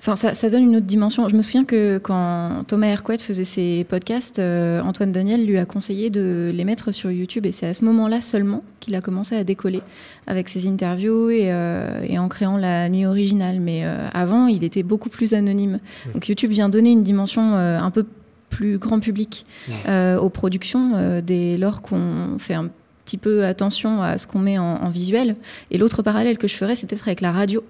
Enfin, 0.00 0.16
ça, 0.16 0.34
ça 0.34 0.50
donne 0.50 0.64
une 0.64 0.76
autre 0.76 0.86
dimension. 0.86 1.28
Je 1.28 1.36
me 1.36 1.42
souviens 1.42 1.64
que 1.64 1.98
quand 1.98 2.64
Thomas 2.66 2.88
Hercouet 2.88 3.18
faisait 3.18 3.44
ses 3.44 3.84
podcasts, 3.84 4.38
euh, 4.38 4.82
Antoine 4.82 5.12
Daniel 5.12 5.46
lui 5.46 5.58
a 5.58 5.64
conseillé 5.66 6.10
de 6.10 6.50
les 6.54 6.64
mettre 6.64 6.92
sur 6.92 7.10
YouTube. 7.10 7.46
Et 7.46 7.52
c'est 7.52 7.66
à 7.66 7.74
ce 7.74 7.84
moment-là 7.84 8.20
seulement 8.20 8.62
qu'il 8.80 8.94
a 8.94 9.00
commencé 9.00 9.34
à 9.36 9.44
décoller 9.44 9.82
avec 10.26 10.48
ses 10.48 10.66
interviews 10.66 11.30
et, 11.30 11.52
euh, 11.52 12.02
et 12.06 12.18
en 12.18 12.28
créant 12.28 12.56
la 12.56 12.88
nuit 12.88 13.06
originale. 13.06 13.60
Mais 13.60 13.84
euh, 13.84 14.08
avant, 14.12 14.46
il 14.46 14.64
était 14.64 14.82
beaucoup 14.82 15.08
plus 15.08 15.34
anonyme. 15.34 15.80
Donc 16.12 16.28
YouTube 16.28 16.50
vient 16.50 16.68
donner 16.68 16.90
une 16.90 17.02
dimension 17.02 17.54
un 17.54 17.90
peu 17.90 18.04
plus 18.50 18.78
grand 18.78 19.00
public 19.00 19.46
euh, 19.88 20.16
aux 20.18 20.30
productions 20.30 21.20
dès 21.22 21.56
lors 21.56 21.82
qu'on 21.82 22.38
fait 22.38 22.54
un 22.54 22.70
petit 23.04 23.18
peu 23.18 23.44
attention 23.44 24.02
à 24.02 24.16
ce 24.16 24.26
qu'on 24.26 24.38
met 24.38 24.58
en, 24.58 24.64
en 24.64 24.88
visuel. 24.88 25.36
Et 25.70 25.78
l'autre 25.78 26.02
parallèle 26.02 26.38
que 26.38 26.48
je 26.48 26.54
ferais, 26.54 26.76
c'est 26.76 26.86
peut-être 26.86 27.06
avec 27.06 27.20
la 27.20 27.32
radio, 27.32 27.62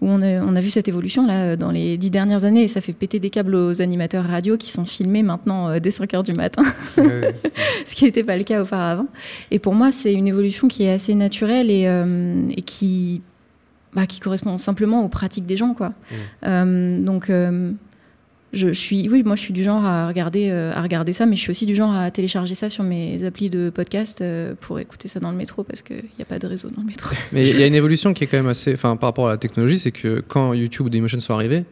où 0.00 0.08
on 0.08 0.20
a, 0.20 0.42
on 0.42 0.54
a 0.56 0.60
vu 0.60 0.70
cette 0.70 0.88
évolution 0.88 1.26
là 1.26 1.56
dans 1.56 1.70
les 1.70 1.96
dix 1.96 2.10
dernières 2.10 2.44
années, 2.44 2.64
et 2.64 2.68
ça 2.68 2.80
fait 2.80 2.92
péter 2.92 3.18
des 3.18 3.30
câbles 3.30 3.54
aux 3.54 3.80
animateurs 3.80 4.24
radio 4.24 4.56
qui 4.56 4.70
sont 4.70 4.84
filmés 4.84 5.22
maintenant 5.22 5.68
euh, 5.70 5.80
dès 5.80 5.90
5 5.90 6.12
heures 6.14 6.22
du 6.22 6.34
matin, 6.34 6.62
ce 6.96 7.94
qui 7.94 8.04
n'était 8.04 8.24
pas 8.24 8.36
le 8.36 8.44
cas 8.44 8.62
auparavant. 8.62 9.06
Et 9.50 9.58
pour 9.58 9.74
moi, 9.74 9.92
c'est 9.92 10.12
une 10.12 10.28
évolution 10.28 10.68
qui 10.68 10.84
est 10.84 10.92
assez 10.92 11.14
naturelle 11.14 11.70
et, 11.70 11.86
euh, 11.86 12.48
et 12.54 12.62
qui, 12.62 13.22
bah, 13.94 14.06
qui 14.06 14.20
correspond 14.20 14.58
simplement 14.58 15.02
aux 15.04 15.08
pratiques 15.08 15.46
des 15.46 15.56
gens, 15.56 15.72
quoi. 15.72 15.94
Euh, 16.44 17.00
donc 17.00 17.30
euh, 17.30 17.72
je, 18.52 18.68
je 18.68 18.72
suis, 18.72 19.08
oui, 19.08 19.22
moi 19.24 19.36
je 19.36 19.40
suis 19.40 19.52
du 19.52 19.62
genre 19.64 19.84
à 19.84 20.06
regarder, 20.08 20.48
euh, 20.50 20.72
à 20.74 20.80
regarder 20.82 21.12
ça, 21.12 21.26
mais 21.26 21.36
je 21.36 21.40
suis 21.40 21.50
aussi 21.50 21.66
du 21.66 21.74
genre 21.74 21.92
à 21.94 22.10
télécharger 22.10 22.54
ça 22.54 22.68
sur 22.70 22.84
mes 22.84 23.22
applis 23.24 23.50
de 23.50 23.70
podcast 23.70 24.20
euh, 24.20 24.54
pour 24.60 24.78
écouter 24.78 25.08
ça 25.08 25.20
dans 25.20 25.30
le 25.30 25.36
métro 25.36 25.64
parce 25.64 25.82
qu'il 25.82 25.96
n'y 25.96 26.22
a 26.22 26.24
pas 26.24 26.38
de 26.38 26.46
réseau 26.46 26.70
dans 26.70 26.80
le 26.82 26.86
métro. 26.86 27.10
Mais 27.32 27.48
il 27.50 27.58
y 27.58 27.62
a 27.62 27.66
une 27.66 27.74
évolution 27.74 28.12
qui 28.14 28.24
est 28.24 28.26
quand 28.28 28.36
même 28.38 28.46
assez. 28.46 28.72
Enfin, 28.74 28.96
par 28.96 29.08
rapport 29.08 29.26
à 29.28 29.30
la 29.30 29.36
technologie, 29.36 29.78
c'est 29.78 29.92
que 29.92 30.22
quand 30.26 30.52
YouTube 30.54 30.86
ou 30.86 30.88
Dailymotion 30.90 31.20
sont 31.20 31.34
arrivés, 31.34 31.64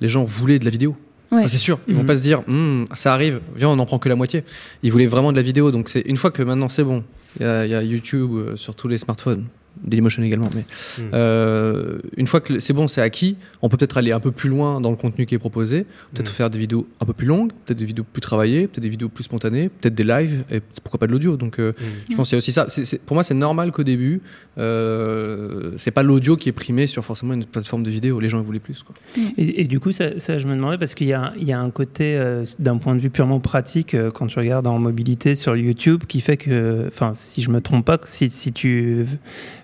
les 0.00 0.08
gens 0.08 0.22
voulaient 0.22 0.58
de 0.58 0.64
la 0.64 0.70
vidéo. 0.70 0.96
Ouais. 1.32 1.42
Ça, 1.42 1.48
c'est 1.48 1.58
sûr. 1.58 1.78
Ils 1.88 1.94
vont 1.94 2.00
Mhm. 2.02 2.06
pas 2.06 2.16
se 2.16 2.20
dire, 2.22 2.42
Hum, 2.48 2.86
ça 2.94 3.12
arrive, 3.12 3.40
viens, 3.56 3.68
on 3.70 3.76
n'en 3.76 3.84
prend 3.86 3.98
que 3.98 4.08
la 4.08 4.16
moitié. 4.16 4.44
Ils 4.82 4.92
voulaient 4.92 5.06
vraiment 5.06 5.30
de 5.32 5.36
la 5.36 5.42
vidéo. 5.42 5.70
Donc, 5.70 5.88
c'est 5.88 6.00
une 6.06 6.16
fois 6.16 6.30
que 6.30 6.42
maintenant 6.42 6.68
c'est 6.68 6.84
bon, 6.84 7.04
il 7.38 7.42
y, 7.44 7.48
a- 7.48 7.66
il 7.66 7.72
y 7.72 7.74
a 7.74 7.82
YouTube 7.82 8.30
euh, 8.34 8.56
sur 8.56 8.74
tous 8.74 8.88
les 8.88 8.96
smartphones. 8.98 9.44
Dailymotion 9.84 10.22
également, 10.24 10.50
mais 10.56 10.64
Mhm. 10.98 11.10
euh, 11.14 11.98
une 12.16 12.26
fois 12.26 12.40
que 12.40 12.58
c'est 12.58 12.72
bon, 12.72 12.88
c'est 12.88 13.00
acquis, 13.00 13.36
on 13.62 13.68
peut 13.68 13.76
peut-être 13.76 13.96
aller 13.96 14.10
un 14.10 14.18
peu 14.20 14.32
plus 14.32 14.48
loin 14.50 14.80
dans 14.80 14.90
le 14.90 14.96
contenu 14.96 15.24
qui 15.24 15.36
est 15.36 15.38
proposé, 15.38 15.84
peut-être 16.12 16.30
Mhm. 16.30 16.34
faire 16.34 16.50
des 16.50 16.58
vidéos 16.58 16.88
un 17.00 17.04
peu 17.06 17.12
plus 17.12 17.26
longues, 17.26 17.52
peut-être 17.64 17.78
des 17.78 17.84
vidéos 17.84 18.04
plus 18.12 18.20
travaillées, 18.20 18.66
peut-être 18.66 18.82
des 18.82 18.88
vidéos 18.88 19.08
plus 19.08 19.24
spontanées, 19.24 19.68
peut-être 19.68 19.94
des 19.94 20.02
lives, 20.04 20.42
et 20.50 20.60
pourquoi 20.82 20.98
pas 20.98 21.06
de 21.06 21.12
l'audio. 21.12 21.36
Donc, 21.36 21.60
euh, 21.60 21.72
je 22.10 22.16
pense 22.16 22.28
qu'il 22.28 22.34
y 22.34 22.38
a 22.38 22.40
aussi 22.40 22.50
ça. 22.52 22.66
C'est- 22.68 22.84
c'est- 22.84 23.00
pour 23.00 23.14
moi, 23.14 23.22
c'est 23.22 23.34
normal 23.34 23.70
qu'au 23.70 23.84
début, 23.84 24.20
euh, 24.58 25.72
c'est 25.76 25.90
pas 25.90 26.02
l'audio 26.02 26.36
qui 26.36 26.48
est 26.48 26.52
primé 26.52 26.86
sur 26.86 27.04
forcément 27.04 27.34
une 27.34 27.44
plateforme 27.44 27.82
de 27.82 27.90
vidéo. 27.90 28.20
Les 28.20 28.28
gens 28.28 28.40
ils 28.40 28.44
voulaient 28.44 28.58
plus. 28.58 28.82
Quoi. 28.82 28.94
Et, 29.36 29.62
et 29.62 29.64
du 29.64 29.80
coup, 29.80 29.92
ça, 29.92 30.18
ça, 30.18 30.38
je 30.38 30.46
me 30.46 30.54
demandais, 30.54 30.78
parce 30.78 30.94
qu'il 30.94 31.06
y 31.06 31.12
a, 31.12 31.32
il 31.38 31.46
y 31.46 31.52
a 31.52 31.60
un 31.60 31.70
côté, 31.70 32.16
euh, 32.16 32.44
d'un 32.58 32.78
point 32.78 32.94
de 32.94 33.00
vue 33.00 33.10
purement 33.10 33.40
pratique, 33.40 33.94
euh, 33.94 34.10
quand 34.10 34.26
tu 34.26 34.38
regardes 34.38 34.66
en 34.66 34.78
mobilité 34.78 35.34
sur 35.34 35.56
YouTube, 35.56 36.04
qui 36.08 36.20
fait 36.20 36.36
que, 36.36 36.84
enfin, 36.88 37.12
si 37.14 37.42
je 37.42 37.50
me 37.50 37.60
trompe 37.60 37.84
pas, 37.84 37.98
si, 38.04 38.30
si 38.30 38.52
tu 38.52 39.06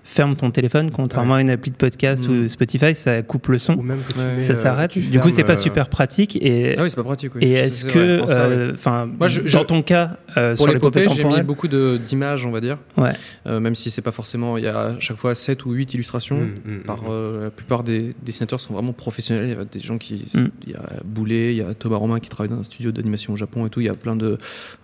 fermes 0.06 0.34
ton 0.34 0.50
téléphone, 0.50 0.90
contrairement 0.90 1.34
à 1.34 1.40
une 1.40 1.48
appli 1.50 1.70
de 1.70 1.76
podcast 1.76 2.28
ou 2.28 2.46
Spotify, 2.48 2.94
ça 2.94 3.22
coupe 3.22 3.48
le 3.48 3.58
son, 3.58 3.74
même 3.82 4.00
que 4.06 4.12
tu 4.12 4.18
mets, 4.20 4.38
ça 4.40 4.52
euh, 4.52 4.56
s'arrête. 4.56 4.96
Du 4.98 5.18
coup, 5.18 5.30
c'est 5.30 5.44
pas 5.44 5.54
euh, 5.54 5.56
super 5.56 5.88
pratique. 5.88 6.36
Et, 6.36 6.76
Ah 6.78 6.82
oui, 6.82 6.90
c'est 6.90 6.96
pas 6.96 7.02
pratique, 7.02 7.34
oui. 7.34 7.42
Et 7.44 7.52
est-ce 7.52 7.84
que, 7.86 8.22
euh, 8.28 8.72
enfin, 8.74 9.08
je- 9.26 9.40
dans 9.52 9.64
ton 9.64 9.82
cas, 9.82 10.18
euh, 10.36 10.54
Pour 10.54 10.66
sur 10.66 10.72
l'épopée 10.74 11.06
j'ai 11.14 11.24
mis 11.24 11.40
beaucoup 11.42 11.68
de- 11.68 11.96
d'images, 12.04 12.44
on 12.46 12.50
va 12.50 12.60
dire. 12.60 12.78
Ouais. 12.96 13.12
Euh, 13.46 13.60
même 13.60 13.74
si 13.74 13.90
c'est 13.90 14.02
pas 14.02 14.12
forcément, 14.12 14.56
il 14.58 14.64
y 14.64 14.68
a 14.68 14.78
à 14.78 15.00
chaque 15.00 15.16
fois 15.16 15.34
7 15.34 15.64
ou 15.64 15.72
8 15.72 15.94
illustrations. 15.94 16.36
Mm, 16.40 16.70
mm, 16.72 16.78
par 16.80 17.02
mm. 17.02 17.06
euh, 17.10 17.44
la 17.44 17.50
plupart 17.50 17.82
des 17.82 18.14
dessinateurs 18.22 18.60
sont 18.60 18.74
vraiment 18.74 18.92
professionnels. 18.92 19.46
Il 19.48 19.56
y 19.56 19.60
a 19.60 19.64
des 19.64 19.80
gens 19.80 19.98
qui, 19.98 20.26
Mm. 20.34 20.44
il 20.66 20.72
y 20.72 20.76
a 20.76 20.82
Boulet, 21.04 21.52
il 21.52 21.56
y 21.58 21.62
a 21.62 21.72
Thomas 21.74 21.96
Romain 21.96 22.20
qui 22.20 22.28
travaille 22.28 22.50
dans 22.50 22.60
un 22.60 22.64
studio 22.64 22.92
d'animation 22.92 23.32
au 23.32 23.36
Japon 23.36 23.66
et 23.66 23.70
tout. 23.70 23.80
Il 23.80 23.86
y 23.86 23.90
a 23.90 23.94
plein 23.94 24.16
de 24.16 24.38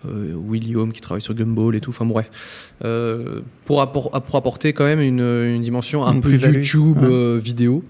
euh, 0.07 0.33
Home 0.75 0.91
qui 0.93 1.01
travaille 1.01 1.21
sur 1.21 1.33
Gumball 1.33 1.75
et 1.75 1.79
tout. 1.81 1.91
Enfin 1.91 2.05
bon, 2.05 2.13
bref, 2.13 2.29
Euh, 2.83 3.41
pour, 3.65 3.79
appor- 3.81 4.09
pour 4.23 4.35
apporter 4.35 4.73
quand 4.73 4.85
même 4.85 4.99
une, 5.01 5.10
une 5.19 5.61
dimension 5.61 6.03
un 6.05 6.13
Une 6.13 6.21
peu. 6.21 6.31
YouTube 6.31 6.97
Ouais. 7.01 7.07
euh, 7.09 7.39
vidéo. 7.43 7.83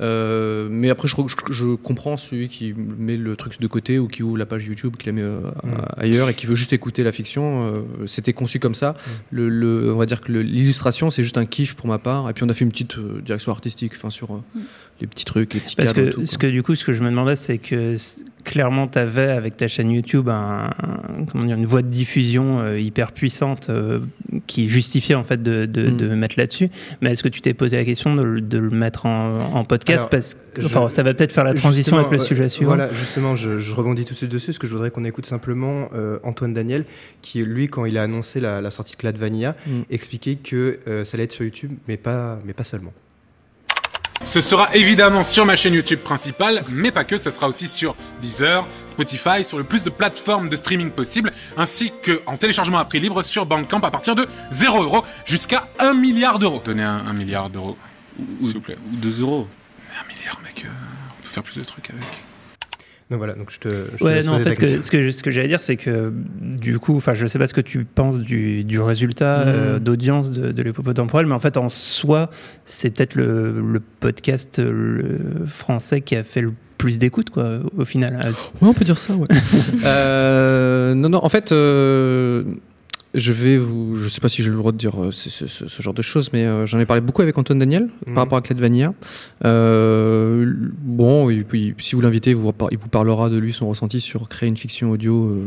Euh, 0.00 0.68
mais 0.70 0.90
après, 0.90 1.08
je, 1.08 1.16
je- 1.26 1.52
je 1.52 1.74
comprends 1.74 2.16
celui 2.16 2.46
qui 2.46 2.72
met 2.76 3.16
le 3.16 3.34
truc 3.34 3.58
de 3.60 3.66
côté 3.66 3.98
ou 3.98 4.06
qui 4.06 4.22
ouvre 4.22 4.38
la 4.38 4.46
page 4.46 4.64
YouTube, 4.64 4.94
qui 4.96 5.06
la 5.06 5.12
met 5.12 5.22
euh, 5.22 5.40
Mm. 5.64 5.70
ailleurs 5.96 6.28
et 6.28 6.34
qui 6.34 6.46
veut 6.46 6.54
juste 6.54 6.72
écouter 6.72 7.02
la 7.02 7.10
fiction. 7.10 7.64
Euh, 7.66 7.80
C'était 8.06 8.32
conçu 8.32 8.60
comme 8.60 8.74
ça. 8.74 8.94
Le, 9.32 9.48
le- 9.48 9.92
on 9.92 9.96
va 9.98 10.06
dire 10.06 10.20
que 10.20 10.30
l'illustration, 10.30 11.10
c'est 11.10 11.24
juste 11.24 11.36
un 11.36 11.46
kiff 11.46 11.74
pour 11.74 11.88
ma 11.88 11.98
part. 11.98 12.30
Et 12.30 12.32
puis 12.32 12.44
on 12.44 12.48
a 12.48 12.54
fait 12.54 12.64
une 12.64 12.70
petite 12.70 12.96
euh, 12.98 13.20
direction 13.24 13.50
artistique, 13.50 13.92
enfin 13.96 14.10
sur 14.10 14.34
euh, 14.34 14.60
les 15.00 15.06
petits 15.06 15.24
trucs, 15.24 15.54
les 15.54 15.60
petits 15.60 15.76
Parce 15.76 15.92
cadres 15.92 16.10
que, 16.16 16.24
ce 16.24 16.38
que 16.38 16.46
du 16.46 16.62
coup, 16.62 16.74
ce 16.74 16.84
que 16.84 16.92
je 16.92 17.02
me 17.02 17.10
demandais, 17.10 17.36
c'est 17.36 17.58
que 17.58 17.94
clairement, 18.44 18.88
tu 18.88 18.98
avais 18.98 19.30
avec 19.30 19.56
ta 19.58 19.68
chaîne 19.68 19.90
YouTube 19.90 20.28
un, 20.30 20.70
un- 20.82 21.24
comment 21.30 21.44
dire, 21.44 21.56
une 21.56 21.66
voie 21.66 21.82
de 21.82 21.88
diffusion 21.88 22.60
euh, 22.60 22.80
hyper 22.80 23.12
puissante 23.12 23.68
euh, 23.68 24.00
qui 24.46 24.68
justifiait 24.70 25.14
en 25.16 25.22
fait 25.24 25.42
de, 25.42 25.66
de, 25.66 25.90
Mm. 25.90 25.96
de 25.98 26.08
mettre 26.14 26.34
là-dessus. 26.38 26.70
Mais 27.02 27.10
est-ce 27.12 27.22
que 27.22 27.28
tu 27.28 27.42
t'es 27.42 27.52
posé 27.52 27.76
la 27.76 27.84
question 27.84 28.14
de, 28.16 28.22
le- 28.22 28.40
de 28.40 28.58
le 28.58 28.70
mettre 28.70 29.04
en, 29.06 29.38
en 29.54 29.64
podcast? 29.64 29.98
Alors, 29.98 30.08
Parce 30.10 30.34
que 30.54 30.62
je- 30.62 30.68
ça 30.68 31.02
va 31.02 31.12
peut-être 31.14 31.32
faire 31.32 31.44
la 31.44 31.52
transition 31.54 31.98
avec 31.98 32.10
le 32.10 32.16
euh, 32.20 32.24
sujet 32.24 32.48
suivant. 32.48 32.70
Voilà, 32.74 32.92
justement, 32.94 33.36
je, 33.36 33.58
je 33.58 33.72
rebondis 33.74 34.04
tout 34.06 34.14
de 34.14 34.18
suite 34.18 34.32
dessus, 34.32 34.46
parce 34.46 34.58
que 34.58 34.66
je 34.66 34.72
voudrais 34.72 34.90
qu'on 34.90 35.04
écoute 35.04 35.26
simplement 35.26 35.90
euh, 35.94 36.18
Antoine 36.22 36.54
Daniel, 36.54 36.86
qui, 37.22 37.44
lui, 37.44 37.68
quand 37.68 37.84
il 37.84 37.98
a 37.98 38.02
annoncé 38.04 38.40
la, 38.40 38.60
la 38.62 38.70
sortie 38.70 38.92
de 38.94 38.98
Clad 38.98 39.16
Vanilla, 39.18 39.56
Mm. 39.66 39.80
expliquait 39.90 40.36
que 40.36 40.78
ça 41.04 41.16
allait 41.16 41.24
être 41.24 41.32
sur 41.32 41.44
YouTube, 41.44 41.72
mais 41.86 41.96
pas, 41.98 42.38
mais 42.46 42.52
pas 42.54 42.64
seulement. 42.64 42.92
Ce 44.24 44.40
sera 44.40 44.74
évidemment 44.74 45.24
sur 45.24 45.46
ma 45.46 45.56
chaîne 45.56 45.74
YouTube 45.74 46.00
principale, 46.00 46.64
mais 46.68 46.90
pas 46.90 47.04
que, 47.04 47.16
ce 47.16 47.30
sera 47.30 47.48
aussi 47.48 47.68
sur 47.68 47.94
Deezer, 48.20 48.66
Spotify, 48.86 49.44
sur 49.44 49.58
le 49.58 49.64
plus 49.64 49.84
de 49.84 49.90
plateformes 49.90 50.48
de 50.48 50.56
streaming 50.56 50.90
possibles, 50.90 51.32
ainsi 51.56 51.92
que 52.02 52.20
en 52.26 52.36
téléchargement 52.36 52.78
à 52.78 52.84
prix 52.84 53.00
libre 53.00 53.22
sur 53.22 53.46
Bandcamp 53.46 53.80
à 53.80 53.90
partir 53.90 54.14
de 54.14 54.26
0 54.50 54.82
euros 54.82 55.04
jusqu'à 55.24 55.68
1 55.78 55.94
milliard 55.94 56.38
d'euros. 56.38 56.60
Donnez 56.64 56.82
un, 56.82 57.06
un 57.06 57.12
milliard 57.12 57.48
d'euros, 57.48 57.78
s'il 58.42 58.54
vous 58.54 58.60
plaît. 58.60 58.76
Ou 58.92 58.96
2 58.96 59.22
euros. 59.22 59.48
Un 60.00 60.12
milliard, 60.12 60.40
mec, 60.44 60.64
euh, 60.64 60.68
on 60.68 61.22
peut 61.22 61.28
faire 61.28 61.42
plus 61.42 61.56
de 61.56 61.64
trucs 61.64 61.90
avec. 61.90 62.04
Donc 63.10 63.18
voilà, 63.18 63.32
donc 63.34 63.50
je 63.50 63.58
te. 63.58 63.68
je 63.98 64.04
Ouais, 64.04 64.22
non, 64.22 64.34
en 64.34 64.38
fait, 64.38 64.54
ce 64.54 64.60
que, 64.60 64.60
question. 64.66 64.80
ce 64.82 64.90
que, 64.90 65.10
ce 65.12 65.22
que 65.22 65.30
j'allais 65.30 65.48
dire, 65.48 65.60
c'est 65.60 65.76
que 65.76 66.12
du 66.42 66.78
coup, 66.78 66.94
enfin, 66.96 67.14
je 67.14 67.26
sais 67.26 67.38
pas 67.38 67.46
ce 67.46 67.54
que 67.54 67.62
tu 67.62 67.84
penses 67.86 68.18
du, 68.20 68.64
du 68.64 68.80
résultat 68.80 69.38
Mhm. 69.38 69.44
euh, 69.46 69.78
d'audience 69.78 70.30
de, 70.30 70.52
de 70.52 70.62
l'épopée 70.62 70.92
temporelle, 70.92 71.26
mais 71.26 71.34
en 71.34 71.38
fait, 71.38 71.56
en 71.56 71.70
soi, 71.70 72.28
c'est 72.66 72.90
peut-être 72.90 73.14
le, 73.14 73.60
le 73.60 73.80
podcast 73.80 74.58
euh, 74.58 74.70
le 75.40 75.46
français 75.46 76.02
qui 76.02 76.16
a 76.16 76.22
fait 76.22 76.42
le 76.42 76.52
plus 76.76 76.98
d'écoute, 76.98 77.30
quoi, 77.30 77.60
au 77.76 77.84
final. 77.84 78.14
Ouais, 78.60 78.68
on 78.68 78.74
peut 78.74 78.84
dire 78.84 78.98
ça, 78.98 79.14
ouais. 79.14 79.26
Euh, 79.84 80.94
non, 80.94 81.08
non, 81.08 81.24
en 81.24 81.28
fait, 81.28 81.50
euh, 81.52 82.44
je 83.14 83.32
vais 83.32 83.56
vous, 83.56 83.96
je 83.96 84.08
sais 84.08 84.20
pas 84.20 84.28
si 84.28 84.42
j'ai 84.42 84.50
le 84.50 84.56
droit 84.56 84.70
de 84.72 84.76
dire 84.76 85.02
euh, 85.02 85.12
ce, 85.12 85.30
ce- 85.30 85.46
ce- 85.46 85.66
ce 85.66 85.82
genre 85.82 85.94
de 85.94 86.02
choses, 86.02 86.30
mais 86.32 86.44
euh, 86.44 86.66
j'en 86.66 86.78
ai 86.78 86.86
parlé 86.86 87.00
beaucoup 87.00 87.22
avec 87.22 87.36
Antoine 87.38 87.58
Daniel 87.58 87.88
Mhm. 88.06 88.14
par 88.14 88.24
rapport 88.24 88.38
à 88.38 88.42
Clé 88.42 88.54
Vanilla. 88.54 88.92
Euh, 89.44 90.52
bon, 90.82 91.30
et 91.30 91.42
puis 91.42 91.74
si 91.78 91.94
vous 91.94 92.00
l'invitez, 92.00 92.30
il 92.30 92.36
vous, 92.36 92.52
par- 92.52 92.68
il 92.70 92.78
vous 92.78 92.88
parlera 92.88 93.30
de 93.30 93.38
lui 93.38 93.52
son 93.52 93.68
ressenti 93.68 94.00
sur 94.00 94.28
créer 94.28 94.48
une 94.48 94.56
fiction 94.56 94.90
audio. 94.90 95.28
euh, 95.30 95.46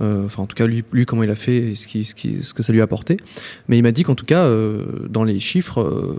euh, 0.00 0.24
Enfin, 0.26 0.42
en 0.42 0.46
tout 0.46 0.56
cas, 0.56 0.66
lui, 0.66 0.82
lui 0.92 1.04
comment 1.06 1.22
il 1.22 1.30
a 1.30 1.34
fait 1.34 1.56
et 1.56 1.74
ce, 1.74 1.86
qui, 1.86 2.04
ce, 2.04 2.14
qui, 2.14 2.42
ce 2.42 2.54
que 2.54 2.62
ça 2.62 2.72
lui 2.72 2.80
a 2.80 2.84
apporté. 2.84 3.16
Mais 3.68 3.78
il 3.78 3.82
m'a 3.82 3.92
dit 3.92 4.02
qu'en 4.02 4.14
tout 4.14 4.24
cas, 4.26 4.44
euh, 4.44 4.84
dans 5.08 5.24
les 5.24 5.38
chiffres, 5.40 5.80
euh, 5.80 6.18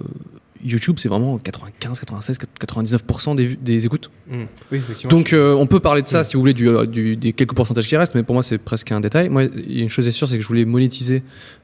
YouTube, 0.65 0.95
c'est 0.99 1.07
vraiment 1.09 1.37
95, 1.37 1.99
96, 1.99 2.37
99% 2.59 3.35
des, 3.35 3.55
des 3.55 3.85
écoutes. 3.85 4.09
Mm. 4.29 4.43
Oui. 4.71 4.81
Donc 5.09 5.31
euh, 5.33 5.53
on 5.53 5.67
peut 5.67 5.79
parler 5.79 6.01
de 6.01 6.07
ça 6.07 6.21
Mm. 6.21 6.23
si 6.23 6.33
vous 6.33 6.39
voulez 6.41 6.53
du, 6.53 6.67
euh, 6.67 6.85
du- 6.85 7.15
des 7.15 7.33
quelques 7.33 7.53
pourcentages 7.55 7.87
qui 7.87 7.95
restent, 7.95 8.15
mais 8.15 8.23
pour 8.23 8.33
moi 8.33 8.43
c'est 8.43 8.57
presque 8.57 8.91
un 8.91 8.99
détail. 8.99 9.29
Moi, 9.29 9.43
une 9.67 9.89
chose 9.89 10.07
est 10.07 10.11
sûre, 10.11 10.27
c'est 10.27 10.37
que 10.37 10.41
je 10.43 10.47
voulais 10.47 10.65
monétiser 10.65 11.23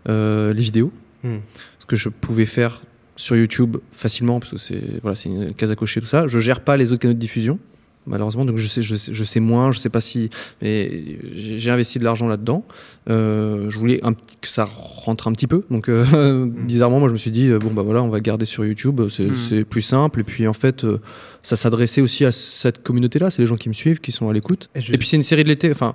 euh, 0.10 0.54
les 0.54 0.62
vidéos, 0.64 0.92
Mm. 1.24 1.38
ce 1.80 1.86
que 1.86 1.96
je 1.96 2.10
pouvais 2.10 2.46
faire 2.46 2.82
sur 3.16 3.36
YouTube 3.36 3.78
facilement 3.92 4.40
parce 4.40 4.52
que 4.54 4.58
c'est 4.58 4.82
voilà 5.04 5.16
c'est 5.16 5.30
une 5.30 5.54
case 5.54 5.70
à 5.70 5.76
cocher 5.76 6.00
tout 6.00 6.08
ça. 6.08 6.28
Je 6.28 6.40
gère 6.40 6.62
pas 6.62 6.78
les 6.78 6.92
autres 6.92 7.02
canaux 7.02 7.14
de 7.14 7.20
diffusion 7.20 7.60
malheureusement 8.08 8.46
donc 8.46 8.58
je 8.58 8.68
sais 8.68 8.82
je 8.82 8.96
sais, 8.96 9.14
je 9.14 9.24
sais 9.24 9.40
moins 9.40 9.72
je 9.72 9.80
sais 9.80 9.90
pas 9.90 10.02
si 10.02 10.30
mais 10.62 11.18
j'ai 11.34 11.70
investi 11.70 12.00
de 12.00 12.04
l'argent 12.04 12.28
là-dedans 12.28 12.66
Euh, 13.10 13.70
je 13.70 13.80
voulais 13.80 14.00
un 14.04 14.14
que 14.14 14.48
ça 14.48 14.66
rentre 14.66 15.28
un 15.28 15.32
petit 15.34 15.48
peu 15.48 15.64
donc 15.72 15.90
euh, 15.90 16.46
bizarrement 16.46 17.00
moi 17.00 17.08
je 17.10 17.14
me 17.14 17.18
suis 17.18 17.32
dit 17.32 17.48
euh, 17.48 17.58
bon 17.60 17.72
bah 17.74 17.82
voilà 17.82 18.02
on 18.04 18.10
va 18.10 18.20
garder 18.20 18.46
sur 18.46 18.64
YouTube 18.66 19.02
c'est 19.10 19.24
Mm. 19.32 19.36
c'est 19.36 19.64
plus 19.64 19.82
simple 19.82 20.20
et 20.20 20.24
puis 20.24 20.48
en 20.48 20.54
fait 20.54 20.84
euh, 20.84 21.00
ça 21.42 21.56
s'adressait 21.56 22.02
aussi 22.02 22.26
à 22.26 22.32
cette 22.32 22.84
communauté 22.84 23.18
là 23.20 23.30
c'est 23.32 23.42
les 23.42 23.48
gens 23.48 23.58
qui 23.58 23.70
me 23.70 23.74
suivent 23.74 24.00
qui 24.00 24.12
sont 24.12 24.30
à 24.30 24.34
l'écoute 24.34 24.70
Et 24.76 24.98
puis 24.98 25.08
c'est 25.08 25.18
une 25.18 25.24
série 25.24 25.44
de 25.44 25.50
l'été 25.50 25.70
enfin 25.72 25.94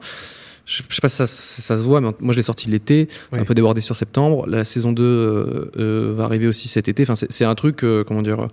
je 0.64 0.82
je 0.88 0.94
sais 0.96 1.00
pas 1.00 1.08
si 1.08 1.14
ça, 1.16 1.26
ça 1.26 1.78
se 1.78 1.84
voit, 1.84 2.00
mais 2.00 2.08
moi 2.18 2.32
je 2.32 2.38
l'ai 2.38 2.42
sorti 2.42 2.68
l'été, 2.68 3.08
Oui. 3.32 3.38
un 3.38 3.44
peu 3.44 3.54
débordé 3.54 3.80
sur 3.80 3.94
septembre. 3.94 4.48
La 4.48 4.64
saison 4.64 4.90
2 4.90 5.00
euh, 5.00 5.70
euh, 5.78 6.12
va 6.16 6.24
arriver 6.24 6.48
aussi 6.48 6.66
cet 6.66 6.88
été. 6.88 7.04
Enfin, 7.04 7.14
c'est 7.14 7.44
un 7.44 7.54
truc, 7.54 7.84
comment 8.04 8.20
dire, 8.22 8.48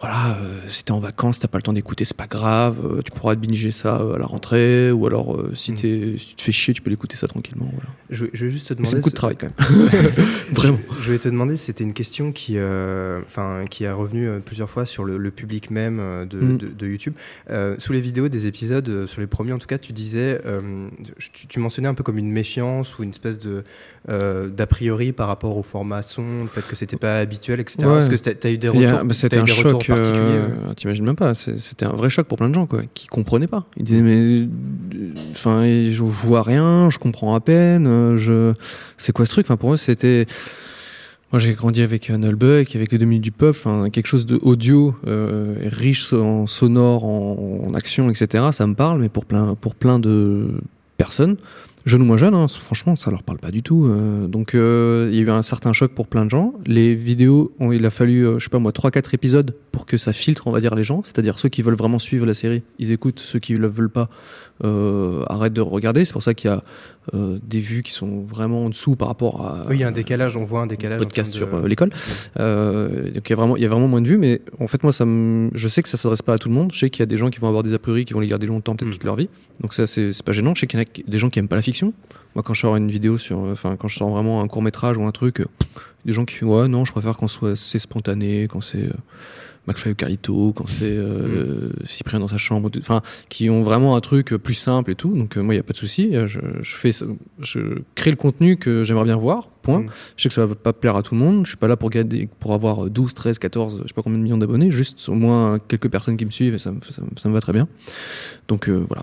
voilà, 0.00 0.36
euh, 0.40 0.60
si 0.68 0.84
t'es 0.84 0.92
en 0.92 1.00
vacances, 1.00 1.38
t'as 1.40 1.48
pas 1.48 1.58
le 1.58 1.62
temps 1.62 1.72
d'écouter, 1.72 2.04
c'est 2.04 2.16
pas 2.16 2.26
grave, 2.28 2.76
euh, 2.84 3.02
tu 3.02 3.10
pourras 3.10 3.34
te 3.34 3.40
binger 3.40 3.72
ça 3.72 4.00
euh, 4.00 4.14
à 4.14 4.18
la 4.18 4.26
rentrée, 4.26 4.92
ou 4.92 5.06
alors 5.06 5.34
euh, 5.36 5.52
si, 5.56 5.74
t'es- 5.74 6.14
si 6.18 6.26
tu 6.26 6.34
te 6.36 6.42
fais 6.42 6.52
chier, 6.52 6.72
tu 6.74 6.82
peux 6.82 6.90
l'écouter 6.90 7.16
ça 7.16 7.26
tranquillement. 7.26 7.68
Voilà. 7.72 7.88
Je, 8.10 8.26
je 8.32 8.44
vais 8.46 8.50
juste 8.52 8.68
te 8.68 8.74
demander. 8.74 8.90
c'est 8.90 8.96
beaucoup 8.96 9.10
de 9.10 9.14
travail 9.16 9.36
quand 9.36 9.48
même. 9.48 10.10
Vraiment. 10.52 10.78
Je, 10.98 11.02
je 11.02 11.10
vais 11.12 11.18
te 11.18 11.28
demander, 11.28 11.56
c'était 11.56 11.82
une 11.84 11.94
question 11.94 12.30
qui, 12.32 12.56
enfin, 13.24 13.64
qui 13.68 13.84
est 13.84 13.90
revenue 13.90 14.40
plusieurs 14.44 14.70
fois 14.70 14.86
sur 14.86 15.04
le, 15.04 15.16
le 15.18 15.30
public 15.30 15.70
même 15.70 15.98
euh, 16.00 16.24
de, 16.26 16.38
Mm. 16.38 16.58
de- 16.58 16.68
de 16.68 16.86
YouTube. 16.86 17.14
Sous 17.78 17.92
les 17.92 18.00
vidéos 18.00 18.28
des 18.28 18.46
épisodes, 18.46 19.06
sur 19.06 19.20
les 19.20 19.26
premiers 19.26 19.52
en 19.52 19.58
tout 19.58 19.66
cas, 19.66 19.78
tu 19.78 19.92
disais, 19.92 20.40
tu, 21.32 21.46
tu 21.48 21.58
mentionnais 21.60 21.88
un 21.88 21.94
peu 21.94 22.02
comme 22.04 22.18
une 22.18 22.30
méfiance 22.30 22.98
ou 22.98 23.02
une 23.02 23.10
espèce 23.10 23.38
de 23.38 23.64
euh, 24.08 24.48
d'a 24.48 24.66
priori 24.66 25.12
par 25.12 25.28
rapport 25.28 25.56
au 25.58 25.62
format 25.62 26.00
son, 26.00 26.42
le 26.42 26.48
fait 26.48 26.66
que 26.66 26.74
c'était 26.74 26.96
pas 26.96 27.18
habituel, 27.18 27.60
etc. 27.60 27.86
Ouais. 27.86 27.98
Est-ce 27.98 28.08
que 28.08 28.16
t'as 28.16 28.48
as 28.48 28.52
eu 28.52 28.56
des 28.56 28.70
retours, 28.70 29.04
bah, 29.04 29.12
C'était 29.14 29.36
un 29.36 29.44
des 29.44 29.52
choc, 29.52 29.90
euh, 29.90 30.72
t'imagines 30.74 31.04
même 31.04 31.16
pas, 31.16 31.34
c'était 31.34 31.84
un 31.84 31.92
vrai 31.92 32.08
choc 32.08 32.26
pour 32.26 32.38
plein 32.38 32.48
de 32.48 32.54
gens 32.54 32.66
quoi, 32.66 32.80
qui 32.94 33.06
comprenaient 33.06 33.46
pas. 33.46 33.66
Ils 33.76 33.84
disaient 33.84 34.00
mais, 34.00 34.16
euh, 34.16 34.46
enfin, 35.30 35.62
je 35.64 36.02
vois 36.02 36.42
rien, 36.42 36.88
je 36.88 36.98
comprends 36.98 37.34
à 37.34 37.40
peine, 37.40 38.16
je, 38.16 38.54
c'est 38.96 39.12
quoi 39.12 39.26
ce 39.26 39.32
truc? 39.32 39.44
Enfin 39.46 39.58
pour 39.58 39.74
eux 39.74 39.76
c'était, 39.76 40.24
moi 41.30 41.38
j'ai 41.38 41.52
grandi 41.52 41.82
avec 41.82 42.08
Nullbuck, 42.08 42.74
avec 42.76 42.90
les 42.90 42.96
deux 42.96 43.04
minutes 43.04 43.24
du 43.24 43.32
peuple, 43.32 43.58
enfin 43.62 43.90
quelque 43.90 44.06
chose 44.06 44.24
de 44.24 44.38
audio, 44.40 44.94
euh, 45.06 45.54
riche 45.64 46.14
en 46.14 46.46
sonore, 46.46 47.04
en, 47.04 47.66
en 47.68 47.74
action, 47.74 48.08
etc. 48.08 48.44
Ça 48.52 48.66
me 48.66 48.74
parle, 48.74 49.02
mais 49.02 49.10
pour 49.10 49.26
plein, 49.26 49.54
pour 49.54 49.74
plein 49.74 49.98
de 49.98 50.48
personnes 50.96 51.36
jeunes 51.88 52.02
ou 52.02 52.04
moins 52.04 52.16
jeunes, 52.16 52.34
hein, 52.34 52.46
franchement, 52.48 52.96
ça 52.96 53.10
leur 53.10 53.22
parle 53.22 53.38
pas 53.38 53.50
du 53.50 53.62
tout. 53.62 53.86
euh, 53.86 54.26
donc, 54.26 54.54
euh, 54.54 55.08
il 55.10 55.16
y 55.16 55.20
a 55.20 55.22
eu 55.22 55.30
un 55.30 55.42
certain 55.42 55.72
choc 55.72 55.92
pour 55.92 56.06
plein 56.06 56.24
de 56.24 56.30
gens. 56.30 56.54
Les 56.66 56.94
vidéos, 56.94 57.52
il 57.60 57.84
a 57.84 57.90
fallu, 57.90 58.26
euh, 58.26 58.38
je 58.38 58.44
sais 58.44 58.50
pas 58.50 58.58
moi, 58.58 58.72
3-4 58.72 59.14
épisodes 59.14 59.54
pour 59.72 59.86
que 59.86 59.96
ça 59.96 60.12
filtre, 60.12 60.46
on 60.46 60.52
va 60.52 60.60
dire, 60.60 60.74
les 60.74 60.84
gens. 60.84 61.02
C'est-à-dire 61.04 61.38
ceux 61.38 61.48
qui 61.48 61.62
veulent 61.62 61.76
vraiment 61.76 61.98
suivre 61.98 62.26
la 62.26 62.34
série, 62.34 62.62
ils 62.78 62.92
écoutent. 62.92 63.20
Ceux 63.20 63.38
qui 63.38 63.54
ne 63.54 63.58
le 63.58 63.68
veulent 63.68 63.90
pas, 63.90 64.08
euh, 64.64 65.24
arrêtent 65.28 65.52
de 65.52 65.60
regarder. 65.60 66.04
C'est 66.04 66.12
pour 66.12 66.22
ça 66.22 66.34
qu'il 66.34 66.50
y 66.50 66.52
a 66.52 66.62
euh, 67.14 67.38
des 67.42 67.60
vues 67.60 67.82
qui 67.82 67.92
sont 67.92 68.20
vraiment 68.22 68.64
en 68.64 68.68
dessous 68.70 68.96
par 68.96 69.08
rapport 69.08 69.44
à. 69.46 69.62
Oui, 69.68 69.76
il 69.76 69.80
y 69.80 69.84
a 69.84 69.88
un 69.88 69.92
décalage, 69.92 70.36
on 70.36 70.44
voit 70.44 70.60
un 70.60 70.66
décalage. 70.66 70.98
podcast 70.98 71.32
sur 71.32 71.54
euh, 71.54 71.66
l'école. 71.68 71.90
Donc 71.90 71.96
il 72.36 73.30
y 73.30 73.32
a 73.32 73.36
vraiment, 73.36 73.56
il 73.56 73.62
y 73.62 73.66
a 73.66 73.68
vraiment 73.68 73.88
moins 73.88 74.02
de 74.02 74.08
vues, 74.08 74.18
mais 74.18 74.40
en 74.60 74.66
fait 74.66 74.82
moi 74.82 74.92
ça 74.92 75.04
me, 75.04 75.50
je 75.54 75.68
sais 75.68 75.82
que 75.82 75.88
ça 75.88 75.96
s'adresse 75.96 76.22
pas 76.22 76.34
à 76.34 76.38
tout 76.38 76.48
le 76.48 76.54
monde. 76.54 76.72
Je 76.72 76.78
sais 76.78 76.90
qu'il 76.90 77.00
y 77.00 77.02
a 77.04 77.06
des 77.06 77.18
gens 77.18 77.30
qui 77.30 77.38
vont 77.38 77.48
avoir 77.48 77.62
des 77.62 77.74
a 77.74 77.78
priori, 77.78 78.04
qui 78.04 78.12
vont 78.14 78.20
les 78.20 78.28
garder 78.28 78.46
longtemps, 78.46 78.74
Mm. 78.74 78.76
peut-être 78.76 78.92
toute 78.92 79.04
leur 79.04 79.16
vie. 79.16 79.28
Donc 79.60 79.74
ça 79.74 79.86
c'est 79.86 80.10
pas 80.22 80.32
gênant. 80.32 80.54
Je 80.54 80.60
sais 80.60 80.66
qu'il 80.66 80.78
y 80.78 80.82
en 80.82 80.84
a 80.86 81.10
des 81.10 81.18
gens 81.18 81.30
qui 81.30 81.38
aiment 81.38 81.48
pas 81.48 81.56
la 81.56 81.62
fiction. 81.62 81.92
Moi 82.34 82.42
quand 82.42 82.54
je 82.54 82.60
sors 82.60 82.76
une 82.76 82.90
vidéo 82.90 83.18
sur, 83.18 83.38
enfin 83.38 83.76
quand 83.76 83.88
je 83.88 83.96
sors 83.96 84.10
vraiment 84.10 84.42
un 84.42 84.48
court 84.48 84.62
métrage 84.62 84.96
ou 84.98 85.04
un 85.04 85.12
truc, 85.12 85.42
des 86.04 86.12
gens 86.12 86.24
qui 86.24 86.36
font 86.36 86.60
ouais 86.62 86.68
non, 86.68 86.84
je 86.84 86.92
préfère 86.92 87.16
quand 87.16 87.28
soit 87.28 87.56
c'est 87.56 87.78
spontané, 87.78 88.48
quand 88.48 88.60
c'est 88.60 88.84
euh, 88.84 88.92
McFly 89.66 89.92
ou 89.92 89.94
Carlito, 89.94 90.52
quand 90.56 90.66
c'est 90.66 90.84
euh, 90.96 91.70
Cyprien 91.84 92.20
dans 92.20 92.28
sa 92.28 92.38
chambre, 92.38 92.70
enfin 92.78 93.02
qui 93.28 93.50
ont 93.50 93.62
vraiment 93.62 93.96
un 93.96 94.00
truc 94.00 94.28
plus 94.36 94.54
simple 94.54 94.92
et 94.92 94.94
tout. 94.94 95.14
Donc 95.14 95.36
euh, 95.36 95.42
moi 95.42 95.52
il 95.52 95.58
y 95.58 95.60
a 95.60 95.62
pas 95.62 95.74
de 95.74 95.78
souci. 95.78 96.16
Euh, 96.16 96.26
Je, 96.26 96.40
je 96.62 96.74
fais, 96.76 96.90
je 97.40 97.60
crée 97.94 98.10
le 98.10 98.16
contenu 98.16 98.56
que 98.56 98.82
j'aimerais 98.84 99.04
bien 99.04 99.16
voir. 99.16 99.48
Point. 99.62 99.80
Je 100.16 100.22
sais 100.22 100.28
que 100.30 100.34
ça 100.34 100.46
va 100.46 100.54
pas 100.54 100.72
plaire 100.72 100.96
à 100.96 101.02
tout 101.02 101.14
le 101.14 101.20
monde. 101.20 101.44
Je 101.44 101.48
suis 101.50 101.58
pas 101.58 101.68
là 101.68 101.76
pour 101.76 101.90
garder, 101.90 102.30
pour 102.40 102.54
avoir 102.54 102.88
12, 102.88 103.12
13, 103.12 103.38
14, 103.38 103.80
je 103.82 103.88
sais 103.88 103.92
pas 103.94 104.00
combien 104.00 104.16
de 104.18 104.22
millions 104.22 104.38
d'abonnés. 104.38 104.70
Juste 104.70 105.06
au 105.10 105.14
moins 105.14 105.58
quelques 105.58 105.90
personnes 105.90 106.16
qui 106.16 106.24
me 106.24 106.30
suivent 106.30 106.54
et 106.54 106.58
ça 106.58 106.72
me, 106.72 106.80
ça, 106.88 107.02
me- 107.02 107.18
ça 107.18 107.28
me 107.28 107.34
va 107.34 107.40
très 107.42 107.52
bien. 107.52 107.68
Donc 108.46 108.70
euh, 108.70 108.86
voilà. 108.88 109.02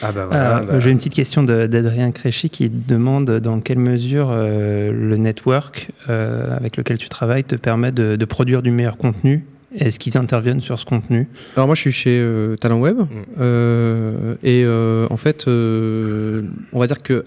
Ah 0.00 0.12
bah 0.12 0.26
voilà. 0.26 0.58
Euh, 0.58 0.62
bah- 0.64 0.80
J'ai 0.80 0.90
une 0.90 0.98
petite 0.98 1.14
question 1.14 1.42
d'Adrien 1.42 2.10
Créchy 2.12 2.48
qui 2.50 2.70
demande 2.70 3.30
dans 3.40 3.60
quelle 3.60 3.78
mesure 3.78 4.28
euh, 4.30 4.90
le 4.92 5.16
network 5.16 5.90
euh, 6.08 6.56
avec 6.56 6.76
lequel 6.76 6.98
tu 6.98 7.08
travailles 7.08 7.44
te 7.44 7.56
permet 7.56 7.92
de, 7.92 8.16
de 8.16 8.24
produire 8.24 8.62
du 8.62 8.70
meilleur 8.70 8.96
contenu. 8.96 9.44
Est-ce 9.76 9.98
qu'ils 9.98 10.18
interviennent 10.18 10.60
sur 10.60 10.78
ce 10.78 10.84
contenu? 10.84 11.28
Alors 11.56 11.66
moi 11.66 11.74
je 11.74 11.80
suis 11.80 11.92
chez 11.92 12.18
euh, 12.20 12.56
Talent 12.56 12.78
Web 12.80 12.98
euh, 13.40 14.34
et 14.42 14.62
euh, 14.64 15.06
en 15.10 15.16
fait 15.16 15.48
euh, 15.48 16.42
on 16.72 16.78
va 16.78 16.86
dire 16.86 17.02
que 17.02 17.24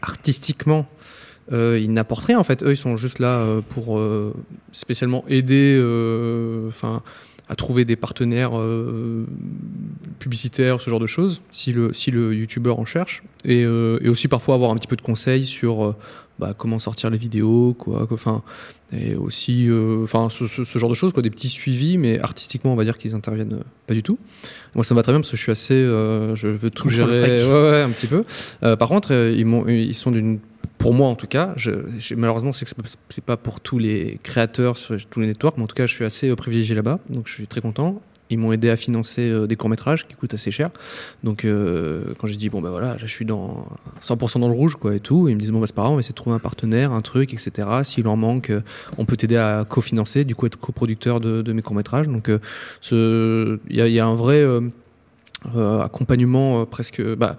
artistiquement 0.00 0.86
euh, 1.52 1.78
ils 1.80 1.92
n'apportent 1.92 2.24
rien 2.26 2.38
en 2.38 2.44
fait 2.44 2.62
eux 2.62 2.70
ils 2.72 2.76
sont 2.76 2.96
juste 2.96 3.18
là 3.18 3.38
euh, 3.38 3.60
pour 3.68 3.98
euh, 3.98 4.32
spécialement 4.70 5.24
aider 5.28 5.76
euh, 5.78 6.68
enfin 6.68 7.02
à 7.48 7.56
trouver 7.56 7.84
des 7.84 7.96
partenaires 7.96 8.52
euh, 8.58 9.24
publicitaires 10.18 10.80
ce 10.80 10.88
genre 10.90 11.00
de 11.00 11.06
choses 11.06 11.42
si 11.50 11.72
le 11.72 11.92
si 11.92 12.10
le 12.10 12.34
youtubeur 12.34 12.78
en 12.78 12.84
cherche. 12.84 13.22
Et, 13.44 13.64
euh, 13.64 13.98
et 14.02 14.08
aussi 14.08 14.28
parfois 14.28 14.54
avoir 14.54 14.70
un 14.70 14.76
petit 14.76 14.86
peu 14.86 14.96
de 14.96 15.02
conseils 15.02 15.46
sur 15.46 15.84
euh, 15.84 15.96
bah, 16.38 16.54
comment 16.56 16.78
sortir 16.78 17.10
les 17.10 17.18
vidéos 17.18 17.74
quoi 17.78 18.06
enfin 18.10 18.42
et 18.96 19.14
aussi 19.16 19.68
enfin 20.02 20.28
ce, 20.30 20.46
ce- 20.46 20.64
ce 20.64 20.78
genre 20.78 20.90
de 20.90 20.94
choses 20.94 21.12
quoi 21.12 21.22
des 21.22 21.30
petits 21.30 21.48
suivis 21.48 21.98
mais 21.98 22.18
artistiquement 22.20 22.72
on 22.72 22.76
va 22.76 22.84
dire 22.84 22.98
qu'ils 22.98 23.14
interviennent 23.14 23.58
pas 23.86 23.94
du 23.94 24.02
tout. 24.02 24.18
Moi 24.74 24.84
ça 24.84 24.94
me 24.94 24.98
va 24.98 25.02
très 25.02 25.12
bien 25.12 25.20
parce 25.20 25.30
que 25.30 25.36
je 25.36 25.42
suis 25.42 25.52
assez 25.52 25.74
je 25.74 26.48
veux 26.48 26.70
tout 26.70 26.84
Contre 26.84 26.94
gérer. 26.94 27.44
ouais, 27.46 27.70
ouais 27.70 27.82
un 27.82 27.90
petit 27.90 28.06
peu. 28.06 28.24
Par 28.60 28.88
contre 28.88 29.12
ils 29.12 29.46
ils 29.68 29.94
sont 29.94 30.10
d'une 30.10 30.38
pour 30.82 30.94
moi 30.94 31.08
en 31.08 31.14
tout 31.14 31.26
cas 31.28 31.54
malheureusement 32.16 32.52
c'est 32.52 32.66
c'est 33.08 33.24
pas- 33.24 33.36
pour 33.36 33.60
tous 33.60 33.78
les 33.78 34.18
créateurs 34.22 34.76
sur 34.76 34.96
tous 35.06 35.20
les 35.20 35.28
networks 35.28 35.56
mais 35.56 35.62
en 35.64 35.66
tout 35.68 35.74
cas 35.76 35.86
je 35.86 35.94
suis 35.94 36.04
assez 36.04 36.28
euh, 36.30 36.36
privilégié 36.36 36.74
là-bas 36.74 36.98
donc 37.08 37.28
je 37.28 37.32
suis 37.32 37.46
très 37.46 37.60
content 37.60 38.00
ils 38.30 38.38
m'ont 38.38 38.50
aidé 38.52 38.70
à 38.70 38.76
financer 38.76 39.28
euh, 39.28 39.46
des 39.46 39.56
courts-métrages 39.56 40.08
qui 40.08 40.14
coûtent 40.14 40.32
assez 40.32 40.50
cher. 40.50 40.70
Donc, 41.22 41.44
euh, 41.44 42.14
quand 42.18 42.26
j'ai 42.26 42.36
dit, 42.36 42.48
bon, 42.48 42.62
ben 42.62 42.70
voilà, 42.70 42.94
là, 42.94 42.96
je 42.96 43.06
suis 43.06 43.26
dans 43.26 43.66
100% 44.00 44.38
dans 44.40 44.48
le 44.48 44.54
rouge, 44.54 44.76
quoi, 44.76 44.94
et 44.94 45.00
tout, 45.00 45.28
ils 45.28 45.34
me 45.34 45.40
disent, 45.40 45.50
bon, 45.50 45.60
bah, 45.60 45.66
c'est 45.66 45.74
pas 45.74 45.82
grave, 45.82 45.92
on 45.92 45.96
va 45.96 46.00
essayer 46.00 46.12
de 46.12 46.16
trouver 46.16 46.34
un 46.36 46.38
partenaire, 46.38 46.92
un 46.94 47.02
truc, 47.02 47.34
etc. 47.34 47.68
S'il 47.84 48.08
en 48.08 48.16
manque, 48.16 48.50
on 48.96 49.04
peut 49.04 49.18
t'aider 49.18 49.36
à 49.36 49.66
cofinancer, 49.68 50.24
du 50.24 50.34
coup, 50.34 50.46
être 50.46 50.56
coproducteur 50.56 51.20
de, 51.20 51.42
de 51.42 51.52
mes 51.52 51.60
courts-métrages. 51.60 52.08
Donc, 52.08 52.30
euh, 52.30 52.38
ce- 52.80 53.58
il 53.68 53.76
y, 53.76 54.00
a- 54.00 54.06
un 54.06 54.14
vrai 54.14 54.42
accompagnement 55.54 56.64
presque. 56.64 57.02
Bah, 57.16 57.36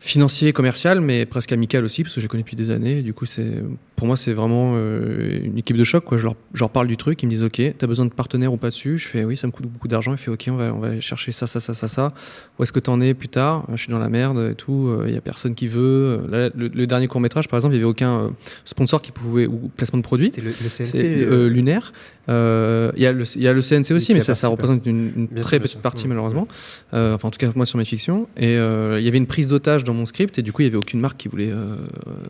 financier, 0.00 0.52
commercial, 0.52 1.00
mais 1.00 1.26
presque 1.26 1.52
amical 1.52 1.84
aussi, 1.84 2.02
parce 2.04 2.14
que 2.14 2.20
j'ai 2.20 2.28
connu 2.28 2.42
depuis 2.44 2.54
des 2.56 2.70
années. 2.70 3.02
Du 3.02 3.12
coup, 3.12 3.26
c'est 3.26 3.62
pour 3.96 4.06
moi, 4.06 4.16
c'est 4.16 4.32
vraiment 4.32 4.74
euh, 4.76 5.40
une 5.42 5.58
équipe 5.58 5.76
de 5.76 5.82
choc. 5.82 6.04
Quoi. 6.04 6.18
Je, 6.18 6.22
leur, 6.22 6.36
je 6.54 6.60
leur 6.60 6.70
parle 6.70 6.86
du 6.86 6.96
truc, 6.96 7.20
ils 7.22 7.26
me 7.26 7.30
disent 7.30 7.42
OK, 7.42 7.60
t'as 7.76 7.86
besoin 7.88 8.04
de 8.06 8.12
partenaires 8.12 8.52
ou 8.52 8.56
pas 8.56 8.68
dessus? 8.68 8.96
Je 8.96 9.08
fais 9.08 9.24
oui, 9.24 9.36
ça 9.36 9.48
me 9.48 9.52
coûte 9.52 9.66
beaucoup 9.66 9.88
d'argent. 9.88 10.12
Il 10.12 10.18
fait 10.18 10.30
OK, 10.30 10.44
on 10.48 10.56
va, 10.56 10.72
on 10.72 10.78
va 10.78 11.00
chercher 11.00 11.32
ça, 11.32 11.48
ça, 11.48 11.58
ça, 11.58 11.74
ça, 11.74 11.88
ça. 11.88 12.14
Où 12.58 12.62
est-ce 12.62 12.72
que 12.72 12.78
t'en 12.78 13.00
es 13.00 13.12
plus 13.12 13.28
tard? 13.28 13.66
Je 13.72 13.76
suis 13.82 13.90
dans 13.90 13.98
la 13.98 14.08
merde 14.08 14.50
et 14.52 14.54
tout. 14.54 14.88
Il 15.06 15.12
y 15.12 15.16
a 15.16 15.20
personne 15.20 15.56
qui 15.56 15.66
veut. 15.66 16.20
Là, 16.30 16.50
le, 16.54 16.68
le 16.68 16.86
dernier 16.86 17.08
court 17.08 17.20
métrage, 17.20 17.48
par 17.48 17.58
exemple, 17.58 17.74
il 17.74 17.78
y 17.78 17.80
avait 17.80 17.90
aucun 17.90 18.20
euh, 18.20 18.28
sponsor 18.64 19.02
qui 19.02 19.10
pouvait 19.10 19.46
ou 19.46 19.68
placement 19.76 19.98
de 19.98 20.04
produit. 20.04 20.26
C'était 20.26 20.42
le, 20.42 20.50
le 20.50 20.68
CNC. 20.68 20.94
Euh, 20.94 21.48
lunaire. 21.48 21.92
Euh, 22.28 22.92
Il 22.94 23.02
y, 23.02 23.06
a 23.06 23.12
le- 23.12 23.24
il 23.36 23.42
y 23.42 23.48
a 23.48 23.52
le 23.54 23.62
CNC 23.62 23.92
aussi, 23.92 24.12
mais 24.14 24.20
ça, 24.20 24.48
représente 24.48 24.84
une, 24.86 25.28
très 25.40 25.58
petite 25.58 25.80
partie 25.80 26.04
Mm. 26.06 26.10
malheureusement. 26.10 26.46
Euh, 26.94 27.14
enfin, 27.14 27.28
en 27.28 27.30
tout 27.30 27.38
cas, 27.38 27.50
moi 27.56 27.66
sur 27.66 27.78
mes 27.78 27.84
fictions. 27.84 28.28
Et 28.36 28.56
euh, 28.58 28.98
il 29.00 29.04
y 29.04 29.08
avait 29.08 29.18
une 29.18 29.26
prise 29.26 29.48
d'otage 29.48 29.82
dans 29.88 29.94
mon 29.94 30.06
script, 30.06 30.38
et 30.38 30.42
du 30.42 30.52
coup, 30.52 30.62
il 30.62 30.66
y 30.66 30.68
avait 30.68 30.76
aucune 30.76 31.00
marque 31.00 31.16
qui 31.16 31.28
voulait 31.28 31.50
euh, 31.50 31.74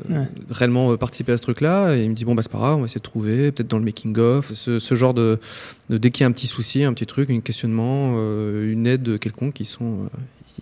Ouais. 0.09 0.27
réellement 0.51 0.91
euh, 0.93 0.97
participer 0.97 1.33
à 1.33 1.37
ce 1.37 1.43
truc-là. 1.43 1.95
Et 1.97 2.05
il 2.05 2.11
me 2.11 2.15
dit 2.15 2.25
bon 2.25 2.35
bah 2.35 2.43
c'est 2.43 2.51
pas 2.51 2.59
grave, 2.59 2.77
on 2.77 2.81
va 2.81 2.85
essayer 2.87 3.01
de 3.01 3.03
trouver, 3.03 3.53
peut-être 3.53 3.69
dans 3.69 3.79
le 3.79 3.85
making 3.85 4.17
of, 4.19 4.53
ce, 4.53 4.79
ce 4.79 4.95
genre 4.95 5.13
de, 5.15 5.39
de 5.91 5.99
dès 5.99 6.11
qu'il 6.11 6.23
y 6.23 6.25
a 6.25 6.29
un 6.29 6.33
petit 6.33 6.47
souci, 6.47 6.83
un 6.85 6.95
petit 6.95 7.07
truc, 7.07 7.29
un 7.31 7.41
questionnement, 7.41 8.15
euh, 8.17 8.73
une 8.73 8.87
aide 8.87 9.19
quelconque, 9.19 9.61
ils 9.61 9.67
sont 9.67 10.09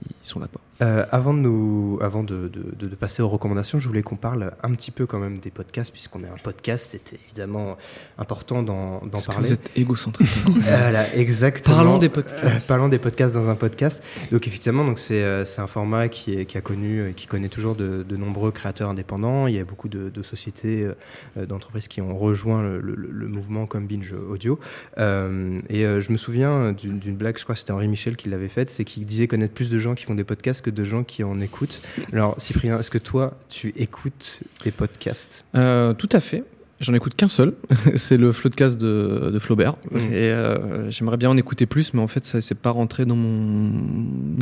ils 0.04 0.26
sont 0.28 0.40
là 0.40 0.48
quoi. 0.52 0.60
Euh, 0.82 1.06
avant 1.10 1.32
de, 1.32 1.38
nous, 1.38 1.98
avant 2.02 2.22
de, 2.22 2.48
de- 2.48 2.86
de 2.86 2.94
passer 2.94 3.22
aux 3.22 3.28
recommandations, 3.28 3.78
je 3.78 3.88
voulais 3.88 4.02
qu'on 4.02 4.16
parle 4.16 4.52
un 4.62 4.70
petit 4.72 4.90
peu 4.90 5.06
quand 5.06 5.18
même 5.18 5.38
des 5.38 5.50
podcasts, 5.50 5.90
puisqu'on 5.90 6.22
est 6.22 6.28
un 6.28 6.36
podcast, 6.42 6.88
c'était 6.92 7.18
évidemment 7.26 7.78
important 8.18 8.62
d'en 8.62 9.00
Parce 9.10 9.26
que 9.26 9.32
parler. 9.32 9.46
vous 9.48 9.52
êtes 9.54 9.70
égocentrique. 9.76 10.28
Voilà, 10.60 11.14
exactement. 11.16 11.76
Parlons 11.76 11.98
des 11.98 12.08
podcasts. 12.10 12.44
Euh, 12.44 12.68
parlons 12.68 12.88
des 12.88 12.98
podcasts 12.98 13.34
dans 13.34 13.48
un 13.48 13.54
podcast. 13.54 14.02
Donc 14.32 14.46
effectivement, 14.46 14.84
donc 14.84 14.98
c'est 14.98 15.22
euh, 15.22 15.44
c'est 15.46 15.60
un 15.62 15.66
format 15.66 16.08
qui, 16.08 16.34
est, 16.38 16.44
qui 16.46 16.58
a 16.58 16.60
connu, 16.60 17.12
qui 17.16 17.26
connaît 17.26 17.48
toujours 17.48 17.74
de, 17.74 18.04
nombreux 18.16 18.50
créateurs 18.50 18.90
indépendants. 18.90 19.46
Il 19.46 19.54
y 19.54 19.58
a 19.60 19.64
beaucoup 19.64 19.88
de, 19.88 20.10
sociétés, 20.22 20.88
d'entreprises 21.36 21.88
qui 21.88 22.00
ont 22.00 22.16
rejoint 22.16 22.62
le, 22.62 22.80
le- 22.80 22.94
le 23.10 23.28
mouvement 23.28 23.66
comme 23.66 23.86
Binge 23.86 24.12
Audio. 24.30 24.58
Euh, 24.98 25.58
et 25.68 25.82
je 25.84 26.12
me 26.12 26.16
souviens 26.16 26.72
d'une 26.72 27.16
blague, 27.16 27.38
je 27.38 27.44
crois 27.44 27.54
que 27.54 27.60
c'était 27.60 27.72
Henri 27.72 27.88
Michel 27.88 28.16
qui 28.16 28.28
l'avait 28.28 28.48
faite, 28.48 28.70
c'est 28.70 28.84
qu'il 28.84 29.06
disait 29.06 29.26
connaître 29.26 29.54
plus 29.54 29.70
de 29.70 29.78
gens 29.78 29.94
qui 29.94 30.04
font 30.04 30.14
des 30.14 30.24
podcasts 30.24 30.62
que 30.66 30.70
de 30.70 30.84
gens 30.84 31.04
qui 31.04 31.22
en 31.22 31.40
écoutent. 31.40 31.80
Alors 32.12 32.34
Cyprien, 32.38 32.78
est-ce 32.78 32.90
que 32.90 32.98
toi, 32.98 33.34
tu 33.48 33.72
écoutes 33.76 34.40
des 34.64 34.72
podcasts? 34.72 35.44
Euh, 35.54 35.94
tout 35.94 36.08
à 36.12 36.20
fait. 36.20 36.42
J'en 36.80 36.92
écoute 36.92 37.14
qu'un 37.14 37.28
seul, 37.30 37.54
c'est 37.96 38.16
le 38.18 38.32
Floodcast 38.32 38.76
de, 38.78 39.30
de 39.32 39.38
Flaubert. 39.38 39.76
Mm. 39.92 39.96
Et 39.98 40.28
euh, 40.30 40.90
j'aimerais 40.90 41.16
bien 41.16 41.30
en 41.30 41.36
écouter 41.36 41.64
plus, 41.66 41.94
mais 41.94 42.00
en 42.02 42.06
fait, 42.08 42.24
ça 42.26 42.40
c'est 42.42 42.54
pas 42.56 42.70
rentré 42.70 43.06
dans 43.06 43.16
mon 43.16 43.72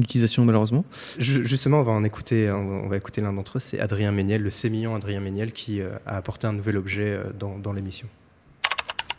utilisation 0.00 0.44
malheureusement. 0.44 0.84
Ju- 1.18 1.46
Justement, 1.46 1.80
on 1.80 1.84
va 1.84 1.92
en 1.92 2.02
écouter, 2.04 2.50
on 2.50 2.66
va- 2.68 2.74
on 2.86 2.88
va 2.88 2.96
écouter 2.96 3.20
l'un 3.20 3.32
d'entre 3.34 3.58
eux, 3.58 3.60
c'est 3.60 3.78
Adrien 3.78 4.10
Méniel, 4.10 4.42
le 4.42 4.50
sémillant 4.50 4.94
Adrien 4.96 5.20
Méniel, 5.20 5.52
qui 5.52 5.80
euh, 5.80 5.90
a 6.06 6.16
apporté 6.16 6.46
un 6.48 6.54
nouvel 6.54 6.76
objet 6.78 7.06
euh, 7.12 7.24
dans, 7.38 7.56
dans 7.58 7.72
l'émission. 7.72 8.08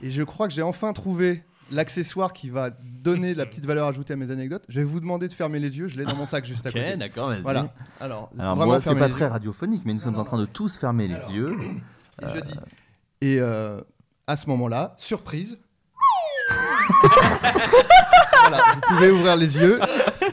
Et 0.02 0.12
je 0.12 0.24
crois 0.24 0.48
que 0.50 0.54
j'ai 0.54 0.62
enfin 0.64 0.92
trouvé 0.92 1.42
l'accessoire 1.72 2.34
qui 2.34 2.50
va 2.50 2.70
donner 2.70 3.34
la 3.36 3.46
petite 3.48 3.66
valeur 3.66 3.88
ajoutée 3.88 4.14
à 4.14 4.16
mes 4.16 4.30
anecdotes. 4.32 4.64
Je 4.70 4.80
vais 4.80 4.86
vous 4.86 5.00
demander 5.00 5.28
de 5.28 5.34
fermer 5.34 5.60
les 5.60 5.78
yeux. 5.78 5.88
Je 5.88 5.98
l'ai 5.98 6.06
dans 6.06 6.16
mon 6.16 6.28
sac 6.28 6.46
juste 6.46 6.66
à 6.66 6.70
Ok, 6.70 6.76
côté. 6.76 6.98
d'accord, 6.98 7.30
vas-y. 7.30 7.42
Voilà. 7.42 7.74
Alors, 8.00 8.30
Alors 8.38 8.56
vraiment 8.56 8.72
moi, 8.74 8.80
c'est 8.82 8.86
fermer 8.86 9.00
pas 9.02 9.08
les 9.08 9.14
très 9.14 9.26
yeux. 9.26 9.32
radiophonique, 9.32 9.82
mais 9.86 9.94
nous 9.94 10.00
sommes 10.00 10.18
en 10.20 10.24
train 10.24 10.38
de 10.40 10.46
tous 10.46 10.78
fermer 10.78 11.08
les 11.08 11.16
yeux. 11.36 11.56
Et 12.22 12.26
je 12.36 12.40
dis. 12.42 12.54
Et 13.22 13.38
euh, 13.40 13.80
à 14.28 14.38
ce 14.38 14.48
moment-là, 14.50 14.94
surprise. 14.98 15.58
voilà, 18.42 18.64
vous 18.76 18.82
pouvez 18.88 19.10
ouvrir 19.12 19.36
les 19.36 19.56
yeux. 19.58 19.80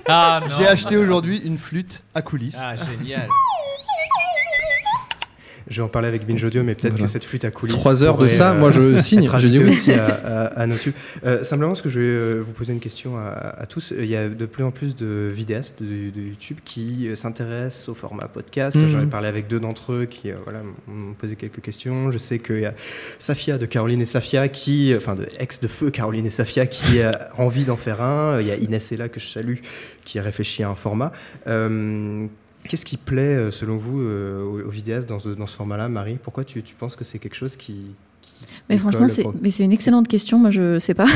Ah, 0.09 0.41
non, 0.43 0.49
J'ai 0.57 0.67
acheté 0.69 0.97
non. 0.97 1.03
aujourd'hui 1.03 1.39
une 1.39 1.59
flûte 1.59 2.03
à 2.15 2.23
coulisses. 2.23 2.57
Ah, 2.61 2.77
génial. 2.77 3.29
Je 5.73 5.79
vais 5.79 5.83
en 5.83 5.89
parler 5.89 6.07
avec 6.09 6.27
Binge 6.27 6.45
Audio, 6.45 6.63
mais 6.63 6.75
peut-être 6.75 6.93
Voilà. 6.93 7.07
que 7.07 7.11
cette 7.11 7.25
flûte 7.25 7.45
à 7.47 7.51
coulisses. 7.51 7.75
Trois 7.79 8.03
heures 8.03 8.19
de 8.19 8.27
ça, 8.27 8.53
moi, 8.53 8.71
je 8.71 8.99
signe, 9.01 9.25
être 9.25 9.41
je 9.41 9.49
dis 9.49 9.59
oui. 9.59 9.71
aussi 9.71 9.91
à, 9.93 10.05
à- 10.07 10.45
à 10.61 10.67
nos 10.67 10.77
tubes. 10.77 10.93
Euh, 11.25 11.43
simplement, 11.45 11.71
parce 11.71 11.81
que 11.81 11.89
je 11.89 11.99
vais 11.99 12.07
euh, 12.07 12.41
vous 12.47 12.53
poser 12.53 12.75
une 12.75 12.79
question 12.81 13.17
à, 13.17 13.31
à 13.59 13.65
tous. 13.67 13.95
Il 13.99 14.05
y 14.05 14.15
a 14.15 14.29
de 14.29 14.47
plus 14.47 14.63
en 14.65 14.71
plus 14.71 14.95
de 14.95 15.31
vidéastes 15.35 15.77
de, 15.83 15.87
de 16.11 16.21
YouTube 16.21 16.59
qui 16.65 17.09
euh, 17.09 17.17
s'intéressent 17.17 17.89
au 17.89 17.95
format 17.95 18.29
podcast. 18.29 18.77
Mhm. 18.77 18.89
J'en 18.89 19.03
ai 19.03 19.07
parlé 19.07 19.29
avec 19.29 19.49
deux 19.49 19.61
d'entre 19.61 19.93
eux 19.95 20.05
qui 20.05 20.31
euh, 20.31 20.35
voilà, 20.45 20.61
m'ont 20.89 21.15
posé 21.15 21.37
quelques 21.37 21.63
questions. 21.63 22.11
Je 22.11 22.19
sais 22.19 22.39
qu'il 22.39 22.61
y 22.61 22.67
a 22.67 22.75
Safia 23.19 23.57
de 23.57 23.65
Caroline 23.65 24.03
et 24.03 24.07
Safia, 24.07 24.49
qui, 24.49 24.93
enfin, 24.95 25.15
de 25.17 25.27
ex 25.39 25.59
de 25.61 25.69
feu 25.69 25.91
Caroline 25.91 26.27
et 26.27 26.31
Safia, 26.31 26.67
qui 26.67 27.01
a 27.03 27.31
envie 27.39 27.65
d'en 27.65 27.77
faire 27.79 28.03
un. 28.03 28.41
Il 28.43 28.47
y 28.47 28.51
a 28.51 28.57
Inès 28.57 28.93
Ella, 28.93 29.09
que 29.09 29.21
je 29.21 29.27
salue, 29.27 29.57
qui 30.05 30.19
a 30.19 30.23
réfléchi 30.23 30.63
à 30.63 30.69
un 30.69 30.75
format. 30.75 31.13
Euh, 32.65 32.69
Qu'est-ce 32.69 32.85
qui 32.85 32.97
plaît, 32.97 33.37
euh, 33.37 33.51
selon 33.51 33.77
vous, 33.77 34.01
euh, 34.01 34.43
aux, 34.67 34.71
vidéastes 34.71 35.09
dans 35.09 35.21
ce, 35.21 35.31
dans 35.31 35.47
ce 35.47 35.57
format-là, 35.57 35.89
Marie? 35.89 36.19
Pourquoi 36.23 36.45
tu, 36.45 36.63
tu 36.63 36.75
penses 36.75 36.97
que 36.97 37.05
c'est 37.05 37.19
quelque 37.19 37.35
chose 37.37 37.57
qui. 37.57 37.77
Mais 38.69 38.77
franchement, 38.77 39.07
c'est 39.09 39.23
pour- 39.23 39.35
mais 39.41 39.51
c'est 39.51 39.65
une 39.65 39.73
excellente 39.73 40.09
question. 40.09 40.39
Moi, 40.39 40.51
je 40.51 40.79
sais 40.79 40.95
pas. 40.95 41.07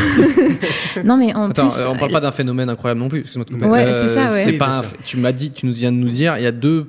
non, 1.05 1.16
mais 1.16 1.34
en 1.34 1.51
Attends, 1.51 1.68
plus, 1.68 1.80
euh, 1.80 1.88
on 1.88 1.97
parle 1.97 2.12
pas 2.12 2.20
d'un 2.20 2.30
phénomène 2.30 2.68
incroyable 2.68 3.01
non 3.01 3.09
plus. 3.09 3.20
Excuse-moi 3.20 3.44
de 3.47 3.51
couper. 3.53 3.66
Ouais, 3.66 3.92
c'est 3.92 4.09
ça, 4.09 4.30
ouais. 4.30 4.53
Pas 4.59 4.82
Tu 5.05 5.16
m'as 5.16 5.32
dit, 5.32 5.51
tu 5.51 5.66
nous 5.66 5.72
viens 5.72 5.90
de 5.92 5.97
nous 5.97 6.09
dire, 6.09 6.36
il 6.38 6.44
y 6.44 6.47
a 6.47 6.53
deux 6.53 6.86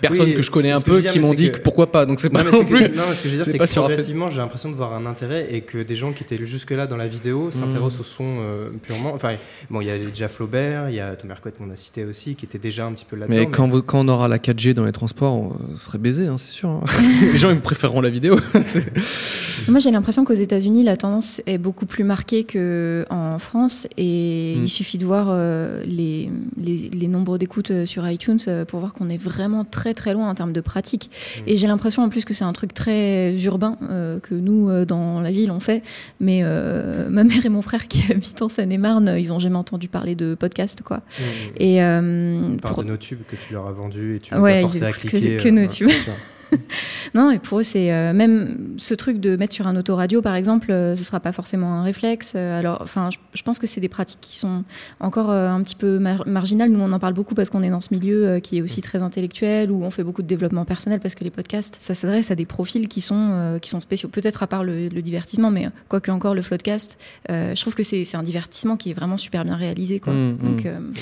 personnes 0.00 0.26
Oui, 0.26 0.34
que 0.34 0.42
je 0.42 0.50
connais 0.50 0.70
un 0.72 0.80
peu 0.80 1.00
qui 1.00 1.18
m'ont 1.18 1.34
dit 1.34 1.50
que- 1.50 1.56
que 1.58 1.62
pourquoi 1.62 1.90
pas. 1.92 2.06
Donc 2.06 2.20
c'est 2.20 2.30
pas 2.30 2.42
non, 2.44 2.64
plus. 2.64 2.80
non, 2.94 3.02
mais 3.08 3.14
ce 3.14 3.22
que 3.22 3.28
je 3.28 3.36
veux 3.36 3.44
dire, 3.44 3.52
c'est 3.52 3.58
que 3.58 3.80
progressivement, 3.80 4.28
j'ai 4.28 4.38
l'impression 4.38 4.70
de 4.70 4.74
voir 4.74 4.92
un 4.94 5.06
intérêt 5.06 5.46
et 5.50 5.60
que 5.62 5.82
des 5.82 5.96
gens 5.96 6.12
qui 6.12 6.22
étaient 6.24 6.44
jusque-là 6.44 6.86
dans 6.86 6.96
la 6.96 7.06
vidéo 7.08 7.50
s'intéressent 7.50 8.00
au 8.00 8.04
son 8.04 8.24
euh, 8.40 8.68
purement. 8.82 9.12
Enfin, 9.14 9.34
bon, 9.70 9.80
il 9.80 9.86
y 9.86 9.90
a 9.90 9.98
déjà 9.98 10.28
Flaubert, 10.28 10.88
il 10.90 10.94
y 10.96 11.00
a 11.00 11.14
Thomas 11.16 11.34
Hercouet 11.34 11.52
qu'on 11.56 11.70
a 11.70 11.76
cité 11.76 12.04
aussi, 12.04 12.34
qui 12.34 12.44
était 12.44 12.58
déjà 12.58 12.86
un 12.86 12.92
petit 12.92 13.04
peu 13.08 13.16
là-dedans. 13.16 13.34
Mais 13.36 13.46
quand, 13.50 13.68
vous- 13.68 13.82
quand 13.82 14.00
on 14.00 14.08
aura 14.08 14.28
la 14.28 14.38
4G 14.38 14.74
dans 14.74 14.84
les 14.84 14.92
transports, 14.92 15.34
on 15.34 15.76
serait 15.76 15.98
baisé, 15.98 16.26
hein, 16.26 16.36
c'est 16.38 16.50
sûr. 16.52 16.68
hein. 16.68 16.84
les 17.32 17.38
gens 17.38 17.50
ils 17.50 17.60
préféreront 17.60 18.00
la 18.00 18.10
vidéo. 18.10 18.38
Moi, 19.68 19.80
j'ai 19.80 19.90
l'impression 19.90 20.24
qu'aux 20.24 20.32
États-Unis, 20.34 20.82
la 20.82 20.96
tendance 20.96 21.40
est 21.46 21.58
beaucoup 21.58 21.86
plus 21.86 22.04
marquée 22.04 22.44
qu'en 22.44 23.38
France. 23.38 23.86
Et 23.96 24.54
Mm. 24.56 24.64
il 24.64 24.68
suffit 24.68 24.98
de 24.98 25.04
voir 25.04 25.28
euh, 25.30 25.82
les, 25.84 26.30
les, 26.56 26.90
les 26.92 27.08
nombres 27.08 27.38
d'écoutes 27.38 27.70
euh, 27.70 27.86
sur 27.86 28.08
iTunes 28.08 28.38
pour 28.68 28.80
voir 28.80 28.92
qu'on 28.92 29.08
est 29.08 29.16
vraiment 29.20 29.64
très 29.64 29.85
très 29.94 30.12
loin 30.12 30.28
en 30.30 30.34
termes 30.34 30.52
de 30.52 30.60
pratique. 30.60 31.10
Et 31.46 31.56
j'ai 31.56 31.66
l'impression 31.66 32.02
en 32.02 32.08
plus 32.08 32.24
que 32.24 32.34
c'est 32.34 32.44
un 32.44 32.52
truc 32.52 32.74
très 32.74 33.34
urbain 33.42 33.76
euh, 33.90 34.18
que 34.20 34.34
nous, 34.34 34.68
euh, 34.68 34.84
dans 34.84 35.20
la 35.20 35.30
ville, 35.30 35.50
on 35.50 35.60
fait. 35.60 35.82
Mais 36.20 36.40
euh, 36.42 37.08
ma 37.10 37.24
mère 37.24 37.44
et 37.44 37.48
mon 37.48 37.62
frère 37.62 37.88
qui 37.88 38.04
habitent 38.12 38.42
en 38.42 38.48
Seine-et-Marne, 38.48 39.08
euh, 39.08 39.18
ils 39.18 39.28
n'ont 39.28 39.38
jamais 39.38 39.56
entendu 39.56 39.88
parler 39.88 40.14
de 40.14 40.34
podcast. 40.34 40.82
Quoi. 40.84 41.00
Et, 41.58 41.82
euh, 41.82 42.38
On 42.54 42.56
parle 42.58 42.74
pour- 42.74 42.82
de 42.84 42.88
nos 42.88 42.96
tubes 42.96 43.20
que 43.28 43.36
tu 43.36 43.52
leur 43.52 43.66
as 43.66 43.72
vendus 43.72 44.16
et 44.16 44.20
tu 44.20 44.34
les 44.34 44.40
Ouais, 44.40 44.58
as 44.58 44.60
forcés 44.62 44.82
à 44.82 44.92
que- 44.92 45.48
euh, 45.48 45.50
nos 45.50 45.66
tubes. 45.66 45.90
non, 47.14 47.30
et 47.30 47.38
pour 47.38 47.60
eux, 47.60 47.62
c'est 47.62 47.92
euh, 47.92 48.12
même 48.12 48.74
ce 48.76 48.94
truc 48.94 49.20
de 49.20 49.36
mettre 49.36 49.52
sur 49.54 49.66
un 49.66 49.76
autoradio, 49.76 50.22
par 50.22 50.34
exemple, 50.34 50.70
euh, 50.70 50.94
ce 50.96 51.04
sera 51.04 51.20
pas 51.20 51.32
forcément 51.32 51.74
un 51.74 51.82
réflexe. 51.82 52.34
Euh, 52.36 52.58
alors, 52.58 52.78
enfin, 52.82 53.10
je, 53.10 53.18
je 53.34 53.42
pense 53.42 53.58
que 53.58 53.66
c'est 53.66 53.80
des 53.80 53.88
pratiques 53.88 54.20
qui 54.20 54.36
sont 54.36 54.64
encore 55.00 55.30
euh, 55.30 55.48
un 55.48 55.62
petit 55.62 55.74
peu 55.74 55.98
mar- 55.98 56.26
marginales. 56.26 56.70
Nous, 56.70 56.80
on 56.80 56.92
en 56.92 56.98
parle 56.98 57.14
beaucoup 57.14 57.34
parce 57.34 57.50
qu'on 57.50 57.62
est 57.62 57.70
dans 57.70 57.80
ce 57.80 57.92
milieu 57.92 58.38
qui 58.40 58.58
est 58.58 58.62
aussi 58.62 58.82
très 58.82 59.02
intellectuel, 59.02 59.70
où 59.70 59.82
on 59.84 59.90
fait 59.90 60.04
beaucoup 60.04 60.22
de 60.22 60.26
développement 60.28 60.64
personnel, 60.64 61.00
parce 61.00 61.14
que 61.14 61.24
les 61.24 61.30
podcasts, 61.30 61.76
ça 61.80 61.94
s'adresse 61.94 62.30
à 62.30 62.34
des 62.34 62.46
profils 62.46 62.88
qui 62.88 63.00
sont 63.00 63.58
qui 63.60 63.70
sont 63.70 63.80
spéciaux. 63.80 64.08
Peut-être 64.08 64.42
à 64.42 64.46
part 64.46 64.64
le, 64.64 64.88
le 64.88 65.02
divertissement, 65.02 65.50
mais 65.50 65.68
quoique 65.88 66.10
encore 66.10 66.34
le 66.34 66.42
floodcast, 66.42 66.98
je 67.28 67.60
trouve 67.60 67.74
que 67.74 67.82
c'est 67.82 68.14
un 68.14 68.22
divertissement 68.22 68.76
qui 68.76 68.90
est 68.90 68.94
vraiment 68.94 69.16
super 69.16 69.44
bien 69.44 69.56
réalisé, 69.56 70.00
quoi. 70.00 70.12
Mm, 70.12 70.36
Donc, 70.38 70.64
mm. 70.64 70.92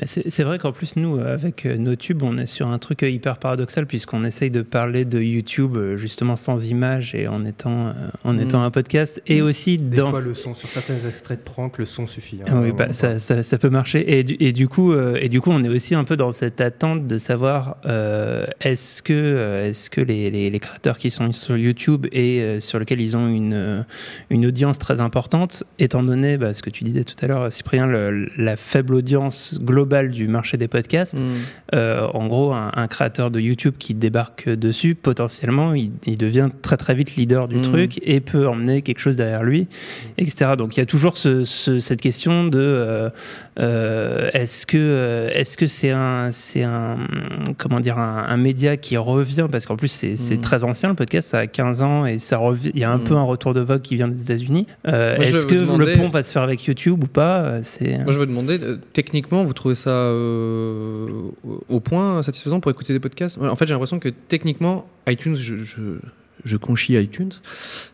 Mais 0.00 0.06
c'est 0.06 0.30
c'est 0.30 0.42
vrai 0.42 0.58
qu'en 0.58 0.72
plus, 0.72 0.96
nous, 0.96 1.18
avec 1.20 1.66
euh, 1.66 1.76
nos 1.76 1.96
tubes, 1.96 2.22
on 2.22 2.38
est 2.38 2.46
sur 2.46 2.66
un 2.68 2.78
truc 2.78 3.02
euh, 3.02 3.10
hyper 3.10 3.36
paradoxal, 3.36 3.86
puisqu'on 3.86 4.24
essaye 4.24 4.50
de 4.50 4.62
parler 4.62 5.04
de 5.04 5.20
YouTube 5.20 5.76
euh, 5.76 5.96
justement 5.98 6.34
sans 6.34 6.64
image 6.66 7.14
et 7.14 7.28
en 7.28 7.44
étant, 7.44 7.92
en 8.24 8.32
Mm. 8.32 8.40
étant 8.40 8.62
un 8.62 8.70
podcast. 8.70 9.20
Et 9.26 9.42
aussi 9.42 9.76
Des 9.76 9.98
dans. 9.98 10.10
fois, 10.10 10.22
le 10.22 10.32
son, 10.32 10.54
sur 10.54 10.66
certains 10.70 10.96
extraits 11.06 11.40
de 11.40 11.44
prank, 11.44 11.76
le 11.76 11.84
son 11.84 12.06
suffit. 12.06 12.38
hein, 12.48 12.60
oui, 12.62 12.72
bah, 12.72 12.94
ça, 12.94 13.18
ça, 13.18 13.42
ça 13.42 13.58
peut 13.58 13.68
marcher. 13.68 14.18
Et 14.18 14.24
du, 14.24 14.34
et, 14.40 14.52
du 14.52 14.66
coup, 14.66 14.92
euh, 14.94 15.18
et 15.20 15.28
du 15.28 15.42
coup, 15.42 15.50
on 15.50 15.62
est 15.62 15.68
aussi 15.68 15.94
un 15.94 16.04
peu 16.04 16.16
dans 16.16 16.32
cette 16.32 16.62
attente 16.62 17.06
de 17.06 17.18
savoir 17.18 17.76
euh, 17.84 18.46
est-ce 18.62 19.02
que, 19.02 19.12
euh, 19.12 19.68
est-ce 19.68 19.90
que 19.90 20.00
les, 20.00 20.30
les, 20.30 20.48
les 20.48 20.58
créateurs 20.58 20.96
qui 20.96 21.10
sont 21.10 21.32
sur 21.32 21.58
YouTube 21.58 22.06
et 22.12 22.40
euh, 22.40 22.60
sur 22.60 22.78
lesquels 22.78 23.02
ils 23.02 23.14
ont 23.14 23.28
une, 23.28 23.84
une 24.30 24.46
audience 24.46 24.78
très 24.78 25.02
importante, 25.02 25.64
étant 25.78 26.02
donné 26.02 26.38
bah, 26.38 26.54
ce 26.54 26.62
que 26.62 26.70
tu 26.70 26.82
disais 26.82 27.04
tout 27.04 27.16
à 27.20 27.26
l'heure, 27.26 27.52
Cyprien, 27.52 27.86
le- 27.86 28.30
la 28.38 28.56
faible 28.56 28.94
audience 28.94 29.58
globale 29.60 29.81
du 30.10 30.28
marché 30.28 30.56
des 30.56 30.68
podcasts, 30.68 31.18
Mm. 31.18 31.26
euh, 31.74 32.06
en 32.14 32.26
gros, 32.26 32.52
un, 32.52 32.70
un 32.74 32.86
créateur 32.86 33.30
de 33.30 33.40
YouTube 33.40 33.74
qui 33.78 33.94
débarque 33.94 34.48
dessus, 34.48 34.94
potentiellement, 34.94 35.74
il, 35.74 35.90
il 36.06 36.16
devient 36.18 36.48
très 36.62 36.76
très 36.76 36.94
vite 36.94 37.16
leader 37.16 37.48
du 37.48 37.56
Mm. 37.58 37.62
truc 37.62 38.00
et 38.02 38.20
peut 38.20 38.46
emmener 38.48 38.82
quelque 38.82 38.98
chose 39.00 39.16
derrière 39.16 39.42
lui, 39.42 39.66
etc. 40.18 40.52
Donc 40.56 40.76
il 40.76 40.80
y 40.80 40.82
a 40.82 40.86
toujours 40.86 41.16
ce- 41.18 41.44
ce- 41.44 41.78
cette 41.78 42.00
question 42.00 42.44
de 42.46 42.58
euh, 42.58 43.10
euh, 43.60 44.30
est-ce 44.32 44.66
que 44.66 45.28
est-ce 45.34 45.56
que 45.56 45.66
c'est 45.66 45.90
un 45.90 46.30
c'est 46.32 46.62
un 46.62 46.96
comment 47.58 47.80
dire 47.80 47.98
un, 47.98 48.24
un 48.28 48.36
média 48.36 48.76
qui 48.76 48.96
revient? 48.96 49.46
Parce 49.50 49.66
qu'en 49.66 49.76
plus 49.76 49.88
c'est 49.88 50.14
Mm. 50.36 50.40
très 50.40 50.64
ancien 50.64 50.88
le 50.88 50.94
podcast, 50.94 51.28
ça 51.30 51.38
a 51.40 51.46
15 51.46 51.82
ans 51.82 52.06
et 52.06 52.18
ça 52.18 52.38
revient. 52.38 52.70
Il 52.74 52.80
y 52.80 52.84
a 52.84 52.90
un 52.90 52.98
peu 52.98 53.14
un 53.16 53.22
retour 53.22 53.54
de 53.54 53.60
vogue 53.60 53.82
qui 53.82 53.96
vient 53.96 54.08
des 54.08 54.22
États-Unis. 54.22 54.66
Est-ce 54.84 55.46
que 55.46 55.54
demander- 55.54 55.92
le 55.94 55.98
pont 55.98 56.08
va 56.08 56.22
se 56.22 56.32
faire 56.32 56.42
avec 56.42 56.64
YouTube 56.64 57.02
ou 57.04 57.06
pas? 57.06 57.62
C'est 57.62 57.98
Moi, 58.04 58.12
je 58.12 58.18
veux 58.18 58.26
demander, 58.26 58.58
techniquement, 58.92 59.44
vous 59.44 59.52
trouvez 59.52 59.71
ça 59.74 59.90
euh, 59.90 61.06
au- 61.68 61.80
point 61.80 62.22
satisfaisant 62.22 62.60
pour 62.60 62.70
écouter 62.70 62.92
des 62.92 63.00
podcasts? 63.00 63.38
En 63.38 63.56
fait, 63.56 63.66
j'ai 63.66 63.72
l'impression 63.74 63.98
que 63.98 64.08
techniquement, 64.08 64.86
iTunes, 65.08 65.34
je, 65.36 65.54
je 66.44 66.56
conchis 66.56 66.94
iTunes. 66.94 67.30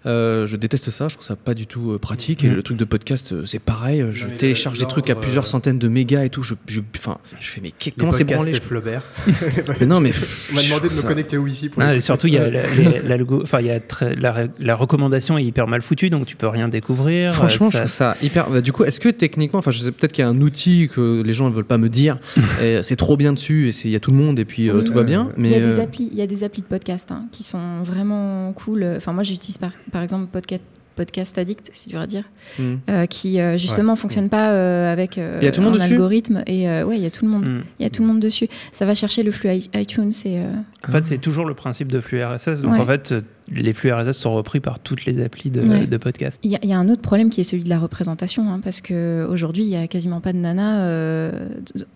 Euh, 0.06 0.46
je 0.46 0.56
déteste 0.56 0.90
ça, 0.90 1.08
je 1.08 1.14
trouve 1.14 1.26
ça 1.26 1.36
pas 1.36 1.54
du 1.54 1.66
tout 1.66 1.92
euh, 1.92 1.98
pratique. 1.98 2.44
Et 2.44 2.48
Mhm. 2.48 2.56
le 2.56 2.62
truc 2.62 2.76
de 2.76 2.84
podcast, 2.84 3.32
euh, 3.32 3.44
c'est 3.44 3.58
pareil. 3.58 4.04
Je 4.12 4.26
télécharge 4.26 4.78
le- 4.78 4.84
des 4.84 4.88
trucs 4.90 5.10
à 5.10 5.14
plusieurs 5.14 5.46
centaines 5.46 5.78
de 5.78 5.88
mégas 5.88 6.24
et 6.24 6.30
tout. 6.30 6.42
Je, 6.42 6.54
je, 6.66 6.80
enfin, 6.96 7.18
je 7.40 7.46
fais, 7.48 7.60
mais 7.62 7.72
Les 7.84 7.92
comment 7.92 8.12
c'est 8.12 8.24
branlé 8.24 8.54
je- 8.54 8.60
Flaubert. 8.60 9.02
Mais 9.80 9.86
non, 9.86 10.00
mais. 10.00 10.12
On 10.52 10.54
m'a 10.54 10.62
demandé 10.62 10.88
de 10.88 10.94
me 10.94 11.00
ça- 11.00 11.06
connecter 11.08 11.36
au 11.36 11.42
Wi-Fi 11.42 11.68
pour 11.68 11.82
Ah, 11.82 11.86
et 11.86 11.88
l'écouter. 11.96 12.04
surtout, 12.06 12.26
il 12.26 12.34
y 12.34 12.38
a 12.38 12.50
la, 12.50 12.62
les- 12.74 13.02
l'algo- 13.06 13.40
enfin, 13.42 13.60
il 13.60 13.66
y 13.66 13.70
a 13.70 13.80
très- 13.80 14.14
la, 14.14 14.46
la 14.58 14.74
recommandation 14.74 15.38
est 15.38 15.44
hyper 15.44 15.66
mal 15.66 15.82
foutue, 15.82 16.10
donc 16.10 16.26
tu 16.26 16.36
peux 16.36 16.48
rien 16.48 16.68
découvrir. 16.68 17.34
Franchement, 17.34 17.66
Euh, 17.66 17.70
je 17.70 17.76
trouve 17.78 17.88
ça 17.88 18.16
hyper. 18.22 18.50
bah, 18.50 18.60
du 18.60 18.72
coup, 18.72 18.84
est-ce 18.84 19.00
que 19.00 19.08
techniquement, 19.08 19.58
enfin, 19.60 19.70
je 19.70 19.78
sais 19.80 19.92
peut-être 19.92 20.12
qu'il 20.12 20.22
y 20.22 20.26
a 20.26 20.30
un 20.30 20.40
outil 20.40 20.88
que 20.92 21.22
les 21.22 21.34
gens 21.34 21.48
ne 21.48 21.54
veulent 21.54 21.64
pas 21.64 21.78
me 21.78 21.88
dire, 21.88 22.18
c'est 22.82 22.96
trop 22.96 23.16
bien 23.16 23.32
dessus, 23.32 23.68
et 23.68 23.72
il 23.84 23.90
y 23.90 23.96
a 23.96 24.00
tout 24.00 24.10
le 24.10 24.16
monde, 24.16 24.38
et 24.38 24.44
puis 24.44 24.68
euh, 24.68 24.78
Oui. 24.78 24.84
tout 24.84 24.92
va 24.92 25.02
bien. 25.04 25.30
Mais 25.36 25.48
il 25.48 25.52
y 25.52 25.54
a 25.56 25.60
des 25.66 25.78
euh, 25.78 25.82
applis, 25.82 26.08
il 26.12 26.18
y 26.18 26.22
a 26.22 26.26
des 26.26 26.44
applis 26.44 26.62
de 26.62 26.66
podcast 26.66 27.10
hein, 27.12 27.26
qui 27.32 27.42
sont 27.42 27.82
vraiment 27.82 28.37
cool. 28.54 28.84
Enfin, 28.96 29.12
moi, 29.12 29.22
j'utilise 29.22 29.58
par, 29.58 29.72
par 29.92 30.02
exemple 30.02 30.26
Podcast, 30.26 30.62
Podcast 30.96 31.38
Addict, 31.38 31.70
c'est 31.72 31.90
dur 31.90 32.00
à 32.00 32.06
dire, 32.08 32.24
Mm. 32.58 32.74
euh, 32.90 33.06
qui 33.06 33.40
euh, 33.40 33.56
justement 33.56 33.92
Ouais. 33.92 33.98
fonctionne 33.98 34.28
pas 34.28 34.50
euh, 34.50 34.92
avec 34.92 35.16
euh, 35.16 35.38
y 35.40 35.46
a 35.46 35.52
tout 35.52 35.60
le 35.60 35.66
monde 35.66 35.76
un 35.76 35.84
dessus? 35.84 35.92
algorithme. 35.94 36.42
Et 36.46 36.68
euh, 36.68 36.84
ouais, 36.84 36.96
il 36.96 37.02
y 37.02 37.06
a 37.06 37.10
tout 37.10 37.24
le 37.24 37.30
monde. 37.30 37.44
Mm. 37.46 37.62
Il 37.78 37.82
y 37.84 37.86
a 37.86 37.90
tout 37.90 38.02
le 38.02 38.08
monde 38.08 38.18
dessus. 38.20 38.48
Ça 38.72 38.84
va 38.84 38.94
chercher 38.96 39.22
le 39.22 39.30
flux 39.30 39.48
iTunes 39.74 40.12
et. 40.24 40.40
En 40.86 40.92
fait, 40.92 41.04
c'est 41.04 41.18
toujours 41.18 41.44
le 41.46 41.54
principe 41.54 41.90
de 41.90 42.00
flux 42.00 42.22
RSS. 42.22 42.60
Donc, 42.62 42.74
Ouais. 42.74 42.78
en 42.80 42.86
fait, 42.86 43.10
euh, 43.12 43.20
les 43.50 43.72
flux 43.72 43.90
RSS 43.92 44.12
sont 44.16 44.32
repris 44.34 44.60
par 44.60 44.78
toutes 44.78 45.06
les 45.06 45.20
applis 45.20 45.50
de, 45.50 45.60
Ouais. 45.60 45.86
de 45.86 45.96
podcast. 45.96 46.38
Il 46.44 46.50
y, 46.52 46.54
a- 46.54 46.60
il 46.62 46.68
y 46.68 46.72
a 46.72 46.78
un 46.78 46.88
autre 46.88 47.02
problème 47.02 47.30
qui 47.30 47.40
est 47.40 47.44
celui 47.44 47.64
de 47.64 47.68
la 47.68 47.78
représentation, 47.80 48.48
hein, 48.52 48.60
parce 48.62 48.80
que 48.80 49.26
aujourd'hui 49.28 49.64
il 49.64 49.70
y 49.70 49.76
a 49.76 49.88
quasiment 49.88 50.20
pas 50.20 50.32
de 50.32 50.38
nana. 50.38 50.84
euh, 50.84 51.48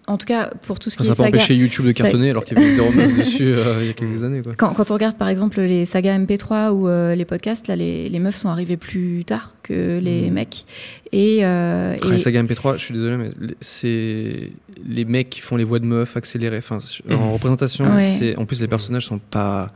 en 0.08 0.16
tout 0.18 0.26
cas, 0.26 0.50
pour 0.66 0.78
tout 0.80 0.90
ce 0.90 0.96
qui 0.96 1.04
Ça 1.04 1.10
n'a 1.10 1.14
est 1.14 1.16
pas 1.16 1.24
saga. 1.24 1.38
empêché 1.38 1.54
YouTube 1.54 1.84
de 1.86 1.92
ça- 1.92 2.02
cartonner 2.04 2.30
alors 2.30 2.44
qu'il 2.44 2.58
y 2.58 2.62
avait 2.62 2.72
zéro 2.72 2.90
meuf 2.92 3.16
dessus 3.18 3.44
euh, 3.44 3.78
il 3.82 3.86
y 3.86 3.90
a 3.90 3.92
quelques 3.92 4.22
années. 4.24 4.42
Quoi. 4.42 4.54
Quand, 4.56 4.72
quand 4.74 4.90
on 4.90 4.94
regarde 4.94 5.16
par 5.16 5.28
exemple 5.28 5.60
les 5.60 5.84
sagas 5.86 6.18
MP3 6.18 6.72
ou 6.72 6.88
euh, 6.88 7.14
les 7.14 7.24
podcasts, 7.24 7.68
là 7.68 7.76
les, 7.76 8.08
les 8.08 8.18
meufs 8.18 8.34
sont 8.36 8.48
arrivées 8.48 8.76
plus 8.78 9.24
tard 9.24 9.54
que 9.62 9.98
les 10.00 10.28
Mm. 10.30 10.34
mecs. 10.34 10.64
Et, 11.12 11.44
euh, 11.44 11.94
Après, 11.96 12.16
et- 12.16 12.18
saga 12.18 12.42
MP3, 12.42 12.76
je 12.78 12.82
suis 12.84 12.94
désolé, 12.94 13.16
mais 13.18 13.30
les- 13.40 13.54
c'est 13.60 14.50
les 14.88 15.04
mecs 15.04 15.28
qui 15.30 15.40
font 15.40 15.56
les 15.56 15.64
voix 15.64 15.78
de 15.78 15.84
meufs 15.84 16.16
accélérées. 16.16 16.58
Enfin, 16.58 16.78
en 17.10 17.32
représentation, 17.32 17.84
Ouais. 17.94 18.02
c'est 18.02 18.36
en 18.38 18.46
plus 18.46 18.60
les 18.60 18.66
personnages 18.72 19.06
sont 19.06 19.18
pas. 19.18 19.70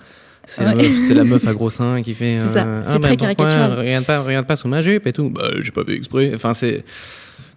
C'est 0.48 0.62
la, 0.64 0.70
Ouais. 0.76 0.82
meuf- 0.88 0.98
c'est 1.08 1.14
la 1.14 1.24
meuf 1.24 1.46
à 1.46 1.52
gros 1.58 1.70
seins 1.70 2.02
qui 2.02 2.14
fait. 2.14 2.36
C'est 2.52 2.58
euh, 2.60 2.82
c'est 2.84 2.88
Ah, 2.90 2.98
très 2.98 2.98
bah, 2.98 3.08
pourquoi 3.08 3.16
caricatural. 3.34 3.78
Regarde 3.78 4.04
pas, 4.04 4.20
regarde 4.20 4.46
pas 4.46 4.56
sous 4.56 4.68
ma 4.68 4.80
jupe 4.82 5.06
et 5.06 5.12
tout. 5.12 5.28
Bah, 5.30 5.42
j'ai 5.60 5.70
pas 5.72 5.84
fait 5.84 5.94
exprès. 5.94 6.32
Enfin, 6.34 6.54
c'est. 6.54 6.84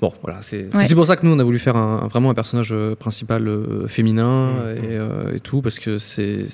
Bon, 0.02 0.12
voilà, 0.24 0.40
c'est 0.42 0.74
Ouais. 0.76 0.88
pour 0.96 1.06
ça 1.06 1.16
que 1.18 1.26
nous 1.26 1.34
on 1.34 1.40
a 1.40 1.44
voulu 1.44 1.60
faire 1.60 1.76
un, 1.76 2.08
vraiment 2.08 2.30
un 2.30 2.34
personnage 2.34 2.70
euh, 2.72 2.96
principal 2.96 3.48
euh, 3.48 3.88
féminin 3.88 4.54
et, 4.76 4.96
euh, 4.98 5.36
et 5.36 5.40
tout 5.42 5.62
parce 5.62 5.78
que 5.78 5.98
c'est 5.98 6.46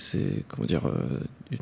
comment 0.49 0.65
dire 0.67 0.81
une- 1.51 1.59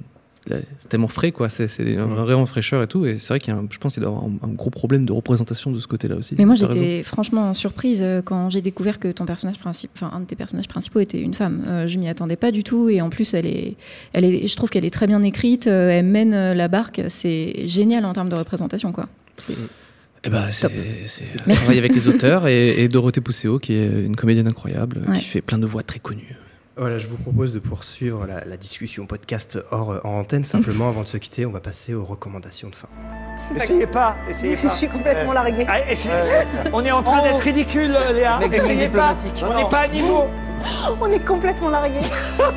c'est 0.47 0.89
tellement 0.89 1.07
frais 1.07 1.31
quoi, 1.31 1.47
c'est 1.49 1.67
un 1.97 2.05
vraiment 2.07 2.45
fraîcheur 2.45 2.83
et 2.83 2.87
tout 2.87 3.05
et 3.05 3.17
c'est 3.19 3.29
vrai 3.29 3.39
qu'il 3.39 3.53
y 3.53 3.55
a 3.55 3.59
un- 3.59 3.67
je 3.69 3.77
pense 3.77 3.93
qu'il 3.93 4.03
doit 4.03 4.11
y 4.11 4.15
avoir 4.15 4.29
un, 4.29 4.47
un 4.49 4.53
gros 4.53 4.69
problème 4.69 5.05
de 5.05 5.13
représentation 5.13 5.71
de 5.71 5.79
ce 5.79 5.87
côté-là 5.87 6.15
aussi. 6.17 6.35
Mais 6.37 6.45
moi 6.45 6.55
j'étais 6.55 7.03
franchement 7.03 7.53
surprise 7.53 8.01
euh, 8.03 8.21
quand 8.21 8.49
j'ai 8.49 8.61
découvert 8.61 8.99
que 8.99 9.09
ton 9.11 9.25
personnage 9.25 9.57
principal, 9.59 9.91
enfin 9.95 10.15
un 10.17 10.19
de 10.21 10.25
tes 10.25 10.35
personnages 10.35 10.67
principaux 10.67 10.99
était 10.99 11.21
une 11.21 11.33
femme. 11.33 11.63
Euh, 11.67 11.87
je 11.87 11.97
m'y 11.97 12.09
attendais 12.09 12.35
pas 12.35 12.51
du 12.51 12.63
tout 12.63 12.89
et 12.89 13.01
en 13.01 13.09
plus 13.09 13.33
elle 13.33 13.45
est, 13.45 13.75
elle 14.11 14.25
est, 14.25 14.47
je 14.47 14.55
trouve 14.55 14.69
qu'elle 14.69 14.85
est 14.85 14.89
très 14.93 15.07
bien 15.07 15.23
écrite. 15.23 15.67
euh, 15.67 15.89
elle 15.89 16.05
mène 16.05 16.33
euh, 16.33 16.53
la 16.53 16.67
barque. 16.67 17.01
C'est 17.07 17.67
génial 17.67 18.03
en 18.05 18.13
termes 18.13 18.29
de 18.29 18.35
représentation 18.35 18.91
quoi. 18.91 19.07
C'est- 19.37 19.53
Eh 20.25 20.29
ben, 20.29 20.45
c'est 20.51 20.69
travailler 21.53 21.79
avec 21.79 21.93
les 21.95 22.07
auteurs 22.07 22.47
et, 22.47 22.81
et 22.81 22.87
Dorothée 22.87 23.19
Pousseau 23.21 23.59
qui 23.59 23.73
est 23.73 23.87
une 24.05 24.15
comédienne 24.15 24.47
incroyable 24.47 25.01
Ouais. 25.07 25.19
qui 25.19 25.25
fait 25.25 25.41
plein 25.41 25.57
de 25.57 25.65
voix 25.65 25.83
très 25.83 25.99
connues. 25.99 26.35
Voilà, 26.75 26.97
je 26.97 27.07
vous 27.07 27.17
propose 27.17 27.53
de 27.53 27.59
poursuivre 27.59 28.25
la, 28.25 28.43
la 28.45 28.57
discussion 28.57 29.05
podcast 29.05 29.59
hors 29.69 30.01
en 30.03 30.19
antenne. 30.19 30.43
Simplement, 30.43 30.89
avant 30.89 31.01
de 31.01 31.07
se 31.07 31.17
quitter, 31.17 31.45
on 31.45 31.51
va 31.51 31.59
passer 31.59 31.93
aux 31.93 32.03
recommandations 32.03 32.69
de 32.69 32.75
fin. 32.75 32.87
Essayez 33.55 33.85
pas, 33.85 34.15
essayez 34.27 34.55
Je 34.55 34.63
pas. 34.63 34.69
suis 34.69 34.87
complètement 34.87 35.33
larguée. 35.33 35.65
Ah, 35.67 35.87
essayez- 35.91 36.15
on 36.73 36.83
est 36.83 36.91
en 36.91 37.03
train 37.03 37.19
Oh. 37.21 37.23
d'être 37.27 37.41
ridicule, 37.43 37.95
Léa. 38.13 38.39
Mec, 38.39 38.53
Essayez 38.53 38.87
pas. 38.89 39.13
diplomatique. 39.13 39.43
On 39.47 39.55
n'est 39.55 39.69
pas 39.69 39.79
à 39.81 39.87
niveau. 39.87 40.23
On 41.01 41.11
est 41.11 41.23
complètement 41.25 41.69
largués. 41.69 41.99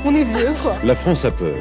On 0.04 0.14
est 0.14 0.22
vieux, 0.22 0.52
quoi. 0.62 0.74
La 0.84 0.94
France 0.94 1.24
a 1.24 1.30
peur. 1.32 1.56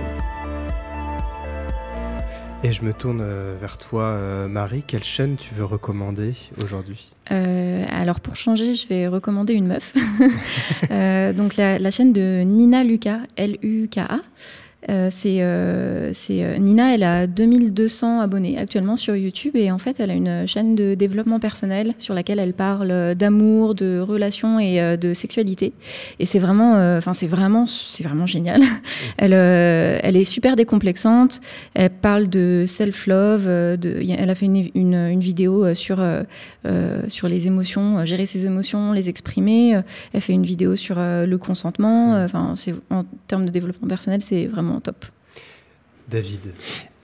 Et 2.66 2.74
je 2.74 2.82
me 2.82 2.94
tourne 2.94 3.22
euh, 3.22 3.54
vers 3.62 3.78
toi, 3.78 4.06
euh, 4.06 4.48
Marie. 4.48 4.82
Quelle 4.88 5.04
chaîne 5.04 5.36
tu 5.38 5.54
veux 5.54 5.66
recommander 5.66 6.34
aujourd'hui? 6.64 7.12
Euh, 7.30 7.86
alors 7.88 8.20
pour 8.20 8.38
changer, 8.38 8.74
je 8.74 8.88
vais 8.88 9.08
recommander 9.08 9.54
une 9.54 9.68
meuf. 9.68 9.94
Donc 11.38 11.58
la, 11.58 11.78
la 11.78 11.92
chaîne 11.92 12.12
de 12.12 12.42
Nina 12.42 12.84
Luca, 12.84 13.20
L-U-K-A. 13.36 14.20
Euh, 14.90 15.10
c'est 15.12 15.38
euh, 15.40 16.12
euh, 16.30 16.58
Nina, 16.58 16.94
elle 16.94 17.04
a 17.04 17.28
2200 17.28 18.20
abonnés 18.20 18.58
actuellement 18.58 18.96
sur 18.96 19.16
YouTube 19.16 19.56
et 19.56 19.72
en 19.72 19.80
fait 19.80 20.00
elle 20.00 20.12
a 20.12 20.14
une 20.14 20.46
chaîne 20.48 20.76
de 20.76 20.94
développement 20.94 21.40
personnel 21.40 21.94
sur 21.98 22.14
laquelle 22.14 22.40
elle 22.40 22.54
parle 22.54 23.16
d'amour, 23.16 23.74
de 23.74 24.00
relations 24.00 24.60
et 24.60 24.98
de 24.98 25.14
sexualité. 25.14 25.74
Et 26.20 26.26
c'est 26.26 26.40
vraiment, 26.40 26.74
enfin 26.98 27.14
c'est 27.14 27.28
vraiment, 27.28 27.66
c'est 27.66 28.04
vraiment 28.04 28.26
génial. 28.26 28.62
elle, 29.18 29.34
elle 29.34 30.18
est 30.18 30.24
super 30.24 30.56
décomplexante. 30.56 31.42
Elle 31.74 31.90
parle 31.90 32.30
de 32.30 32.66
y 34.04 34.14
a- 34.14 34.16
elle 34.20 34.30
a 34.30 34.36
fait 34.36 34.46
une, 34.46 34.70
une, 34.76 34.96
une 34.96 35.20
vidéo 35.20 35.74
sur 35.74 36.04
sur 37.08 37.28
les 37.28 37.48
émotions, 37.48 38.06
gérer 38.06 38.26
ses 38.26 38.46
émotions, 38.46 38.92
les 38.92 39.10
exprimer. 39.10 39.80
Elle 40.14 40.22
fait 40.22 40.34
une 40.34 40.46
vidéo 40.46 40.76
sur 40.76 40.98
le 40.98 41.36
consentement. 41.38 42.24
Enfin, 42.24 42.56
en 42.90 43.04
termes 43.28 43.46
de 43.46 43.52
développement 43.52 43.88
personnel, 43.88 44.22
c'est 44.22 44.46
vraiment 44.46 44.75
top. 44.80 45.06
David. 46.10 46.54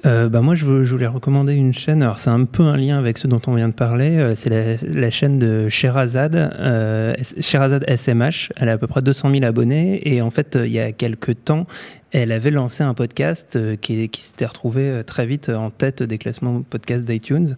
Euh, 0.06 0.30
bah 0.30 0.42
moi, 0.42 0.56
je, 0.56 0.66
veux- 0.66 0.84
je 0.84 0.92
voulais 0.92 1.06
recommander 1.08 1.54
une 1.54 1.74
chaîne. 1.74 2.02
Alors, 2.02 2.18
c'est 2.18 2.30
un 2.32 2.46
peu 2.46 2.64
un 2.64 2.76
lien 2.78 2.98
avec 2.98 3.20
ce 3.20 3.28
dont 3.28 3.42
on 3.46 3.54
vient 3.54 3.68
de 3.68 3.74
parler. 3.74 4.18
Euh, 4.18 4.34
c'est 4.36 4.50
la, 4.50 4.76
la 4.84 5.12
chaîne 5.12 5.38
de 5.38 5.70
Sherazade, 5.70 6.36
euh, 6.36 7.14
Sherazade 7.40 7.86
SMH. 7.88 8.50
Elle 8.56 8.70
a 8.70 8.74
à 8.74 8.78
peu 8.80 8.88
près 8.88 9.02
200 9.02 9.32
000 9.32 9.44
abonnés. 9.44 10.02
Et 10.12 10.22
en 10.24 10.32
fait, 10.32 10.56
euh, 10.56 10.66
il 10.66 10.74
y 10.74 10.80
a 10.80 10.92
quelques 10.92 11.44
temps, 11.46 11.68
elle 12.12 12.32
avait 12.32 12.52
lancé 12.52 12.84
un 12.84 12.94
podcast 12.94 13.56
euh, 13.56 13.76
qui, 13.76 14.10
qui 14.10 14.22
s'était 14.22 14.46
retrouvé 14.46 14.84
euh, 14.84 15.04
très 15.04 15.26
vite 15.26 15.50
en 15.50 15.70
tête 15.70 16.04
des 16.04 16.18
classements 16.18 16.62
podcast 16.62 17.06
d'iTunes. 17.06 17.56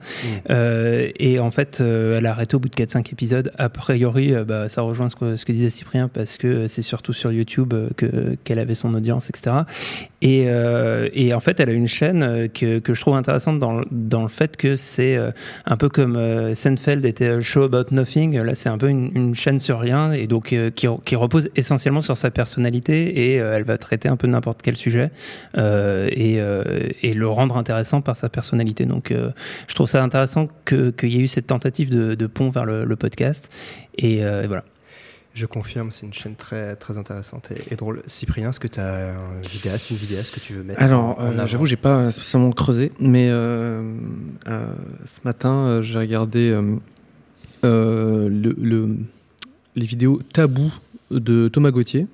Euh, 0.49 1.10
et 1.18 1.39
en 1.39 1.51
fait, 1.51 1.82
euh, 1.82 2.18
elle 2.18 2.26
a 2.28 2.32
arrêté 2.32 2.56
au 2.56 2.60
bout 2.60 2.70
de 2.70 2.76
4-5 2.76 3.12
épisodes. 3.12 3.51
A 3.58 3.70
priori, 3.70 4.34
euh, 4.34 4.43
bah, 4.43 4.70
ça 4.70 4.82
rejoint 4.84 5.10
ce 5.10 5.16
que, 5.16 5.36
ce 5.36 5.45
que 5.45 5.51
disait 5.51 5.70
Cyprien 5.70 6.08
parce 6.08 6.38
que 6.38 6.47
euh, 6.47 6.68
c'est 6.68 6.82
surtout 6.82 7.14
sur 7.14 7.32
YouTube 7.32 7.74
euh, 7.74 7.89
que, 7.97 8.36
qu'elle 8.43 8.60
avait 8.60 8.76
son 8.76 8.93
audience, 8.93 9.30
etc. 9.30 9.56
Et, 10.24 10.45
euh, 10.47 11.09
et 11.13 11.34
en 11.34 11.41
fait, 11.41 11.59
elle 11.59 11.69
a 11.69 11.74
une 11.74 11.88
chaîne 11.88 12.24
euh, 12.24 12.47
que, 12.47 12.80
que 12.80 12.93
je 12.93 13.01
trouve 13.01 13.15
intéressante 13.15 13.59
dans, 13.59 13.82
dans 13.91 14.24
le 14.24 14.30
fait 14.30 14.55
que 14.55 14.78
c'est 14.78 15.17
euh, 15.17 15.32
un 15.65 15.76
peu 15.76 15.89
comme 15.89 16.15
euh, 16.15 16.55
Seinfeld 16.55 17.03
était 17.03 17.28
euh, 17.28 17.41
Show 17.41 17.63
About 17.63 17.91
Nothing. 17.91 18.39
Là, 18.39 18.55
c'est 18.55 18.69
un 18.69 18.78
peu 18.78 18.88
une, 18.88 19.11
une 19.15 19.36
chaîne 19.36 19.59
sur 19.59 19.82
rien 19.82 20.13
et 20.13 20.26
donc 20.28 20.53
euh, 20.53 20.71
qui, 20.71 20.88
qui 21.03 21.15
repose 21.17 21.49
essentiellement 21.57 21.99
sur 21.99 22.15
sa 22.15 22.32
personnalité 22.32 23.34
et 23.34 23.36
elle 23.36 23.63
va 23.63 23.78
traiter 23.78 24.07
un 24.07 24.15
peu 24.15 24.28
n'importe 24.28 24.61
quel 24.61 24.78
sujet 24.78 25.11
et, 25.57 26.39
et 27.01 27.13
le 27.13 27.28
rendre 27.28 27.57
intéressant 27.57 27.99
par 28.01 28.15
sa 28.15 28.30
personnalité. 28.30 28.86
Donc, 28.86 29.13
je 29.67 29.74
trouve 29.76 29.88
ça 29.88 30.01
intéressant 30.01 30.47
qu'il 30.65 30.93
y 31.09 31.17
ait 31.17 31.24
eu 31.24 31.28
cette 31.28 31.47
tentative 31.47 31.89
de, 31.89 32.15
de 32.15 32.28
pont 32.28 32.49
vers 32.49 32.63
le, 32.63 32.86
le 32.86 32.95
podcast. 32.95 33.51
Et 33.97 34.21
voilà. 34.47 34.63
Je 35.34 35.45
confirme, 35.47 35.89
c'est 35.91 36.05
une 36.05 36.13
chaîne 36.13 36.36
très, 36.36 36.75
très 36.75 36.97
intéressante 36.99 37.49
et, 37.51 37.73
et 37.73 37.75
drôle. 37.75 38.03
Cyprien, 38.05 38.51
est-ce 38.51 38.59
que 38.59 38.67
tu 38.67 38.79
as 38.79 39.15
un 39.17 39.41
vidéaste, 39.41 39.89
une 39.89 39.97
vidéaste 39.97 40.34
que 40.36 40.39
tu 40.39 40.53
veux 40.53 40.61
mettre 40.63 40.79
Alors, 40.81 41.19
euh, 41.19 41.47
j'avoue, 41.47 41.65
j'ai 41.65 41.75
pas 41.75 42.11
spécialement 42.11 42.51
creusé, 42.51 42.91
mais 42.99 43.29
euh, 43.31 43.81
euh, 44.47 44.65
ce 45.05 45.19
matin, 45.25 45.53
euh, 45.55 45.81
j'ai 45.81 45.97
regardé 45.97 46.55
le, 47.63 48.27
le- 48.61 48.95
les 49.75 49.86
vidéos 49.86 50.21
tabous 50.34 50.71
de 51.09 51.47
Thomas 51.47 51.71
Gauthier. 51.71 52.05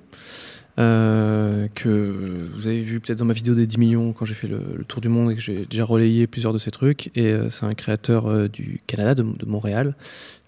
euh, 0.79 1.67
que 1.75 2.47
vous 2.53 2.67
avez 2.67 2.79
vu 2.81 3.01
peut-être 3.01 3.19
dans 3.19 3.25
ma 3.25 3.33
vidéo 3.33 3.53
des 3.53 3.67
10 3.67 3.77
millions 3.79 4.13
quand 4.13 4.23
j'ai 4.23 4.33
fait 4.33 4.47
le, 4.47 4.61
le 4.77 4.85
tour 4.85 5.01
du 5.01 5.09
monde 5.09 5.29
et 5.29 5.35
que 5.35 5.41
j'ai 5.41 5.65
déjà 5.65 5.83
relayé 5.83 6.25
plusieurs 6.25 6.53
de 6.53 6.57
ces 6.57 6.71
trucs. 6.71 7.11
Et 7.17 7.33
euh, 7.33 7.49
c'est 7.49 7.65
un 7.65 7.73
créateur 7.73 8.27
euh, 8.27 8.47
du 8.47 8.79
Canada, 8.87 9.13
de, 9.13 9.23
de 9.23 9.45
Montréal, 9.45 9.93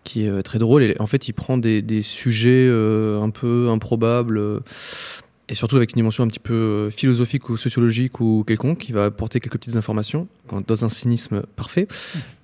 qui 0.04 0.26
est 0.26 0.30
euh, 0.30 0.42
très 0.42 0.60
drôle. 0.60 0.84
Et 0.84 0.96
en 1.00 1.08
fait, 1.08 1.28
il 1.28 1.34
prend 1.34 1.58
des, 1.58 2.02
sujets 2.02 2.68
euh, 2.68 3.22
un 3.22 3.30
peu 3.30 3.70
improbables. 3.70 4.62
Et 5.52 5.56
surtout 5.56 5.76
avec 5.76 5.92
une 5.92 5.98
dimension 5.98 6.24
un 6.24 6.28
petit 6.28 6.40
peu 6.40 6.54
euh, 6.54 6.90
philosophique 6.90 7.50
ou 7.50 7.58
sociologique 7.58 8.22
ou 8.22 8.46
quelconque, 8.48 8.78
qui 8.78 8.94
va 8.94 9.06
apporter 9.06 9.42
quelques 9.42 9.58
petites 9.58 9.76
informations 9.76 10.28
dans 10.68 10.86
un 10.86 10.90
cynisme 10.90 11.44
parfait. 11.56 11.88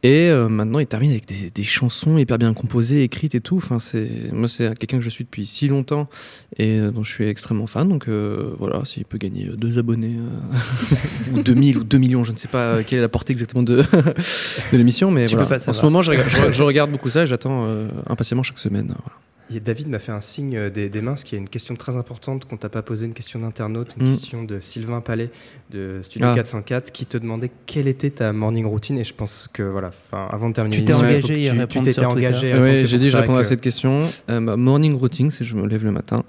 Et 0.03 0.29
euh, 0.29 0.49
maintenant, 0.49 0.79
il 0.79 0.87
termine 0.87 1.11
avec 1.11 1.25
des, 1.25 1.49
des 1.49 1.63
chansons 1.63 2.17
hyper 2.17 2.37
bien 2.37 2.53
composées, 2.53 3.03
écrites 3.03 3.33
et 3.33 3.39
tout. 3.39 3.57
Enfin, 3.57 3.79
c'est 3.79 4.09
moi, 4.33 4.49
c'est 4.49 4.77
quelqu'un 4.77 4.97
que 4.97 5.03
je 5.03 5.09
suis 5.09 5.23
depuis 5.23 5.45
si 5.45 5.69
longtemps 5.69 6.09
et 6.57 6.79
euh, 6.79 6.91
dont 6.91 7.03
je 7.03 7.09
suis 7.09 7.25
extrêmement 7.27 7.65
fan. 7.65 7.87
Donc 7.87 8.09
euh, 8.09 8.51
voilà, 8.59 8.83
s'il 8.83 9.05
peut 9.05 9.17
gagner 9.17 9.45
deux 9.57 9.79
abonnés 9.79 10.17
euh, 10.17 11.33
ou 11.33 11.43
2000 11.43 11.77
ou 11.77 11.83
2 11.85 11.97
millions, 11.97 12.23
je 12.25 12.33
ne 12.33 12.37
sais 12.37 12.49
pas 12.49 12.83
quelle 12.83 12.99
est 12.99 13.03
la 13.03 13.09
portée 13.09 13.31
exactement 13.31 13.63
de, 13.63 13.83
de 14.71 14.77
l'émission, 14.77 15.11
mais 15.11 15.27
voilà. 15.27 15.57
en 15.65 15.73
ce 15.73 15.81
moment, 15.81 16.01
je 16.01 16.11
regarde, 16.11 16.29
je, 16.29 16.51
je 16.51 16.63
regarde 16.63 16.91
beaucoup 16.91 17.09
ça 17.09 17.23
et 17.23 17.27
j'attends 17.27 17.67
impatiemment 18.07 18.43
chaque 18.43 18.59
semaine. 18.59 18.87
Voilà. 18.87 19.17
Et 19.49 19.59
David 19.61 19.87
m'a 19.87 19.99
fait 19.99 20.11
un 20.11 20.19
signe 20.21 20.57
euh, 20.57 20.69
des, 20.69 20.89
des 20.89 21.01
mains, 21.01 21.15
qu'il 21.15 21.37
y 21.37 21.39
a 21.39 21.41
une 21.41 21.47
question 21.47 21.73
très 21.75 21.95
importante 21.95 22.45
qu'on 22.45 22.57
t'a 22.57 22.67
pas 22.69 22.81
posée, 22.81 23.05
une 23.05 23.13
question 23.13 23.39
d'internaute, 23.39 23.95
une 23.99 24.07
Mm. 24.07 24.11
question 24.11 24.43
de 24.43 24.59
Sylvain 24.59 24.99
Palais 25.01 25.29
de 25.71 26.01
Studio 26.03 26.27
Ah. 26.29 26.35
404 26.35 26.91
qui 26.91 27.05
te 27.05 27.17
demandait 27.17 27.51
quelle 27.65 27.87
était 27.87 28.09
ta 28.09 28.33
morning 28.33 28.65
routine. 28.65 28.97
Et 28.97 29.03
je 29.05 29.13
pense 29.13 29.47
que 29.53 29.63
voilà, 29.63 29.91
avant 30.11 30.49
de 30.49 30.53
terminer 30.53 30.77
Tu 30.77 30.85
t'es 30.85 30.93
engagé 30.93 31.51
tu- 31.69 31.81
t'étais 31.81 32.03
engagé. 32.05 32.51
à 32.51 32.61
Oui, 32.61 32.85
j'ai 32.85 32.99
dit, 32.99 33.09
je 33.09 33.17
répondrai 33.17 33.41
à 33.41 33.45
cette 33.45 33.61
question. 33.61 34.09
Euh, 34.29 34.39
ma 34.41 34.57
morning 34.57 34.95
routine, 34.95 35.31
c'est 35.31 35.45
je 35.45 35.55
me 35.55 35.65
lève 35.67 35.83
le 35.85 35.91
matin, 35.91 36.23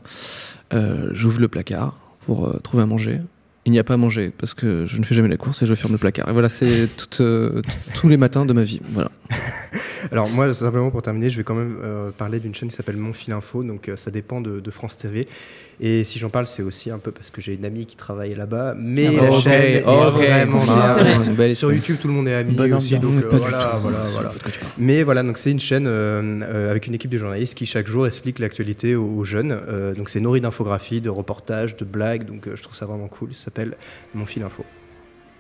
euh, 0.73 1.09
j'ouvre 1.13 1.41
le 1.41 1.49
placard 1.49 1.99
pour 2.21 2.47
euh, 2.49 2.59
trouver 2.63 2.83
à 2.83 2.87
manger. 2.87 3.21
Il 3.69 3.73
n'y 3.73 3.79
a 3.79 3.85
pas 3.85 3.95
à 3.95 3.97
manger 3.99 4.31
parce 4.31 4.55
que 4.55 4.87
je 4.87 4.97
ne 4.97 5.05
fais 5.05 5.15
jamais 5.15 5.29
la 5.29 5.37
course 5.37 5.61
et 5.61 5.67
je 5.67 5.75
ferme 5.75 5.93
le 5.93 5.99
placard. 5.99 6.27
Et 6.31 6.33
voilà, 6.33 6.49
c'est 6.49 6.89
euh, 7.21 7.61
tous 7.95 8.09
les 8.09 8.17
matins 8.17 8.47
de 8.47 8.55
ma 8.55 8.63
vie. 8.63 8.81
Voilà. 8.93 9.11
Alors 10.11 10.31
moi, 10.31 10.55
simplement 10.55 10.91
pour 10.91 11.03
terminer, 11.03 11.29
je 11.29 11.37
vais 11.37 11.45
quand 11.45 11.55
même 11.55 11.77
euh, 11.85 12.11
parler 12.11 12.41
d'une 12.41 12.55
chaîne 12.55 12.71
qui 12.71 12.77
s'appelle 12.77 12.97
Mon 12.97 13.13
Fil 13.13 13.35
Info, 13.35 13.63
donc 13.63 13.91
euh, 13.91 13.99
ça 13.99 14.11
dépend 14.11 14.41
de, 14.41 14.61
de 14.61 14.71
France 14.71 14.97
TV. 14.97 15.29
Et 15.81 16.03
si 16.03 16.19
j'en 16.19 16.29
parle, 16.29 16.47
c'est 16.47 16.63
aussi 16.63 16.91
un 16.91 16.99
peu 16.99 17.13
parce 17.13 17.31
que 17.31 17.41
j'ai 17.41 17.55
une 17.55 17.65
amie 17.65 17.87
qui 17.87 17.95
travaille 17.95 18.35
là-bas. 18.35 18.75
Mais 18.77 19.07
Ah, 19.17 19.23
la 19.23 19.41
chaîne 19.41 19.63
est 19.77 19.81
vraiment 19.81 20.65
bien. 20.65 21.33
Belle 21.37 21.55
Sur. 21.55 21.73
YouTube, 21.73 21.97
tout 22.01 22.09
le 22.09 22.15
monde 22.15 22.27
est 22.29 22.35
ami 22.35 22.59
aussi, 22.59 22.97
ambiance. 22.97 23.15
donc 23.15 23.25
euh, 23.33 23.37
voilà, 23.39 23.79
voilà, 23.81 23.99
voilà. 24.13 24.33
Mais 24.77 25.03
voilà, 25.05 25.23
donc 25.23 25.39
c'est 25.39 25.51
une 25.53 25.61
chaîne 25.61 25.87
euh, 25.87 26.41
euh, 26.43 26.71
avec 26.71 26.87
une 26.89 26.95
équipe 26.95 27.11
de 27.11 27.19
journalistes 27.19 27.55
qui 27.55 27.65
chaque 27.67 27.87
jour 27.87 28.07
explique 28.07 28.39
l'actualité 28.41 28.97
aux, 28.97 29.05
aux 29.19 29.25
jeunes. 29.25 29.57
Euh, 29.69 29.95
donc 29.95 30.09
c'est 30.11 30.21
nourri 30.21 30.41
d'infographies, 30.41 31.01
de 31.01 31.11
reportages, 31.11 31.77
de 31.77 31.85
blagues. 31.85 32.25
Donc 32.27 32.47
euh, 32.49 32.57
je 32.57 32.63
trouve 32.63 32.75
ça 32.77 32.87
vraiment 32.87 33.07
cool. 33.09 33.35
Ça 33.35 33.45
s'appelle 33.45 33.77
Mon 34.15 34.27
Fil 34.27 34.43
Info. 34.43 34.65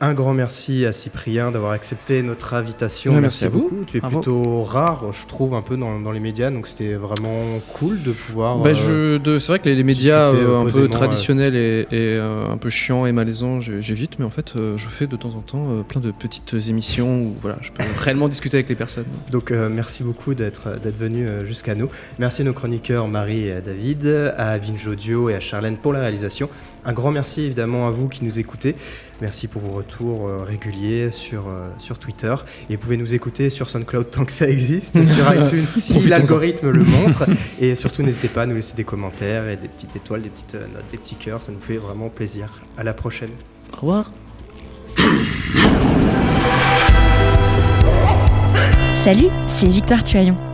Un 0.00 0.14
grand 0.14 0.32
merci 0.32 0.86
à 0.86 0.92
Cyprien 0.92 1.50
d'avoir 1.50 1.72
accepté 1.72 2.22
notre 2.22 2.54
invitation. 2.54 3.14
Ouais, 3.14 3.20
merci 3.20 3.44
à 3.44 3.48
vous. 3.48 3.62
beaucoup. 3.62 3.84
Tu 3.84 3.96
es 3.96 4.00
Bravo. 4.00 4.20
plutôt 4.20 4.62
rare, 4.62 5.06
je 5.12 5.26
trouve, 5.26 5.54
un 5.54 5.62
peu 5.62 5.76
dans, 5.76 5.98
dans 5.98 6.12
les 6.12 6.20
médias. 6.20 6.52
Donc 6.52 6.68
c'était 6.68 6.94
vraiment 6.94 7.58
cool 7.74 8.00
de 8.02 8.12
pouvoir. 8.12 8.58
Bah, 8.58 8.70
euh, 8.70 9.18
c'est 9.24 9.48
vrai 9.48 9.58
que 9.58 9.68
les, 9.68 9.74
les 9.74 9.82
médias 9.82 10.28
euh, 10.28 10.60
un 10.60 10.70
peu 10.70 10.86
traditionnels 10.86 11.56
et, 11.56 11.80
et, 11.90 12.14
euh, 12.14 12.46
un 12.46 12.56
peu 12.58 12.70
chiants 12.70 13.06
et 13.06 13.12
malaisants, 13.12 13.58
j'évite, 13.60 14.20
mais 14.20 14.24
en 14.24 14.30
fait, 14.30 14.52
je 14.76 14.88
fais 14.88 15.08
de 15.08 15.16
temps 15.16 15.34
en 15.34 15.40
temps 15.40 15.82
plein 15.88 16.00
de 16.00 16.12
petites 16.12 16.54
émissions 16.68 17.22
où 17.22 17.34
voilà, 17.40 17.58
je 17.60 17.72
peux 17.72 17.82
réellement 17.98 18.28
discuter 18.28 18.58
avec 18.58 18.68
les 18.68 18.76
personnes. 18.76 19.06
Donc 19.32 19.50
merci 19.50 20.04
beaucoup 20.04 20.34
d'être 20.34 20.70
venu 20.96 21.26
jusqu'à 21.44 21.74
nous. 21.74 21.88
Merci 22.20 22.42
à 22.42 22.44
nos 22.44 22.52
chroniqueurs 22.52 23.08
Marie 23.08 23.48
et 23.48 23.60
David, 23.60 24.32
à 24.36 24.58
Vinge 24.58 24.86
Audio 24.86 25.28
et 25.28 25.34
à 25.34 25.40
Charlène 25.40 25.76
pour 25.76 25.92
la 25.92 25.98
réalisation. 25.98 26.48
Un 26.84 26.92
grand 26.92 27.10
merci 27.10 27.42
évidemment 27.42 27.88
à 27.88 27.90
vous 27.90 28.08
qui 28.08 28.24
nous 28.24 28.38
écoutez. 28.38 28.76
Merci 29.20 29.48
pour 29.48 29.62
vos 29.62 29.72
retours 29.72 30.28
euh, 30.28 30.44
réguliers 30.44 31.10
sur, 31.10 31.48
euh, 31.48 31.64
sur 31.78 31.98
Twitter. 31.98 32.34
Et 32.70 32.76
vous 32.76 32.82
pouvez 32.82 32.96
nous 32.96 33.14
écouter 33.14 33.50
sur 33.50 33.68
SoundCloud 33.68 34.10
tant 34.10 34.24
que 34.24 34.32
ça 34.32 34.48
existe, 34.48 35.04
sur 35.06 35.34
iTunes 35.34 35.66
si 35.66 36.00
l'algorithme 36.06 36.70
le 36.70 36.84
montre. 36.84 37.26
Et 37.60 37.74
surtout 37.74 38.02
n'hésitez 38.02 38.28
pas 38.28 38.42
à 38.42 38.46
nous 38.46 38.54
laisser 38.54 38.74
des 38.74 38.84
commentaires 38.84 39.48
et 39.48 39.56
des 39.56 39.68
petites 39.68 39.96
étoiles, 39.96 40.22
des 40.22 40.30
petites 40.30 40.54
euh, 40.54 40.66
notes, 40.72 40.84
des 40.92 40.98
petits 40.98 41.16
cœurs. 41.16 41.42
Ça 41.42 41.50
nous 41.50 41.60
fait 41.60 41.78
vraiment 41.78 42.10
plaisir. 42.10 42.48
À 42.76 42.84
la 42.84 42.94
prochaine. 42.94 43.30
Au 43.72 43.76
revoir. 43.76 44.12
Salut, 48.94 49.28
c'est 49.46 49.68
Victoire 49.68 50.04
Tuaillon. 50.04 50.47